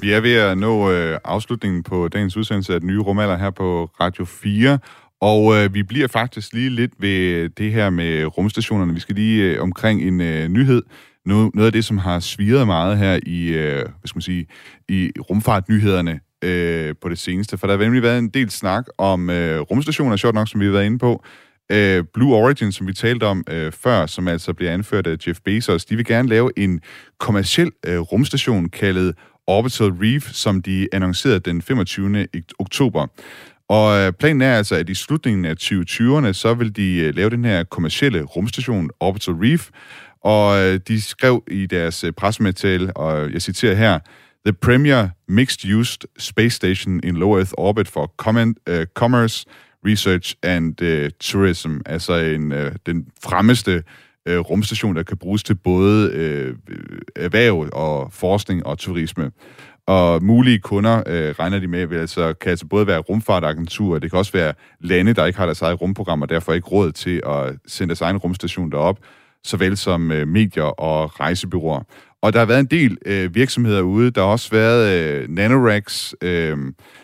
Vi 0.00 0.12
er 0.12 0.20
ved 0.20 0.34
at 0.34 0.58
nå 0.58 0.90
øh, 0.90 1.18
afslutningen 1.24 1.82
på 1.82 2.08
dagens 2.08 2.36
udsendelse 2.36 2.74
af 2.74 2.80
den 2.80 2.86
nye 2.86 3.00
rumalder 3.00 3.36
her 3.36 3.50
på 3.50 3.90
Radio 4.00 4.24
4, 4.24 4.78
og 5.20 5.54
øh, 5.56 5.74
vi 5.74 5.82
bliver 5.82 6.08
faktisk 6.08 6.52
lige 6.52 6.70
lidt 6.70 6.92
ved 6.98 7.48
det 7.48 7.72
her 7.72 7.90
med 7.90 8.24
rumstationerne. 8.38 8.94
Vi 8.94 9.00
skal 9.00 9.14
lige 9.14 9.42
øh, 9.42 9.62
omkring 9.62 10.02
en 10.02 10.20
øh, 10.20 10.48
nyhed. 10.48 10.82
Noget, 11.26 11.54
noget 11.54 11.66
af 11.66 11.72
det, 11.72 11.84
som 11.84 11.98
har 11.98 12.20
sviret 12.20 12.66
meget 12.66 12.98
her 12.98 13.18
i, 13.26 13.46
øh, 13.48 13.74
hvad 13.74 14.06
skal 14.06 14.16
man 14.16 14.22
sige, 14.22 14.46
i 14.88 15.10
rumfartnyhederne 15.30 16.20
øh, 16.44 16.94
på 17.02 17.08
det 17.08 17.18
seneste. 17.18 17.58
For 17.58 17.66
der 17.66 17.76
har 17.76 17.84
nemlig 17.84 18.02
været 18.02 18.18
en 18.18 18.28
del 18.28 18.50
snak 18.50 18.86
om 18.98 19.30
øh, 19.30 19.60
rumstationer, 19.60 20.16
sjovt 20.16 20.34
nok, 20.34 20.48
som 20.48 20.60
vi 20.60 20.64
har 20.64 20.72
været 20.72 20.86
inde 20.86 20.98
på. 20.98 21.24
Øh, 21.72 22.04
Blue 22.14 22.34
Origin, 22.34 22.72
som 22.72 22.86
vi 22.86 22.92
talte 22.92 23.24
om 23.24 23.44
øh, 23.50 23.72
før, 23.72 24.06
som 24.06 24.28
altså 24.28 24.52
bliver 24.52 24.72
anført 24.72 25.06
af 25.06 25.16
Jeff 25.26 25.40
Bezos, 25.44 25.84
de 25.84 25.96
vil 25.96 26.04
gerne 26.04 26.28
lave 26.28 26.50
en 26.56 26.80
kommersiel 27.18 27.70
øh, 27.86 27.98
rumstation 27.98 28.68
kaldet 28.68 29.14
Orbital 29.46 29.86
Reef, 29.86 30.30
som 30.32 30.62
de 30.62 30.88
annoncerede 30.92 31.40
den 31.40 31.62
25. 31.62 32.26
oktober. 32.58 33.06
Og 33.68 33.98
øh, 33.98 34.12
planen 34.12 34.42
er 34.42 34.56
altså, 34.56 34.74
at 34.74 34.88
i 34.88 34.94
slutningen 34.94 35.44
af 35.44 35.54
2020'erne, 35.62 36.32
så 36.32 36.54
vil 36.54 36.76
de 36.76 36.96
øh, 36.96 37.16
lave 37.16 37.30
den 37.30 37.44
her 37.44 37.64
kommercielle 37.64 38.22
rumstation 38.22 38.90
Orbital 39.00 39.34
Reef, 39.34 39.68
og 40.26 40.58
øh, 40.58 40.80
de 40.88 41.02
skrev 41.02 41.44
i 41.50 41.66
deres 41.66 42.04
øh, 42.04 42.12
pressemedtal, 42.12 42.92
og 42.94 43.32
jeg 43.32 43.42
citerer 43.42 43.74
her, 43.74 43.98
The 44.46 44.52
premier 44.52 45.08
mixed-use 45.28 45.98
space 46.18 46.56
station 46.56 47.00
in 47.04 47.16
low 47.16 47.36
Earth 47.36 47.52
orbit 47.58 47.88
for 47.88 48.14
comment, 48.16 48.58
uh, 48.70 48.74
øh, 48.74 48.86
commerce, 48.94 49.46
research 49.86 50.34
and 50.42 50.82
uh, 50.82 51.08
tourism, 51.20 51.78
altså 51.86 52.14
en, 52.14 52.52
uh, 52.52 52.58
den 52.86 53.06
fremmeste 53.22 53.82
uh, 54.30 54.36
rumstation, 54.36 54.96
der 54.96 55.02
kan 55.02 55.16
bruges 55.16 55.42
til 55.42 55.54
både 55.54 56.10
uh, 56.10 56.74
erhverv 57.16 57.68
og 57.72 58.12
forskning 58.12 58.66
og 58.66 58.78
turisme. 58.78 59.30
Og 59.86 60.24
mulige 60.24 60.58
kunder 60.58 61.02
øh, 61.06 61.34
regner 61.38 61.58
de 61.58 61.66
med, 61.66 61.86
vil 61.86 61.98
altså, 61.98 62.32
kan 62.32 62.50
altså 62.50 62.66
både 62.66 62.86
være 62.86 62.98
rumfartagenturer, 62.98 63.98
det 63.98 64.10
kan 64.10 64.18
også 64.18 64.32
være 64.32 64.54
lande, 64.80 65.12
der 65.12 65.26
ikke 65.26 65.38
har 65.38 65.46
deres 65.46 65.62
eget 65.62 65.80
rumprogram, 65.80 66.22
og 66.22 66.28
derfor 66.28 66.52
ikke 66.52 66.68
råd 66.68 66.92
til 66.92 67.22
at 67.26 67.54
sende 67.66 67.88
deres 67.88 68.00
egen 68.00 68.16
rumstation 68.16 68.72
derop, 68.72 68.98
såvel 69.46 69.76
som 69.76 70.12
øh, 70.12 70.28
medier 70.28 70.80
og 70.80 71.20
rejsebyråer. 71.20 71.82
Og 72.22 72.32
der 72.32 72.38
har 72.38 72.46
været 72.46 72.60
en 72.60 72.66
del 72.66 72.98
øh, 73.06 73.34
virksomheder 73.34 73.82
ude. 73.82 74.10
Der 74.10 74.20
har 74.20 74.28
også 74.28 74.50
været 74.50 75.04
øh, 75.04 75.28
Nanorex, 75.28 76.12
øh, 76.22 76.56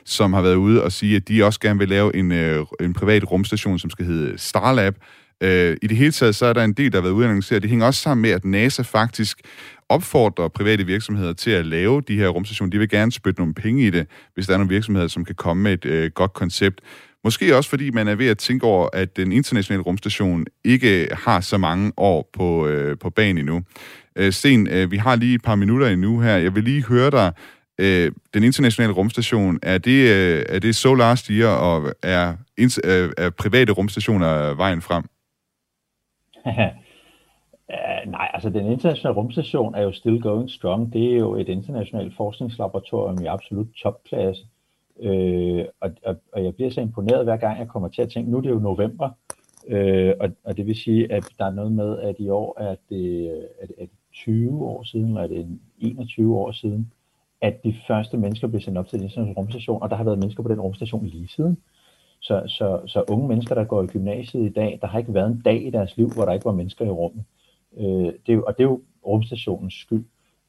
som 0.05 0.32
har 0.32 0.43
været 0.43 0.55
ude 0.55 0.84
og 0.84 0.93
sige, 0.93 1.16
at 1.16 1.28
de 1.28 1.45
også 1.45 1.61
gerne 1.61 1.78
vil 1.78 1.88
lave 1.88 2.16
en, 2.16 2.32
øh, 2.32 2.66
en 2.80 2.93
privat 2.93 3.30
rumstation, 3.30 3.78
som 3.78 3.90
skal 3.90 4.07
hedde 4.07 4.38
Starlab. 4.38 4.95
Øh, 5.43 5.76
I 5.82 5.86
det 5.86 5.97
hele 5.97 6.12
taget, 6.12 6.34
så 6.34 6.47
er 6.47 6.53
der 6.53 6.64
en 6.64 6.72
del, 6.72 6.93
der 6.93 6.99
har 6.99 7.03
været 7.03 7.12
ude 7.12 7.28
og 7.28 7.62
Det 7.62 7.70
hænger 7.70 7.86
også 7.86 8.01
sammen 8.01 8.22
med, 8.22 8.30
at 8.30 8.45
NASA 8.45 8.82
faktisk 8.82 9.40
opfordrer 9.88 10.49
private 10.49 10.86
virksomheder 10.86 11.32
til 11.32 11.51
at 11.51 11.66
lave 11.66 12.01
de 12.01 12.16
her 12.16 12.28
rumstationer. 12.28 12.70
De 12.70 12.78
vil 12.78 12.88
gerne 12.88 13.12
spytte 13.12 13.40
nogle 13.40 13.55
penge 13.55 13.86
i 13.86 13.90
det, 13.90 14.07
hvis 14.34 14.47
der 14.47 14.53
er 14.53 14.59
nogle 14.59 14.68
virksomheder, 14.68 15.09
som 15.09 15.24
kan 15.24 15.34
komme 15.34 15.62
med 15.62 15.72
et 15.72 15.84
øh, 15.84 16.11
godt 16.11 16.32
koncept. 16.32 16.80
Måske 17.24 17.56
også 17.56 17.70
fordi 17.70 17.90
man 17.90 18.08
er 18.08 18.14
ved 18.14 18.28
at 18.28 18.38
tænke 18.38 18.66
over, 18.66 18.88
at 18.92 19.16
den 19.16 19.32
internationale 19.32 19.82
rumstation 19.82 20.46
ikke 20.64 21.08
har 21.12 21.40
så 21.40 21.58
mange 21.58 21.92
år 21.96 22.30
på, 22.32 22.66
øh, 22.66 22.98
på 22.98 23.10
banen 23.10 23.38
endnu. 23.38 23.62
Øh, 24.16 24.32
Sten, 24.32 24.68
øh, 24.68 24.90
vi 24.90 24.96
har 24.96 25.16
lige 25.16 25.34
et 25.34 25.42
par 25.42 25.54
minutter 25.54 25.88
endnu 25.88 26.20
her. 26.20 26.36
Jeg 26.36 26.54
vil 26.54 26.64
lige 26.64 26.84
høre 26.84 27.10
dig. 27.10 27.32
Øh, 27.78 28.12
den 28.34 28.44
internationale 28.44 28.92
rumstation, 28.92 29.58
er 29.62 29.78
det, 29.78 30.10
øh, 30.10 30.44
er 30.48 30.58
det 30.58 30.76
så 30.76 30.94
last 30.94 31.26
year, 31.26 31.54
og 31.54 31.92
er, 32.02 32.34
øh, 32.58 33.10
er 33.18 33.30
private 33.30 33.72
rumstationer 33.72 34.54
vejen 34.54 34.82
frem? 34.82 35.04
Uh, 37.72 38.10
nej, 38.10 38.30
altså 38.34 38.50
den 38.50 38.66
internationale 38.66 39.16
rumstation 39.16 39.74
er 39.74 39.82
jo 39.82 39.92
still 39.92 40.20
going 40.20 40.50
strong. 40.50 40.92
Det 40.92 41.12
er 41.12 41.16
jo 41.16 41.34
et 41.34 41.48
internationalt 41.48 42.16
forskningslaboratorium 42.16 43.22
i 43.22 43.26
absolut 43.26 43.66
topklasse. 43.82 44.46
Øh, 45.03 45.64
og, 45.80 45.90
og, 46.05 46.16
og 46.32 46.44
jeg 46.44 46.55
bliver 46.55 46.70
så 46.70 46.80
imponeret 46.80 47.24
hver 47.24 47.36
gang, 47.36 47.59
jeg 47.59 47.68
kommer 47.68 47.88
til 47.88 48.03
at 48.03 48.09
tænke, 48.09 48.30
nu 48.30 48.36
er 48.36 48.40
det 48.40 48.50
jo 48.50 48.59
november, 48.59 49.11
øh, 49.68 50.14
og, 50.20 50.28
og 50.44 50.57
det 50.57 50.66
vil 50.66 50.76
sige, 50.76 51.12
at 51.12 51.24
der 51.38 51.44
er 51.44 51.50
noget 51.50 51.72
med, 51.72 51.98
at 51.98 52.14
i 52.18 52.28
år 52.28 52.61
er 52.61 52.76
det, 52.88 53.26
er 53.61 53.66
det, 53.66 53.74
er 53.78 53.84
det 53.84 53.90
20 54.12 54.64
år 54.64 54.82
siden, 54.82 55.09
eller 55.09 55.22
er 55.22 55.26
det 55.26 55.59
21 55.78 56.36
år 56.38 56.53
siden, 56.53 56.92
at 57.40 57.64
de 57.64 57.74
første 57.88 58.16
mennesker 58.16 58.48
blev 58.48 58.61
sendt 58.61 58.78
op 58.78 58.88
til 58.88 58.98
den 58.98 59.05
internationale 59.05 59.38
rumstation, 59.38 59.82
og 59.82 59.90
der 59.90 59.96
har 59.96 60.05
været 60.05 60.18
mennesker 60.18 60.42
på 60.42 60.48
den 60.48 60.61
rumstation 60.61 61.07
lige 61.07 61.28
siden. 61.28 61.59
Så, 62.20 62.42
så, 62.46 62.80
så 62.86 63.05
unge 63.09 63.28
mennesker, 63.28 63.55
der 63.55 63.64
går 63.64 63.82
i 63.82 63.86
gymnasiet 63.86 64.46
i 64.46 64.53
dag, 64.53 64.78
der 64.80 64.86
har 64.86 64.98
ikke 64.98 65.14
været 65.14 65.30
en 65.30 65.42
dag 65.44 65.66
i 65.66 65.70
deres 65.70 65.96
liv, 65.96 66.11
hvor 66.11 66.24
der 66.24 66.32
ikke 66.32 66.44
var 66.44 66.53
mennesker 66.53 66.84
i 66.84 66.90
rummet. 66.90 67.24
Øh, 67.76 68.12
det 68.26 68.28
er 68.28 68.32
jo, 68.32 68.44
og 68.46 68.59
det 68.59 68.64
er 68.64 68.68
jo 68.68 68.80
rumstationens 69.07 69.74
skyld. 69.74 70.05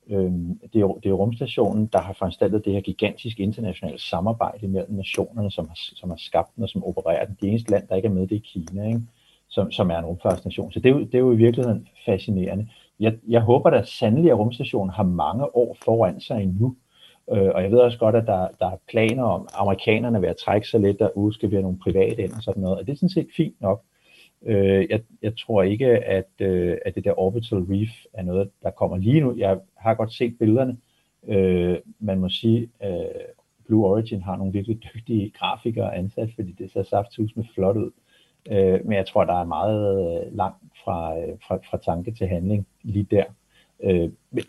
Øh, 0.09 0.31
det, 0.73 0.81
er 0.81 0.99
det 1.03 1.09
er 1.09 1.13
rumstationen, 1.13 1.85
der 1.85 1.99
har 1.99 2.13
foranstaltet 2.13 2.65
det 2.65 2.73
her 2.73 2.81
gigantiske 2.81 3.43
internationale 3.43 3.99
samarbejde 3.99 4.67
mellem 4.67 4.93
nationerne, 4.93 5.51
som 5.51 5.67
har, 5.67 5.75
som 5.75 6.09
har 6.09 6.17
skabt 6.17 6.55
den 6.55 6.63
og 6.63 6.69
som 6.69 6.83
opererer 6.83 7.25
den. 7.25 7.37
Det 7.41 7.49
eneste 7.49 7.71
land, 7.71 7.87
der 7.87 7.95
ikke 7.95 8.07
er 8.07 8.11
med, 8.11 8.27
det 8.27 8.35
er 8.35 8.39
Kina, 8.43 8.87
ikke? 8.87 9.01
Som, 9.49 9.71
som 9.71 9.89
er 9.89 9.97
en 9.97 10.05
rumfartsnation. 10.05 10.71
Så 10.71 10.79
det 10.79 10.89
er, 10.89 10.93
jo, 10.93 10.99
det 10.99 11.15
er 11.15 11.19
jo 11.19 11.31
i 11.31 11.35
virkeligheden 11.35 11.87
fascinerende. 12.05 12.67
Jeg, 12.99 13.13
jeg 13.27 13.41
håber 13.41 13.69
da 13.69 13.83
sandelig, 13.83 14.31
at 14.31 14.37
rumstationen 14.37 14.89
har 14.89 15.03
mange 15.03 15.55
år 15.55 15.77
foran 15.85 16.21
sig 16.21 16.43
endnu. 16.43 16.75
Øh, 17.31 17.51
og 17.55 17.63
jeg 17.63 17.71
ved 17.71 17.79
også 17.79 17.97
godt, 17.97 18.15
at 18.15 18.27
der, 18.27 18.47
der 18.59 18.67
er 18.71 18.77
planer 18.89 19.23
om, 19.23 19.41
at 19.41 19.55
amerikanerne 19.57 20.21
vil 20.21 20.27
at 20.27 20.37
trække 20.45 20.67
sig 20.67 20.79
lidt 20.79 20.99
derude, 20.99 21.27
uh, 21.27 21.33
skal 21.33 21.49
vi 21.49 21.55
have 21.55 21.61
nogle 21.61 21.79
private 21.83 22.23
ind 22.23 22.33
og 22.33 22.43
sådan 22.43 22.61
noget. 22.61 22.77
Og 22.77 22.85
det 22.85 22.91
er 22.91 22.95
sådan 22.95 23.09
set 23.09 23.27
fint 23.37 23.61
nok. 23.61 23.83
Øh, 24.45 24.87
jeg, 24.89 25.01
jeg 25.21 25.37
tror 25.37 25.63
ikke, 25.63 25.87
at, 25.87 26.29
øh, 26.39 26.77
at 26.85 26.95
det 26.95 27.03
der 27.03 27.19
orbital 27.19 27.57
reef 27.57 28.05
er 28.13 28.23
noget, 28.23 28.49
der 28.63 28.71
kommer 28.71 28.97
lige 28.97 29.21
nu. 29.21 29.35
Jeg 29.37 29.59
har 29.77 29.93
godt 29.93 30.13
set 30.13 30.37
billederne. 30.39 30.77
Øh, 31.27 31.77
man 31.99 32.19
må 32.19 32.29
sige, 32.29 32.69
at 32.79 32.99
øh, 32.99 33.21
Blue 33.67 33.85
Origin 33.85 34.21
har 34.21 34.37
nogle 34.37 34.53
virkelig 34.53 34.79
dygtige 34.93 35.29
grafikere 35.29 35.95
ansat, 35.95 36.29
fordi 36.35 36.51
det 36.51 36.71
ser 36.71 36.83
safthus 36.83 37.35
med 37.35 37.45
flot 37.55 37.77
ud. 37.77 37.91
Øh, 38.51 38.85
men 38.85 38.93
jeg 38.97 39.07
tror, 39.07 39.23
der 39.23 39.33
er 39.33 39.45
meget 39.45 40.25
øh, 40.25 40.37
langt 40.37 40.63
fra, 40.83 41.19
øh, 41.19 41.33
fra, 41.47 41.59
fra 41.69 41.77
tanke 41.77 42.11
til 42.11 42.27
handling 42.27 42.67
lige 42.83 43.07
der. 43.11 43.23
Øh, 43.83 44.09
men 44.31 44.43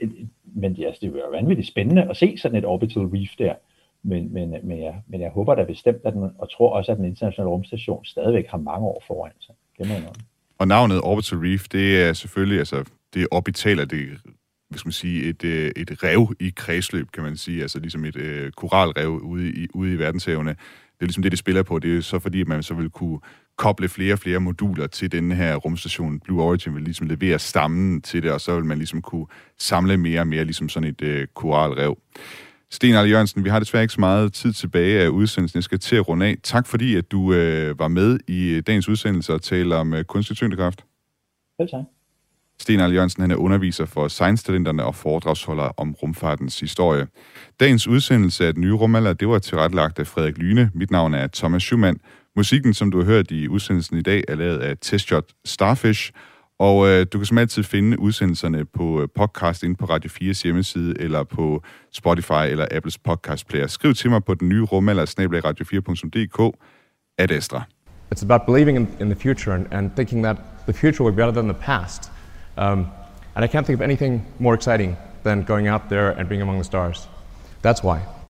men 0.45 0.73
ja, 0.73 0.87
altså, 0.87 1.01
det 1.01 1.13
vil 1.13 1.21
være 1.21 1.33
vanvittigt 1.33 1.69
spændende 1.69 2.11
at 2.11 2.17
se 2.17 2.37
sådan 2.37 2.59
et 2.59 2.65
orbital 2.65 3.03
reef 3.03 3.31
der. 3.39 3.55
Men, 4.03 4.33
men, 4.33 4.57
men, 4.63 4.83
jeg, 4.83 5.03
men 5.07 5.21
jeg 5.21 5.31
håber 5.31 5.55
da 5.55 5.65
bestemt, 5.65 6.01
at 6.05 6.13
den, 6.13 6.31
og 6.39 6.51
tror 6.51 6.71
også, 6.71 6.93
at 6.93 6.99
den 6.99 7.05
internationale 7.05 7.51
rumstation 7.51 8.05
stadigvæk 8.05 8.47
har 8.47 8.59
mange 8.59 8.87
år 8.87 9.03
foran 9.07 9.33
sig. 9.41 9.55
Det 9.79 9.87
mener 9.87 10.01
jeg. 10.01 10.13
Og 10.59 10.69
navnet 10.69 11.01
Orbital 11.01 11.39
Reef, 11.39 11.69
det 11.69 12.03
er 12.03 12.13
selvfølgelig, 12.13 12.59
altså, 12.59 12.85
det 13.15 13.23
er 13.23 13.27
orbitaler, 13.31 13.85
det 13.85 14.01
er, 14.01 14.17
hvad 14.69 14.79
skal 14.79 14.87
man 14.87 14.93
sige, 14.93 15.25
et, 15.25 15.45
øh, 15.45 15.71
et 15.77 16.03
rev 16.03 16.35
i 16.41 16.53
kredsløb, 16.57 17.11
kan 17.11 17.23
man 17.23 17.37
sige, 17.37 17.63
altså 17.63 17.79
ligesom 17.79 18.05
et 18.05 18.17
øh, 18.17 18.53
koralrev 18.53 19.11
ude 19.11 19.53
i, 19.53 19.67
ude 19.75 19.93
i 19.93 19.99
verdenshavene. 19.99 20.51
Det 20.51 21.01
er 21.01 21.07
ligesom 21.07 21.23
det, 21.23 21.33
det 21.33 21.39
spiller 21.39 21.63
på. 21.63 21.79
Det 21.79 21.97
er 21.97 22.01
så 22.01 22.19
fordi, 22.19 22.41
at 22.41 22.49
man 22.49 22.63
så 22.63 22.75
vil 22.75 22.91
kunne 22.91 23.19
koble 23.57 23.89
flere 23.89 24.13
og 24.13 24.19
flere 24.19 24.41
moduler 24.41 24.87
til 24.87 25.13
den 25.13 25.33
her 25.33 25.57
rumstation. 25.57 26.21
Blue 26.21 26.43
Origin 26.43 26.75
vil 26.75 26.83
ligesom 26.83 27.07
levere 27.07 27.39
stammen 27.39 28.03
til 28.03 28.23
det, 28.23 28.33
og 28.33 28.41
så 28.41 28.55
vil 28.55 28.65
man 28.65 28.79
ligesom 28.79 29.03
kunne 29.03 29.27
samle 29.59 29.97
mere 29.97 30.21
og 30.21 30.27
mere, 30.27 30.45
ligesom 30.45 30.69
sådan 30.69 30.89
et 30.89 31.03
øh, 31.03 31.27
koralrev. 31.35 31.99
Sten 32.75 32.95
Arle 32.95 33.09
Jørgensen, 33.09 33.45
vi 33.45 33.49
har 33.49 33.59
desværre 33.59 33.83
ikke 33.85 33.95
så 33.95 34.01
meget 34.01 34.33
tid 34.33 34.53
tilbage 34.53 35.01
af 35.01 35.09
udsendelsen. 35.09 35.57
Jeg 35.57 35.65
skal 35.65 35.79
til 35.79 35.97
at 35.97 36.09
runde 36.09 36.27
af. 36.27 36.37
Tak 36.43 36.67
fordi, 36.67 36.97
at 36.97 37.13
du 37.13 37.33
øh, 37.33 37.79
var 37.79 37.89
med 37.89 38.19
i 38.29 38.61
dagens 38.61 38.89
udsendelse 38.89 39.33
og 39.33 39.43
taler 39.43 39.77
om 39.77 39.95
øh, 39.95 40.05
kunstig 40.05 40.37
tyngdekraft. 40.37 40.85
Selv 41.61 41.69
tak. 41.69 41.85
Sten 42.61 42.81
Arle 42.81 42.95
Jørgensen 42.95 43.21
han 43.21 43.31
er 43.31 43.37
underviser 43.37 43.85
for 43.85 44.09
Science-talenterne 44.09 44.85
og 44.85 44.95
foredragsholder 44.95 45.63
om 45.77 45.93
rumfartens 45.93 46.61
historie. 46.61 47.07
Dagens 47.61 47.89
udsendelse 47.89 48.47
af 48.47 48.55
Den 48.55 48.61
Nye 48.61 48.73
Rumalder, 48.73 49.13
det 49.13 49.29
var 49.29 49.39
tilrettelagt 49.39 49.99
af 49.99 50.07
Frederik 50.07 50.39
Lyne. 50.39 50.71
Mit 50.75 50.91
navn 50.91 51.15
er 51.15 51.27
Thomas 51.35 51.63
Schumann. 51.63 52.01
Musikken, 52.37 52.75
som 52.75 52.91
du 52.91 52.99
har 52.99 53.05
hørt 53.05 53.31
i 53.31 53.49
udsendelsen 53.49 53.99
i 53.99 54.03
dag, 54.03 54.23
er 54.29 54.35
lavet 54.35 54.59
af 54.59 54.77
Testshot 54.81 55.25
Starfish. 55.45 56.13
Og 56.69 56.89
øh, 56.89 57.07
du 57.13 57.19
kan 57.19 57.27
som 57.27 57.39
altid 57.39 57.63
finde 57.63 57.99
udsendelserne 57.99 58.65
på 58.65 59.03
øh, 59.03 59.09
podcast 59.17 59.63
inde 59.63 59.77
på 59.77 59.85
Radio 59.85 60.11
4's 60.11 60.43
hjemmeside, 60.43 60.95
eller 61.01 61.23
på 61.23 61.63
Spotify 61.93 62.45
eller 62.51 62.67
Apples 62.71 62.99
podcast 62.99 63.49
player. 63.49 63.67
Skriv 63.67 63.95
til 63.95 64.11
mig 64.11 64.25
på 64.25 64.35
den 64.35 64.49
nye 64.49 64.63
rum, 64.63 64.89
eller 64.89 65.05
radio4.dk. 65.05 66.57
Ad 67.19 67.31
Astra. 67.31 67.63
It's 68.15 68.25
about 68.25 68.41
believing 68.47 68.77
in, 68.77 68.89
in 69.01 69.11
the 69.11 69.21
future 69.21 69.55
and, 69.55 69.67
and 69.71 69.91
thinking 69.97 70.25
that 70.25 70.37
the 70.69 70.73
future 70.73 71.05
will 71.05 71.15
be 71.17 71.23
better 71.23 71.33
than 71.41 71.49
the 71.49 71.61
past. 71.61 72.13
Um, 72.57 72.87
and 73.35 73.45
I 73.45 73.49
can't 73.49 73.67
think 73.67 73.81
of 73.81 73.83
anything 73.83 74.27
more 74.39 74.55
exciting 74.55 74.97
than 75.25 75.45
going 75.45 75.69
out 75.69 75.83
there 75.89 76.19
and 76.19 76.29
being 76.29 76.43
among 76.43 76.59
the 76.59 76.65
stars. 76.65 77.09
That's 77.63 77.83
why. 77.83 78.15